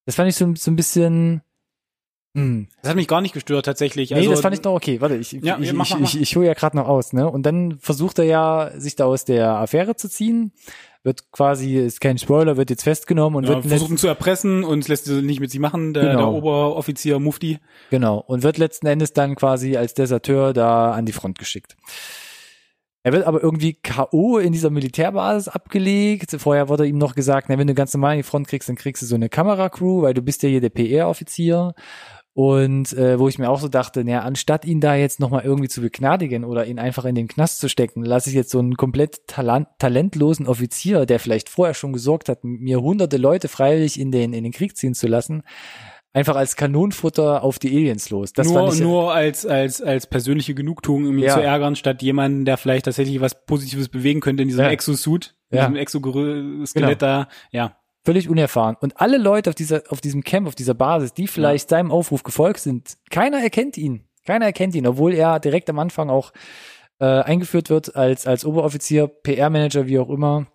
Das 0.06 0.14
fand 0.14 0.28
ich 0.28 0.36
so, 0.36 0.54
so 0.54 0.70
ein 0.70 0.76
bisschen, 0.76 1.42
hm, 2.34 2.68
Das 2.82 2.90
hat 2.90 2.96
mich 2.96 3.08
gar 3.08 3.20
nicht 3.20 3.32
gestört 3.34 3.64
tatsächlich. 3.64 4.10
Nee, 4.10 4.18
also, 4.18 4.30
das 4.30 4.40
fand 4.42 4.54
ich 4.54 4.62
noch 4.62 4.74
okay. 4.74 5.00
Warte, 5.00 5.16
ich, 5.16 5.32
Ja, 5.32 5.58
ich, 5.58 5.72
mach, 5.72 5.86
ich, 5.86 5.92
mach, 5.92 6.00
mach. 6.00 6.14
ich, 6.14 6.20
ich 6.20 6.36
hole 6.36 6.46
ja 6.46 6.54
gerade 6.54 6.76
noch 6.76 6.86
aus, 6.86 7.12
ne? 7.12 7.28
Und 7.28 7.44
dann 7.44 7.78
versucht 7.78 8.18
er 8.18 8.26
ja, 8.26 8.70
sich 8.76 8.96
da 8.96 9.06
aus 9.06 9.24
der 9.24 9.56
Affäre 9.56 9.96
zu 9.96 10.08
ziehen, 10.08 10.52
wird 11.04 11.30
quasi, 11.32 11.76
ist 11.76 12.00
kein 12.00 12.18
Spoiler, 12.18 12.56
wird 12.56 12.70
jetzt 12.70 12.82
festgenommen 12.84 13.36
und 13.36 13.44
ja, 13.44 13.50
wird 13.56 13.66
versuchen 13.66 13.96
zu 13.96 14.08
erpressen 14.08 14.64
und 14.64 14.86
lässt 14.88 15.04
sie 15.06 15.22
nicht 15.22 15.40
mit 15.40 15.50
sich 15.50 15.60
machen, 15.60 15.94
der, 15.94 16.02
Genau. 16.04 16.18
der 16.18 16.28
Oberoffizier 16.30 17.18
Mufti. 17.18 17.58
genau 17.90 18.18
und 18.26 18.42
wird 18.42 18.58
letzten 18.58 18.86
Endes 18.86 19.12
dann 19.12 19.34
quasi 19.36 19.76
als 19.76 19.94
Deserteur 19.94 20.52
da 20.52 20.92
an 20.92 21.06
die 21.06 21.12
Front 21.12 21.38
geschickt. 21.38 21.76
Er 23.04 23.12
wird 23.12 23.26
aber 23.26 23.42
irgendwie 23.42 23.74
K.O. 23.74 24.38
in 24.38 24.52
dieser 24.52 24.70
Militärbasis 24.70 25.48
abgelegt. 25.48 26.36
Vorher 26.38 26.68
wurde 26.68 26.86
ihm 26.86 26.98
noch 26.98 27.14
gesagt, 27.14 27.48
na, 27.48 27.56
wenn 27.56 27.68
du 27.68 27.72
ganz 27.72 27.94
normal 27.94 28.12
an 28.12 28.16
die 28.18 28.22
Front 28.24 28.48
kriegst, 28.48 28.68
dann 28.68 28.76
kriegst 28.76 29.00
du 29.00 29.06
so 29.06 29.14
eine 29.14 29.28
Kameracrew, 29.28 30.02
weil 30.02 30.14
du 30.14 30.20
bist 30.20 30.42
ja 30.42 30.48
hier 30.48 30.60
der 30.60 30.68
PR-Offizier. 30.70 31.74
Und 32.38 32.92
äh, 32.92 33.18
wo 33.18 33.26
ich 33.26 33.40
mir 33.40 33.50
auch 33.50 33.58
so 33.58 33.66
dachte, 33.66 34.04
naja, 34.04 34.20
anstatt 34.20 34.64
ihn 34.64 34.80
da 34.80 34.94
jetzt 34.94 35.18
nochmal 35.18 35.42
irgendwie 35.42 35.66
zu 35.66 35.80
begnadigen 35.80 36.44
oder 36.44 36.66
ihn 36.66 36.78
einfach 36.78 37.04
in 37.04 37.16
den 37.16 37.26
Knast 37.26 37.58
zu 37.58 37.68
stecken, 37.68 38.04
lasse 38.04 38.30
ich 38.30 38.36
jetzt 38.36 38.50
so 38.50 38.60
einen 38.60 38.76
komplett 38.76 39.26
talent 39.26 39.66
talentlosen 39.80 40.46
Offizier, 40.46 41.04
der 41.04 41.18
vielleicht 41.18 41.48
vorher 41.48 41.74
schon 41.74 41.92
gesorgt 41.92 42.28
hat, 42.28 42.44
mir 42.44 42.80
hunderte 42.80 43.16
Leute 43.16 43.48
freiwillig 43.48 43.98
in 43.98 44.12
den, 44.12 44.32
in 44.32 44.44
den 44.44 44.52
Krieg 44.52 44.76
ziehen 44.76 44.94
zu 44.94 45.08
lassen, 45.08 45.42
einfach 46.12 46.36
als 46.36 46.54
Kanonenfutter 46.54 47.42
auf 47.42 47.58
die 47.58 47.76
Aliens 47.76 48.08
los. 48.10 48.32
Das 48.34 48.48
nur, 48.48 48.72
ich, 48.72 48.78
nur 48.78 49.12
als, 49.12 49.44
als, 49.44 49.82
als 49.82 50.06
persönliche 50.06 50.54
Genugtuung, 50.54 51.08
um 51.08 51.18
ihn 51.18 51.24
ja. 51.24 51.34
zu 51.34 51.42
ärgern, 51.42 51.74
statt 51.74 52.02
jemanden, 52.02 52.44
der 52.44 52.56
vielleicht 52.56 52.84
tatsächlich 52.84 53.20
was 53.20 53.46
Positives 53.46 53.88
bewegen 53.88 54.20
könnte 54.20 54.44
in 54.44 54.48
diesem 54.48 54.64
ja. 54.64 54.70
Exosuit, 54.70 55.34
in 55.50 55.58
ja. 55.58 55.64
diesem 55.64 55.74
Exoskelett 55.74 56.72
genau. 56.72 56.94
da, 56.94 57.28
ja 57.50 57.74
völlig 58.04 58.28
unerfahren. 58.28 58.76
Und 58.80 59.00
alle 59.00 59.18
Leute 59.18 59.50
auf 59.50 59.54
dieser, 59.54 59.82
auf 59.90 60.00
diesem 60.00 60.24
Camp, 60.24 60.46
auf 60.46 60.54
dieser 60.54 60.74
Basis, 60.74 61.12
die 61.14 61.26
vielleicht 61.26 61.70
ja. 61.70 61.76
seinem 61.76 61.90
Aufruf 61.90 62.22
gefolgt 62.22 62.60
sind, 62.60 62.96
keiner 63.10 63.42
erkennt 63.42 63.76
ihn. 63.76 64.04
Keiner 64.24 64.46
erkennt 64.46 64.74
ihn, 64.74 64.86
obwohl 64.86 65.14
er 65.14 65.40
direkt 65.40 65.70
am 65.70 65.78
Anfang 65.78 66.10
auch 66.10 66.32
äh, 67.00 67.04
eingeführt 67.04 67.70
wird 67.70 67.96
als, 67.96 68.26
als 68.26 68.44
Oberoffizier, 68.44 69.08
PR-Manager, 69.08 69.86
wie 69.86 69.98
auch 69.98 70.10
immer, 70.10 70.46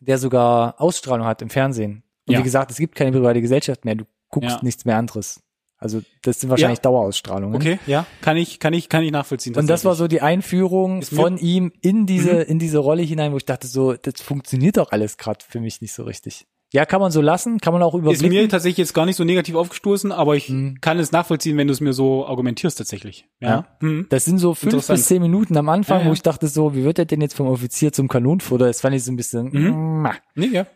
der 0.00 0.18
sogar 0.18 0.80
Ausstrahlung 0.80 1.26
hat 1.26 1.42
im 1.42 1.50
Fernsehen. 1.50 2.02
Und 2.26 2.34
ja. 2.34 2.38
wie 2.38 2.42
gesagt, 2.42 2.70
es 2.70 2.78
gibt 2.78 2.94
keine 2.94 3.12
private 3.12 3.40
Gesellschaft 3.40 3.84
mehr. 3.84 3.94
Du 3.94 4.04
guckst 4.28 4.50
ja. 4.50 4.60
nichts 4.62 4.84
mehr 4.84 4.96
anderes. 4.96 5.40
Also 5.76 6.00
das 6.22 6.40
sind 6.40 6.48
wahrscheinlich 6.48 6.78
ja. 6.78 6.82
Dauerausstrahlungen. 6.82 7.56
Okay, 7.56 7.78
ja, 7.86 8.06
kann 8.22 8.38
ich, 8.38 8.58
kann 8.58 8.72
ich, 8.72 8.88
kann 8.88 9.02
ich 9.02 9.10
nachvollziehen. 9.10 9.54
Und 9.54 9.68
das 9.68 9.84
war 9.84 9.94
so 9.94 10.08
die 10.08 10.22
Einführung 10.22 11.02
von 11.02 11.36
ihm 11.36 11.72
in 11.82 12.06
diese, 12.06 12.32
mhm. 12.34 12.40
in 12.42 12.58
diese 12.58 12.78
Rolle 12.78 13.02
hinein, 13.02 13.32
wo 13.32 13.36
ich 13.36 13.44
dachte 13.44 13.66
so, 13.66 13.92
das 13.94 14.22
funktioniert 14.22 14.78
doch 14.78 14.92
alles 14.92 15.18
gerade 15.18 15.44
für 15.46 15.60
mich 15.60 15.82
nicht 15.82 15.92
so 15.92 16.04
richtig. 16.04 16.46
Ja, 16.74 16.86
kann 16.86 17.00
man 17.00 17.12
so 17.12 17.20
lassen, 17.20 17.60
kann 17.60 17.72
man 17.72 17.84
auch 17.84 17.94
überblicken. 17.94 18.24
Ist 18.24 18.32
mir 18.32 18.48
tatsächlich 18.48 18.78
jetzt 18.78 18.94
gar 18.94 19.06
nicht 19.06 19.14
so 19.14 19.22
negativ 19.22 19.54
aufgestoßen, 19.54 20.10
aber 20.10 20.34
ich 20.34 20.48
mhm. 20.48 20.80
kann 20.80 20.98
es 20.98 21.12
nachvollziehen, 21.12 21.56
wenn 21.56 21.68
du 21.68 21.72
es 21.72 21.80
mir 21.80 21.92
so 21.92 22.26
argumentierst 22.26 22.76
tatsächlich. 22.76 23.28
Ja. 23.38 23.48
ja. 23.48 23.66
Mhm. 23.78 24.06
Das 24.08 24.24
sind 24.24 24.38
so 24.38 24.54
fünf 24.54 24.84
bis 24.84 25.06
zehn 25.06 25.22
Minuten 25.22 25.56
am 25.56 25.68
Anfang, 25.68 25.98
ja, 25.98 26.02
ja. 26.02 26.08
wo 26.08 26.14
ich 26.14 26.22
dachte 26.22 26.48
so, 26.48 26.74
wie 26.74 26.82
wird 26.82 26.98
er 26.98 27.04
denn 27.04 27.20
jetzt 27.20 27.36
vom 27.36 27.46
Offizier 27.46 27.92
zum 27.92 28.08
Kanonenfutter? 28.08 28.66
Das 28.66 28.80
fand 28.80 28.96
ich 28.96 29.04
so 29.04 29.12
ein 29.12 29.16
bisschen. 29.16 29.50
Mhm. 29.52 30.08
Nee, 30.34 30.48
ja. 30.48 30.66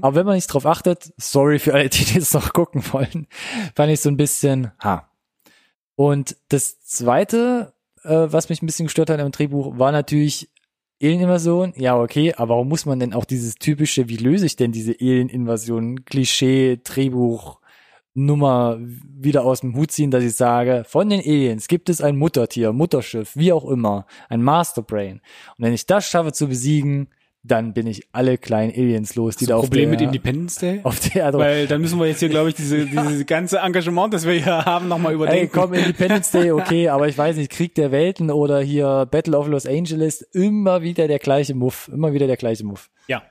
Aber 0.00 0.16
wenn 0.16 0.26
man 0.26 0.34
nicht 0.34 0.48
drauf 0.48 0.66
achtet, 0.66 1.12
sorry 1.18 1.60
für 1.60 1.72
alle, 1.72 1.88
die 1.88 2.18
das 2.18 2.34
noch 2.34 2.52
gucken 2.52 2.82
wollen, 2.90 3.28
fand 3.76 3.92
ich 3.92 4.00
so 4.00 4.08
ein 4.08 4.16
bisschen, 4.16 4.72
ha. 4.82 5.08
Und 5.94 6.36
das 6.48 6.80
zweite, 6.80 7.74
äh, 8.02 8.26
was 8.26 8.48
mich 8.48 8.60
ein 8.60 8.66
bisschen 8.66 8.86
gestört 8.86 9.08
hat 9.08 9.20
im 9.20 9.30
Drehbuch, 9.30 9.78
war 9.78 9.92
natürlich 9.92 10.50
Alien-Invasion, 11.04 11.74
ja, 11.76 12.00
okay, 12.00 12.32
aber 12.34 12.50
warum 12.50 12.68
muss 12.68 12.86
man 12.86 12.98
denn 12.98 13.14
auch 13.14 13.24
dieses 13.24 13.56
typische, 13.56 14.08
wie 14.08 14.16
löse 14.16 14.46
ich 14.46 14.56
denn 14.56 14.72
diese 14.72 14.92
Alien-Invasion, 15.00 16.04
Klischee, 16.04 16.80
Drehbuch, 16.82 17.60
Nummer 18.14 18.78
wieder 18.80 19.44
aus 19.44 19.60
dem 19.60 19.74
Hut 19.74 19.90
ziehen, 19.90 20.12
dass 20.12 20.22
ich 20.22 20.36
sage, 20.36 20.84
von 20.86 21.10
den 21.10 21.20
Aliens 21.20 21.66
gibt 21.66 21.88
es 21.88 22.00
ein 22.00 22.16
Muttertier, 22.16 22.72
Mutterschiff, 22.72 23.36
wie 23.36 23.52
auch 23.52 23.68
immer, 23.68 24.06
ein 24.28 24.42
Masterbrain. 24.42 25.20
Und 25.58 25.64
wenn 25.64 25.72
ich 25.72 25.86
das 25.86 26.06
schaffe 26.06 26.32
zu 26.32 26.46
besiegen, 26.46 27.08
dann 27.44 27.74
bin 27.74 27.86
ich 27.86 28.08
alle 28.12 28.38
kleinen 28.38 28.72
Aliens 28.72 29.14
los, 29.16 29.36
die 29.36 29.44
da 29.44 29.56
auf 29.56 29.66
Problem 29.66 29.90
der, 29.90 29.90
mit 29.90 30.00
Independence 30.00 30.56
Day? 30.56 30.80
Auf 30.84 30.98
der, 30.98 31.26
also, 31.26 31.38
Weil 31.38 31.66
dann 31.66 31.82
müssen 31.82 32.00
wir 32.00 32.06
jetzt 32.06 32.20
hier, 32.20 32.30
glaube 32.30 32.48
ich, 32.48 32.54
diese, 32.54 32.86
diese 32.86 33.24
ganze 33.26 33.58
Engagement, 33.58 34.14
das 34.14 34.26
wir 34.26 34.32
hier 34.32 34.64
haben, 34.64 34.88
nochmal 34.88 35.12
überdenken. 35.12 35.44
Ey, 35.44 35.48
komm, 35.48 35.74
Independence 35.74 36.30
Day, 36.30 36.50
okay, 36.50 36.88
aber 36.90 37.06
ich 37.06 37.16
weiß 37.16 37.36
nicht, 37.36 37.50
Krieg 37.50 37.74
der 37.74 37.92
Welten 37.92 38.30
oder 38.30 38.60
hier 38.60 39.06
Battle 39.10 39.36
of 39.36 39.46
Los 39.46 39.66
Angeles, 39.66 40.22
immer 40.22 40.80
wieder 40.80 41.06
der 41.06 41.18
gleiche 41.18 41.54
Muff, 41.54 41.90
immer 41.92 42.14
wieder 42.14 42.26
der 42.26 42.38
gleiche 42.38 42.64
Muff. 42.64 42.90
Ja. 43.08 43.22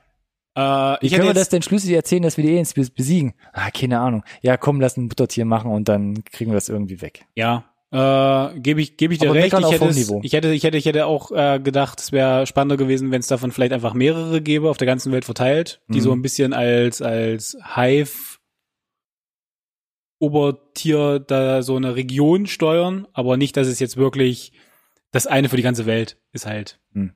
Äh, 0.54 0.96
Wie 1.00 1.10
können 1.10 1.26
wir 1.26 1.34
das 1.34 1.48
denn 1.48 1.62
schlüssig 1.62 1.90
erzählen, 1.90 2.22
dass 2.22 2.36
wir 2.36 2.44
die 2.44 2.50
Aliens 2.50 2.72
besiegen? 2.72 3.34
Ah, 3.52 3.70
keine 3.72 3.98
Ahnung. 3.98 4.22
Ja, 4.42 4.56
komm, 4.56 4.80
lass 4.80 4.96
ein 4.96 5.08
Buttertier 5.08 5.44
machen 5.44 5.72
und 5.72 5.88
dann 5.88 6.22
kriegen 6.22 6.52
wir 6.52 6.56
das 6.56 6.68
irgendwie 6.68 7.02
weg. 7.02 7.26
Ja, 7.34 7.64
äh, 7.94 8.58
gebe 8.58 8.80
ich, 8.80 8.96
gebe 8.96 9.14
ich 9.14 9.20
dir 9.20 9.30
Aber 9.30 9.38
recht. 9.38 9.56
Ich 9.56 9.70
hätte, 9.70 9.86
es, 9.86 10.10
ich 10.22 10.32
hätte, 10.32 10.52
ich 10.52 10.64
hätte, 10.64 10.76
ich 10.76 10.84
hätte 10.84 11.06
auch 11.06 11.30
äh, 11.30 11.60
gedacht, 11.60 12.00
es 12.00 12.10
wäre 12.10 12.44
spannender 12.44 12.76
gewesen, 12.76 13.12
wenn 13.12 13.20
es 13.20 13.28
davon 13.28 13.52
vielleicht 13.52 13.72
einfach 13.72 13.94
mehrere 13.94 14.42
gäbe, 14.42 14.68
auf 14.68 14.78
der 14.78 14.86
ganzen 14.86 15.12
Welt 15.12 15.24
verteilt, 15.24 15.80
die 15.86 15.98
mhm. 15.98 16.02
so 16.02 16.12
ein 16.12 16.20
bisschen 16.20 16.52
als 16.52 17.00
als 17.00 17.56
Hive 17.76 18.38
Obertier 20.18 21.20
da 21.20 21.62
so 21.62 21.76
eine 21.76 21.94
Region 21.94 22.46
steuern, 22.46 23.06
aber 23.12 23.36
nicht, 23.36 23.56
dass 23.56 23.68
es 23.68 23.78
jetzt 23.78 23.96
wirklich 23.96 24.52
das 25.12 25.28
eine 25.28 25.48
für 25.48 25.56
die 25.56 25.62
ganze 25.62 25.86
Welt 25.86 26.18
ist 26.32 26.46
halt 26.46 26.80
mhm. 26.92 27.12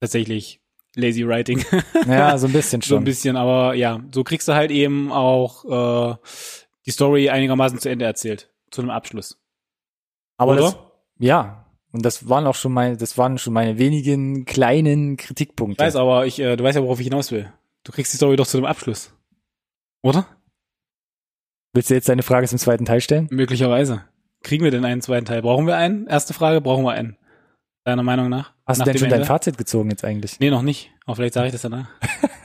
tatsächlich 0.00 0.60
lazy 0.96 1.28
writing. 1.28 1.64
Ja, 2.08 2.36
so 2.38 2.48
ein 2.48 2.52
bisschen 2.52 2.82
schon. 2.82 2.88
so 2.88 2.96
ein 2.96 3.04
bisschen, 3.04 3.36
aber 3.36 3.74
ja, 3.74 4.00
so 4.12 4.24
kriegst 4.24 4.48
du 4.48 4.54
halt 4.54 4.72
eben 4.72 5.12
auch 5.12 6.10
äh, 6.10 6.16
die 6.86 6.90
Story 6.90 7.28
einigermaßen 7.28 7.78
zu 7.78 7.88
Ende 7.88 8.04
erzählt, 8.04 8.50
zu 8.72 8.80
einem 8.80 8.90
Abschluss. 8.90 9.38
Aber 10.38 10.52
Oder? 10.52 10.62
das, 10.62 10.78
ja, 11.18 11.66
und 11.92 12.04
das 12.04 12.28
waren 12.28 12.46
auch 12.46 12.54
schon 12.54 12.72
meine, 12.72 12.96
das 12.96 13.18
waren 13.18 13.38
schon 13.38 13.52
meine 13.52 13.78
wenigen 13.78 14.44
kleinen 14.44 15.16
Kritikpunkte. 15.16 15.82
Ich 15.82 15.86
weiß, 15.86 15.96
aber 15.96 16.26
ich, 16.26 16.38
äh, 16.38 16.56
du 16.56 16.64
weißt 16.64 16.76
ja, 16.76 16.82
worauf 16.82 17.00
ich 17.00 17.06
hinaus 17.06 17.32
will. 17.32 17.52
Du 17.84 17.92
kriegst 17.92 18.12
die 18.12 18.16
Story 18.16 18.36
doch 18.36 18.46
zu 18.46 18.56
dem 18.56 18.66
Abschluss. 18.66 19.12
Oder? 20.02 20.26
Willst 21.74 21.90
du 21.90 21.94
jetzt 21.94 22.08
deine 22.08 22.22
Frage 22.22 22.46
zum 22.46 22.58
zweiten 22.58 22.84
Teil 22.84 23.00
stellen? 23.00 23.28
Möglicherweise. 23.30 24.04
Kriegen 24.42 24.64
wir 24.64 24.70
denn 24.70 24.84
einen 24.84 25.02
zweiten 25.02 25.26
Teil? 25.26 25.42
Brauchen 25.42 25.66
wir 25.66 25.76
einen? 25.76 26.06
Erste 26.06 26.34
Frage, 26.34 26.60
brauchen 26.60 26.84
wir 26.84 26.92
einen? 26.92 27.16
Deiner 27.84 28.02
Meinung 28.02 28.28
nach? 28.28 28.52
Hast 28.66 28.78
nach 28.78 28.84
du 28.84 28.92
denn 28.92 28.98
schon 28.98 29.06
Ende? 29.06 29.18
dein 29.18 29.26
Fazit 29.26 29.58
gezogen 29.58 29.90
jetzt 29.90 30.04
eigentlich? 30.04 30.38
Nee, 30.40 30.50
noch 30.50 30.62
nicht. 30.62 30.92
Aber 31.04 31.16
vielleicht 31.16 31.34
sage 31.34 31.46
ich 31.46 31.52
das 31.52 31.62
danach. 31.62 31.88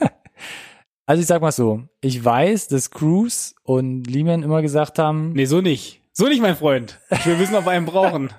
also 1.06 1.20
ich 1.20 1.26
sag 1.26 1.42
mal 1.42 1.52
so, 1.52 1.82
ich 2.00 2.24
weiß, 2.24 2.68
dass 2.68 2.90
Cruz 2.90 3.54
und 3.62 4.04
Lehman 4.06 4.42
immer 4.42 4.62
gesagt 4.62 4.98
haben. 4.98 5.32
Nee, 5.32 5.44
so 5.44 5.60
nicht. 5.60 6.00
So 6.16 6.26
nicht, 6.28 6.40
mein 6.40 6.54
Freund. 6.54 7.00
Wir 7.24 7.36
müssen 7.36 7.56
auf 7.56 7.66
einen 7.66 7.86
brauchen. 7.86 8.30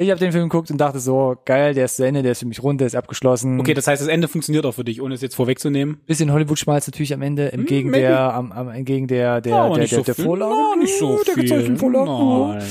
Ich 0.00 0.10
habe 0.10 0.20
den 0.20 0.30
Film 0.30 0.48
geguckt 0.48 0.70
und 0.70 0.78
dachte 0.78 1.00
so, 1.00 1.34
geil, 1.44 1.74
der 1.74 1.86
ist 1.86 1.96
zu 1.96 2.06
Ende, 2.06 2.22
der 2.22 2.30
ist 2.30 2.38
für 2.38 2.46
mich 2.46 2.62
rund, 2.62 2.80
der 2.80 2.86
ist 2.86 2.94
abgeschlossen. 2.94 3.58
Okay, 3.58 3.74
das 3.74 3.88
heißt, 3.88 4.00
das 4.00 4.08
Ende 4.08 4.28
funktioniert 4.28 4.64
auch 4.64 4.70
für 4.70 4.84
dich, 4.84 5.02
ohne 5.02 5.16
es 5.16 5.22
jetzt 5.22 5.34
vorwegzunehmen. 5.34 6.02
Bisschen 6.06 6.32
Hollywood-Schmalz 6.32 6.86
natürlich 6.86 7.12
am 7.12 7.20
Ende, 7.20 7.50
entgegen 7.50 7.88
hm, 7.88 7.94
der, 7.94 8.32
am, 8.32 8.52
am, 8.52 8.68
entgegen 8.68 9.08
der, 9.08 9.40
der, 9.40 9.56
oh, 9.56 9.74
der, 9.74 9.88
der, 9.88 9.98
so 9.98 10.04
der 10.04 10.14
Vorlage. 10.14 10.54
No, 10.54 10.76
nicht 10.76 10.96
so 10.96 11.20
der 11.24 11.34
viel. 11.34 11.76
Vorlage. 11.76 12.64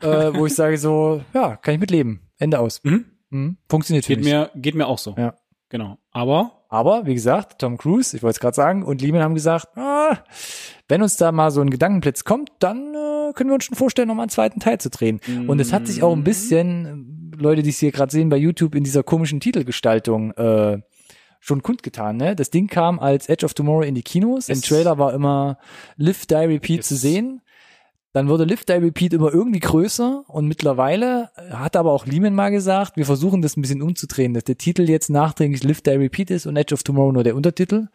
Äh, 0.00 0.34
wo 0.34 0.46
ich 0.46 0.54
sage 0.54 0.78
so, 0.78 1.20
ja, 1.34 1.56
kann 1.56 1.74
ich 1.74 1.80
mitleben. 1.80 2.30
Ende 2.38 2.58
aus. 2.58 2.80
Mhm. 2.82 3.04
Mhm. 3.28 3.58
Funktioniert 3.68 4.06
für 4.06 4.14
geht 4.14 4.24
mich. 4.24 4.32
Mir, 4.32 4.50
geht 4.54 4.74
mir 4.74 4.86
auch 4.86 4.96
so. 4.96 5.14
Ja. 5.18 5.34
Genau. 5.68 5.98
Aber 6.12 6.59
aber 6.70 7.04
wie 7.04 7.14
gesagt, 7.14 7.58
Tom 7.58 7.76
Cruise, 7.76 8.16
ich 8.16 8.22
wollte 8.22 8.36
es 8.36 8.40
gerade 8.40 8.54
sagen, 8.54 8.84
und 8.84 9.02
Lehman 9.02 9.22
haben 9.22 9.34
gesagt, 9.34 9.76
ah, 9.76 10.18
wenn 10.88 11.02
uns 11.02 11.16
da 11.16 11.32
mal 11.32 11.50
so 11.50 11.60
ein 11.60 11.68
Gedankenblitz 11.68 12.22
kommt, 12.22 12.50
dann 12.60 12.94
äh, 12.94 13.32
können 13.34 13.50
wir 13.50 13.54
uns 13.54 13.64
schon 13.64 13.76
vorstellen, 13.76 14.06
nochmal 14.06 14.24
einen 14.24 14.30
zweiten 14.30 14.60
Teil 14.60 14.78
zu 14.78 14.88
drehen. 14.88 15.20
Mm. 15.26 15.50
Und 15.50 15.60
es 15.60 15.72
hat 15.72 15.88
sich 15.88 16.04
auch 16.04 16.14
ein 16.14 16.22
bisschen, 16.22 17.32
Leute, 17.36 17.62
die 17.62 17.70
es 17.70 17.78
hier 17.78 17.90
gerade 17.90 18.12
sehen 18.12 18.28
bei 18.28 18.36
YouTube, 18.36 18.76
in 18.76 18.84
dieser 18.84 19.02
komischen 19.02 19.40
Titelgestaltung 19.40 20.30
äh, 20.32 20.78
schon 21.40 21.62
kundgetan. 21.62 22.16
Ne? 22.16 22.36
Das 22.36 22.50
Ding 22.50 22.68
kam 22.68 23.00
als 23.00 23.28
Edge 23.28 23.44
of 23.44 23.54
Tomorrow 23.54 23.82
in 23.82 23.96
die 23.96 24.02
Kinos. 24.02 24.46
Yes. 24.46 24.58
Im 24.58 24.62
Trailer 24.62 24.98
war 24.98 25.12
immer 25.12 25.58
Live, 25.96 26.26
Die, 26.26 26.34
Repeat 26.34 26.78
yes. 26.78 26.86
zu 26.88 26.96
sehen. 26.96 27.42
Dann 28.12 28.28
wurde 28.28 28.44
Lift 28.44 28.68
Die 28.68 28.72
Repeat 28.72 29.12
immer 29.12 29.32
irgendwie 29.32 29.60
größer 29.60 30.24
und 30.26 30.48
mittlerweile 30.48 31.30
hat 31.36 31.76
aber 31.76 31.92
auch 31.92 32.06
Lehman 32.06 32.34
mal 32.34 32.50
gesagt, 32.50 32.96
wir 32.96 33.06
versuchen 33.06 33.40
das 33.40 33.56
ein 33.56 33.62
bisschen 33.62 33.82
umzudrehen, 33.82 34.34
dass 34.34 34.44
der 34.44 34.58
Titel 34.58 34.88
jetzt 34.88 35.10
nachträglich 35.10 35.62
Lift 35.62 35.86
Die 35.86 35.90
Repeat 35.90 36.30
ist 36.30 36.46
und 36.46 36.56
Edge 36.56 36.74
of 36.74 36.82
Tomorrow 36.82 37.12
nur 37.12 37.22
der 37.22 37.36
Untertitel. 37.36 37.86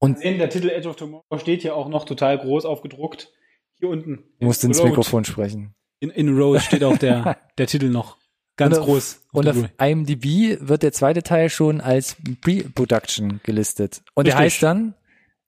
Und 0.00 0.20
in 0.20 0.38
der 0.38 0.50
Titel 0.50 0.68
Edge 0.68 0.88
of 0.88 0.96
Tomorrow 0.96 1.38
steht 1.38 1.62
ja 1.62 1.74
auch 1.74 1.88
noch 1.88 2.04
total 2.04 2.38
groß 2.38 2.64
aufgedruckt. 2.64 3.32
Hier 3.78 3.88
unten. 3.88 4.24
Du 4.40 4.46
musst 4.46 4.64
ins 4.64 4.80
Road. 4.80 4.88
Mikrofon 4.88 5.24
sprechen. 5.24 5.74
In, 6.00 6.10
in 6.10 6.36
Rose 6.36 6.60
steht 6.60 6.82
auch 6.82 6.98
der, 6.98 7.38
der 7.58 7.66
Titel 7.68 7.90
noch. 7.90 8.16
Ganz 8.56 8.76
und 8.76 8.84
groß. 8.84 9.20
Auf, 9.32 9.38
und 9.38 9.48
auf 9.48 9.56
IMDb 9.80 10.58
wird 10.60 10.82
der 10.82 10.92
zweite 10.92 11.22
Teil 11.22 11.48
schon 11.48 11.80
als 11.80 12.16
Pre-Production 12.40 13.40
gelistet. 13.44 14.02
Und 14.14 14.26
Richtig. 14.26 14.34
der 14.34 14.44
heißt 14.44 14.62
dann 14.64 14.94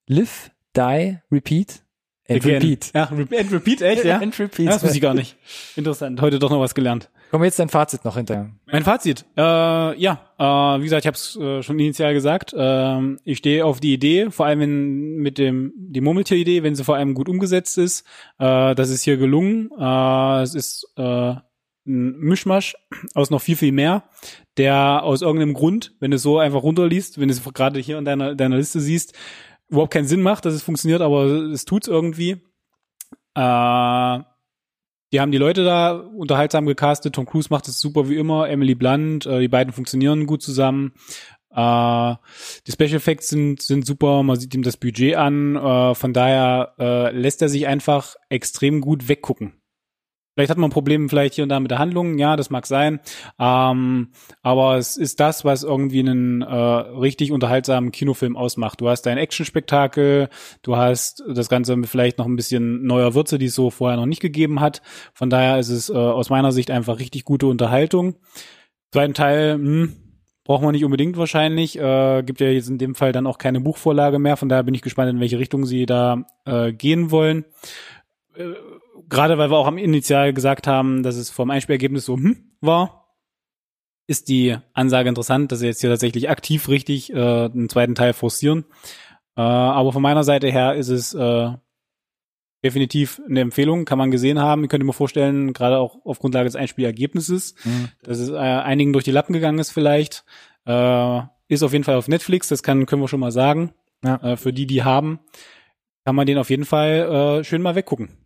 Live, 0.07 0.53
Die, 0.77 1.19
Repeat 1.33 1.83
And 2.31 2.45
Again. 2.45 2.63
Repeat. 2.63 2.91
Ja, 2.95 3.05
and 3.09 3.53
Repeat, 3.53 3.83
echt, 3.83 4.05
ja? 4.05 4.19
and 4.23 4.39
Repeat. 4.39 4.69
das 4.69 4.83
wusste 4.83 4.97
ich 4.97 5.03
gar 5.03 5.15
nicht. 5.15 5.37
Interessant. 5.75 6.21
Heute 6.21 6.39
doch 6.39 6.51
noch 6.51 6.61
was 6.61 6.75
gelernt. 6.75 7.11
Komm 7.33 7.43
jetzt 7.43 7.59
dein 7.59 7.69
Fazit 7.69 8.05
noch 8.05 8.17
hinterher. 8.17 8.51
Mein 8.71 8.85
Fazit, 8.85 9.25
äh, 9.37 9.41
ja, 9.41 10.21
äh, 10.39 10.81
wie 10.81 10.85
gesagt, 10.85 11.05
ich 11.05 11.07
habe 11.07 11.17
es 11.17 11.37
äh, 11.37 11.63
schon 11.63 11.79
initial 11.79 12.15
gesagt. 12.15 12.53
Äh, 12.53 13.17
ich 13.25 13.39
stehe 13.39 13.65
auf 13.65 13.81
die 13.81 13.93
Idee, 13.93 14.31
vor 14.31 14.47
allem 14.47 14.61
wenn 14.61 15.17
mit 15.17 15.39
dem 15.39 15.73
die 15.77 16.01
Murmeltier-Idee, 16.01 16.63
wenn 16.63 16.77
sie 16.77 16.85
vor 16.85 16.97
allem 16.97 17.15
gut 17.15 17.29
umgesetzt 17.29 17.79
ist. 17.79 18.07
Äh, 18.39 18.75
das 18.75 18.91
ist 18.91 19.03
hier 19.03 19.17
gelungen. 19.17 19.71
Äh, 19.79 20.43
es 20.43 20.55
ist 20.55 20.93
äh, 20.97 21.35
ein 21.87 22.19
Mischmasch 22.19 22.77
aus 23.15 23.31
noch 23.31 23.43
viel 23.43 23.57
viel 23.57 23.73
mehr, 23.73 24.05
der 24.57 25.03
aus 25.03 25.23
irgendeinem 25.23 25.55
Grund, 25.55 25.95
wenn 25.99 26.11
du 26.11 26.17
es 26.17 26.23
so 26.23 26.39
einfach 26.39 26.63
runterliest, 26.63 27.21
wenn 27.21 27.29
du 27.29 27.35
es 27.35 27.43
gerade 27.43 27.81
hier 27.81 27.99
in 27.99 28.05
deiner 28.05 28.35
deiner 28.35 28.57
Liste 28.57 28.81
siehst, 28.81 29.15
überhaupt 29.71 29.93
keinen 29.93 30.07
Sinn 30.07 30.23
macht, 30.23 30.45
dass 30.45 30.55
es 30.55 30.63
funktioniert, 30.63 31.01
aber 31.01 31.25
es 31.25 31.65
tut's 31.65 31.89
irgendwie. 31.89 32.43
Äh, 33.35 34.19
die 35.13 35.21
haben 35.21 35.33
die 35.33 35.39
Leute 35.39 35.65
da 35.65 35.93
unterhaltsam 35.93 36.67
gecastet. 36.67 37.15
Tom 37.15 37.27
Cruise 37.27 37.49
macht 37.51 37.67
es 37.69 37.81
super 37.81 38.09
wie 38.09 38.17
immer. 38.17 38.49
Emily 38.49 38.75
Blunt, 38.75 39.27
äh, 39.27 39.41
die 39.41 39.49
beiden 39.49 39.73
funktionieren 39.73 40.27
gut 40.27 40.43
zusammen. 40.43 40.93
Äh, 41.51 42.15
die 42.67 42.73
Special 42.73 42.95
Effects 42.95 43.29
sind, 43.29 43.61
sind 43.63 43.87
super, 43.87 44.23
man 44.23 44.39
sieht 44.39 44.55
ihm 44.55 44.63
das 44.63 44.77
Budget 44.77 45.17
an, 45.17 45.57
äh, 45.57 45.95
von 45.95 46.13
daher 46.13 46.75
äh, 46.79 47.11
lässt 47.11 47.43
er 47.43 47.49
sich 47.49 47.67
einfach 47.67 48.15
extrem 48.29 48.81
gut 48.81 49.09
weggucken. 49.09 49.60
Vielleicht 50.35 50.51
hat 50.51 50.59
man 50.59 50.71
ein 50.71 50.73
Problem 50.73 51.09
vielleicht 51.09 51.35
hier 51.35 51.43
und 51.43 51.49
da 51.49 51.59
mit 51.59 51.71
der 51.71 51.79
Handlung, 51.79 52.17
ja, 52.19 52.37
das 52.37 52.51
mag 52.51 52.67
sein. 52.67 53.01
Ähm, 53.39 54.09
aber 54.43 54.77
es 54.79 54.97
ist 54.97 55.21
das, 55.21 55.45
was 55.45 55.65
irgendwie 55.65 56.01
einen 56.01 56.43
äh, 56.43 56.55
richtig 56.55 57.33
unterhaltsamen 57.33 57.91
Kinofilm 57.91 58.37
ausmacht. 58.37 58.81
Du 58.81 58.89
hast 58.89 59.03
dein 59.03 59.19
Action-Spektakel, 59.19 60.29
du 60.63 60.77
hast 60.77 61.25
das 61.29 61.49
Ganze 61.49 61.75
mit 61.77 61.89
vielleicht 61.89 62.19
noch 62.19 62.27
ein 62.27 62.37
bisschen 62.37 62.87
neuer 62.87 63.15
Würze, 63.15 63.39
die 63.39 63.47
es 63.47 63.55
so 63.55 63.71
vorher 63.71 63.97
noch 63.97 64.07
nicht 64.07 64.23
gegeben 64.23 64.61
hat. 64.61 64.83
Von 65.15 65.31
daher 65.31 65.59
ist 65.59 65.71
es 65.71 65.91
äh, 65.91 65.95
aus 65.95 66.31
meiner 66.31 66.53
Sicht 66.53 66.71
einfach 66.71 67.01
richtig 67.01 67.25
gute 67.25 67.47
Unterhaltung. 67.47 68.17
Zweiten 68.93 69.15
Teil, 69.15 69.55
hm, 69.55 69.97
braucht 70.45 70.63
man 70.63 70.73
nicht 70.73 70.85
unbedingt 70.85 71.17
wahrscheinlich. 71.17 71.79
Äh, 71.79 72.23
gibt 72.23 72.41
ja 72.41 72.49
jetzt 72.49 72.69
in 72.69 72.79
dem 72.79 72.95
Fall 72.95 73.13
dann 73.13 73.27
auch 73.27 73.39
keine 73.39 73.61
Buchvorlage 73.61 74.19
mehr. 74.19 74.37
Von 74.37 74.49
daher 74.49 74.65
bin 74.65 74.75
ich 74.75 74.83
gespannt, 74.83 75.11
in 75.11 75.21
welche 75.21 75.39
Richtung 75.39 75.67
sie 75.67 75.87
da 75.87 76.25
äh, 76.45 76.73
gehen 76.73 77.11
wollen. 77.11 77.45
Gerade 79.11 79.37
weil 79.37 79.51
wir 79.51 79.59
auch 79.59 79.67
am 79.67 79.77
Initial 79.79 80.33
gesagt 80.33 80.67
haben, 80.67 81.03
dass 81.03 81.17
es 81.17 81.31
vom 81.31 81.51
Einspielergebnis 81.51 82.05
so 82.05 82.17
hm, 82.17 82.53
war, 82.61 83.01
ist 84.07 84.29
die 84.29 84.57
Ansage 84.73 85.09
interessant, 85.09 85.53
dass 85.53 85.61
sie 85.61 85.67
jetzt 85.67 85.81
hier 85.81 85.91
tatsächlich 85.91 86.31
aktiv 86.31 86.69
richtig 86.69 87.13
äh, 87.13 87.17
einen 87.17 87.69
zweiten 87.69 87.95
Teil 87.95 88.13
forcieren. 88.13 88.65
Äh, 89.37 89.43
aber 89.43 89.93
von 89.93 90.03
meiner 90.03 90.25
Seite 90.25 90.51
her 90.51 90.75
ist 90.75 90.89
es 90.89 91.15
äh, 91.15 91.51
definitiv 92.65 93.21
eine 93.29 93.41
Empfehlung, 93.41 93.85
kann 93.85 93.99
man 93.99 94.11
gesehen 94.11 94.39
haben. 94.39 94.65
Ich 94.65 94.71
könnte 94.71 94.87
mir 94.87 94.93
vorstellen, 94.93 95.53
gerade 95.53 95.79
auch 95.79 96.05
auf 96.05 96.19
Grundlage 96.19 96.47
des 96.47 96.57
Einspielergebnisses, 96.57 97.55
mhm. 97.65 97.89
dass 98.03 98.19
es 98.19 98.31
äh, 98.31 98.37
einigen 98.37 98.93
durch 98.93 99.05
die 99.05 99.13
Lappen 99.13 99.33
gegangen 99.33 99.59
ist 99.59 99.71
vielleicht. 99.71 100.25
Äh, 100.67 101.21
ist 101.49 101.63
auf 101.63 101.73
jeden 101.73 101.85
Fall 101.85 101.97
auf 101.97 102.09
Netflix, 102.09 102.49
das 102.49 102.63
kann, 102.63 102.87
können 102.87 103.03
wir 103.03 103.09
schon 103.09 103.21
mal 103.21 103.33
sagen. 103.33 103.75
Ja. 104.05 104.17
Äh, 104.23 104.37
für 104.37 104.53
die, 104.53 104.67
die 104.67 104.85
haben, 104.85 105.21
kann 106.05 106.15
man 106.15 106.27
den 106.27 106.39
auf 106.39 106.51
jeden 106.51 106.65
Fall 106.65 107.41
äh, 107.41 107.45
schön 107.45 107.63
mal 107.63 107.75
weggucken. 107.75 108.20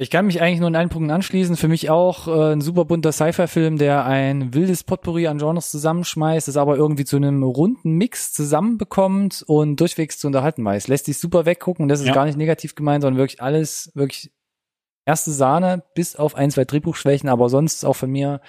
Ich 0.00 0.08
kann 0.08 0.24
mich 0.24 0.40
eigentlich 0.40 0.60
nur 0.60 0.68
in 0.68 0.76
allen 0.76 0.88
Punkten 0.88 1.10
anschließen. 1.10 1.58
Für 1.58 1.68
mich 1.68 1.90
auch 1.90 2.26
äh, 2.26 2.54
ein 2.54 2.62
super 2.62 2.86
bunter 2.86 3.12
Sci-Fi-Film, 3.12 3.76
der 3.76 4.06
ein 4.06 4.54
wildes 4.54 4.82
Potpourri 4.82 5.26
an 5.26 5.36
Genres 5.36 5.70
zusammenschmeißt, 5.70 6.48
es 6.48 6.56
aber 6.56 6.76
irgendwie 6.76 7.04
zu 7.04 7.16
einem 7.16 7.42
runden 7.42 7.98
Mix 7.98 8.32
zusammenbekommt 8.32 9.44
und 9.46 9.78
durchwegs 9.78 10.18
zu 10.18 10.26
unterhalten 10.26 10.64
weiß. 10.64 10.88
Lässt 10.88 11.04
sich 11.04 11.18
super 11.18 11.44
weggucken. 11.44 11.86
Das 11.86 12.00
ist 12.00 12.06
ja. 12.06 12.14
gar 12.14 12.24
nicht 12.24 12.38
negativ 12.38 12.74
gemeint, 12.74 13.02
sondern 13.02 13.18
wirklich 13.18 13.42
alles, 13.42 13.92
wirklich 13.94 14.32
erste 15.04 15.32
Sahne, 15.32 15.84
bis 15.94 16.16
auf 16.16 16.34
ein, 16.34 16.50
zwei 16.50 16.64
Drehbuchschwächen, 16.64 17.28
aber 17.28 17.50
sonst 17.50 17.84
auch 17.84 17.92
von 17.92 18.10
mir 18.10 18.40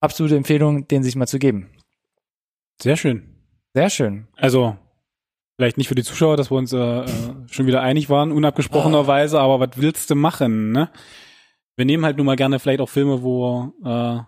absolute 0.00 0.38
Empfehlung, 0.38 0.88
den 0.88 1.02
sich 1.02 1.14
mal 1.14 1.28
zu 1.28 1.38
geben. 1.38 1.68
Sehr 2.80 2.96
schön. 2.96 3.36
Sehr 3.74 3.90
schön. 3.90 4.28
Also 4.34 4.78
Vielleicht 5.60 5.76
nicht 5.76 5.88
für 5.88 5.94
die 5.94 6.02
Zuschauer, 6.02 6.38
dass 6.38 6.50
wir 6.50 6.56
uns 6.56 6.72
äh, 6.72 6.78
äh 6.78 7.06
schon 7.50 7.66
wieder 7.66 7.82
einig 7.82 8.08
waren, 8.08 8.32
unabgesprochenerweise, 8.32 9.38
aber 9.38 9.60
was 9.60 9.76
willst 9.76 10.08
du 10.08 10.14
machen, 10.14 10.72
ne? 10.72 10.88
Wir 11.76 11.84
nehmen 11.84 12.02
halt 12.06 12.16
nun 12.16 12.24
mal 12.24 12.36
gerne 12.36 12.58
vielleicht 12.58 12.80
auch 12.80 12.88
Filme, 12.88 13.22
wo, 13.22 13.74
äh, 13.84 14.20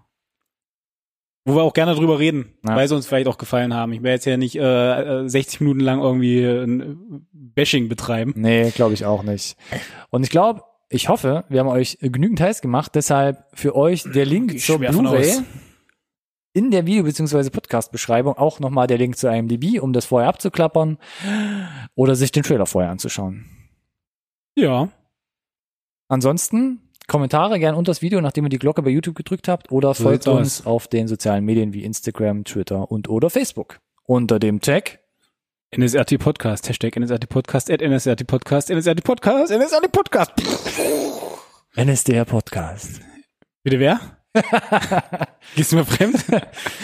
wo 1.47 1.55
wir 1.55 1.63
auch 1.63 1.73
gerne 1.73 1.95
drüber 1.95 2.19
reden, 2.19 2.53
ja. 2.69 2.77
weil 2.77 2.87
sie 2.87 2.95
uns 2.95 3.07
vielleicht 3.07 3.29
auch 3.29 3.39
gefallen 3.39 3.73
haben. 3.73 3.95
Ich 3.95 4.03
werde 4.03 4.17
jetzt 4.17 4.27
ja 4.27 4.37
nicht 4.37 4.57
äh, 4.57 5.27
60 5.27 5.59
äh, 5.59 5.65
Minuten 5.65 5.81
lang 5.81 6.03
irgendwie 6.03 6.45
ein 6.45 7.27
Bashing 7.33 7.89
betreiben. 7.89 8.35
Nee, 8.37 8.69
glaube 8.69 8.93
ich 8.93 9.07
auch 9.07 9.23
nicht. 9.23 9.57
Und 10.11 10.25
ich 10.25 10.31
glaube, 10.31 10.65
ich 10.91 11.09
hoffe, 11.09 11.45
wir 11.49 11.61
haben 11.61 11.69
euch 11.69 11.97
genügend 12.03 12.43
heiß 12.43 12.61
gemacht, 12.61 12.93
deshalb 12.95 13.47
für 13.55 13.75
euch 13.75 14.03
der 14.05 14.27
Link 14.27 14.61
zur 14.61 14.81
Blu-ray 14.81 15.39
in 16.53 16.71
der 16.71 16.87
Video- 16.87 17.05
bzw. 17.05 17.51
Podcast-Beschreibung 17.51 18.37
auch 18.37 18.61
nochmal 18.61 18.87
der 18.87 18.99
Link 18.99 19.17
zu 19.17 19.29
IMDb, 19.29 19.81
um 19.81 19.93
das 19.93 20.05
vorher 20.05 20.29
abzuklappern 20.29 20.99
oder 21.95 22.15
sich 22.15 22.33
den 22.33 22.43
Trailer 22.43 22.67
vorher 22.67 22.91
anzuschauen. 22.91 23.47
Ja. 24.57 24.89
Ansonsten 26.09 26.91
Kommentare 27.09 27.59
gern 27.59 27.75
unter 27.75 27.91
das 27.91 28.01
Video, 28.01 28.21
nachdem 28.21 28.45
ihr 28.45 28.51
die 28.51 28.59
Glocke 28.59 28.83
bei 28.83 28.91
YouTube 28.91 29.17
gedrückt 29.17 29.49
habt 29.49 29.73
oder 29.73 29.93
so 29.93 30.05
folgt 30.05 30.29
uns 30.29 30.61
aus. 30.61 30.67
auf 30.67 30.89
den 30.89 31.09
sozialen 31.09 31.45
Medien 31.45 31.73
wie 31.73 31.85
Instagram, 31.85 32.45
Twitter 32.45 32.91
und 32.91 33.09
oder 33.09 33.29
Facebook. 33.29 33.81
Unter 34.05 34.39
dem 34.39 34.61
Tag 34.61 35.01
NSRT 35.77 36.19
Podcast, 36.19 36.69
Hashtag 36.69 36.97
NSRT 36.97 37.29
Podcast, 37.29 37.71
at 37.71 37.81
NSRT 37.81 38.27
Podcast, 38.27 38.71
NSRT 38.71 39.03
Podcast, 39.03 39.51
NSRT 39.51 39.91
Podcast. 39.91 40.33
NSDR 41.75 42.25
Podcast. 42.25 43.01
Bitte 43.63 43.79
wer? 43.81 44.22
Gehst 45.55 45.73
du 45.73 45.77
mir 45.77 45.85
fremd? 45.85 46.25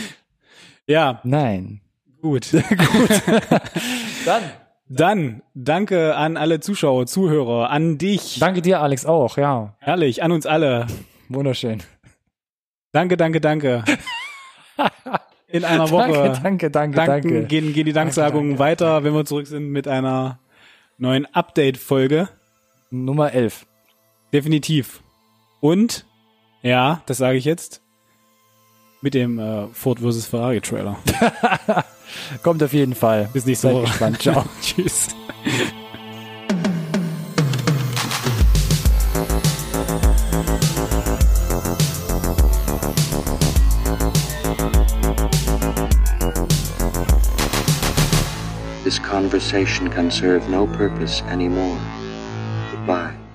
ja. 0.87 1.21
Nein. 1.25 1.81
Gut. 2.21 2.51
Gut. 2.53 3.23
Dann. 4.25 4.43
Dann 4.91 5.43
danke 5.55 6.17
an 6.17 6.39
alle 6.39 6.61
Zuschauer, 6.61 7.07
Zuhörer, 7.07 7.69
an 7.69 7.99
dich. 7.99 8.39
Danke 8.41 8.63
dir, 8.63 8.81
Alex, 8.81 9.05
auch, 9.05 9.37
ja. 9.37 9.75
Herrlich, 9.81 10.23
an 10.23 10.33
uns 10.33 10.47
alle. 10.47 10.87
Wunderschön. 11.29 11.83
Danke, 12.93 13.19
danke, 13.19 13.43
danke. 13.43 13.85
In 15.47 15.67
einer 15.67 15.91
Woche. 15.91 16.13
Danke, 16.13 16.71
danke, 16.71 16.71
danke, 16.71 16.97
danken, 16.97 17.29
danke. 17.31 17.45
Gehen, 17.45 17.75
gehen 17.75 17.85
die 17.85 17.93
Danksagungen 17.93 18.57
danke, 18.57 18.77
danke, 18.77 18.85
weiter, 18.85 19.05
wenn 19.05 19.13
wir 19.13 19.27
zurück 19.27 19.47
sind 19.47 19.69
mit 19.69 19.87
einer 19.87 20.39
neuen 20.97 21.27
Update-Folge. 21.35 22.31
Nummer 22.91 23.33
11. 23.35 23.67
Definitiv. 24.33 25.03
Und 25.61 26.07
ja, 26.63 27.03
das 27.07 27.19
sage 27.19 27.39
ich 27.39 27.45
jetzt. 27.45 27.83
Mit 29.01 29.15
dem 29.15 29.39
äh, 29.39 29.69
Ford 29.69 30.01
vs. 30.01 30.27
Ferrari 30.27 30.61
Trailer. 30.61 30.99
Kommt 32.43 32.63
auf 32.63 32.73
jeden 32.73 32.95
Fall. 32.95 33.29
Bis 33.33 33.47
nächste 33.47 33.73
Woche. 33.73 33.85
Gespannt. 33.85 34.19
Ciao. 34.23 34.45
Tschüss. 34.61 35.09
This 48.85 48.99
conversation 48.99 49.91
can 49.91 50.11
serve 50.11 50.49
no 50.49 50.67
purpose 50.67 51.23
anymore. 51.25 51.79
Goodbye. 52.73 53.28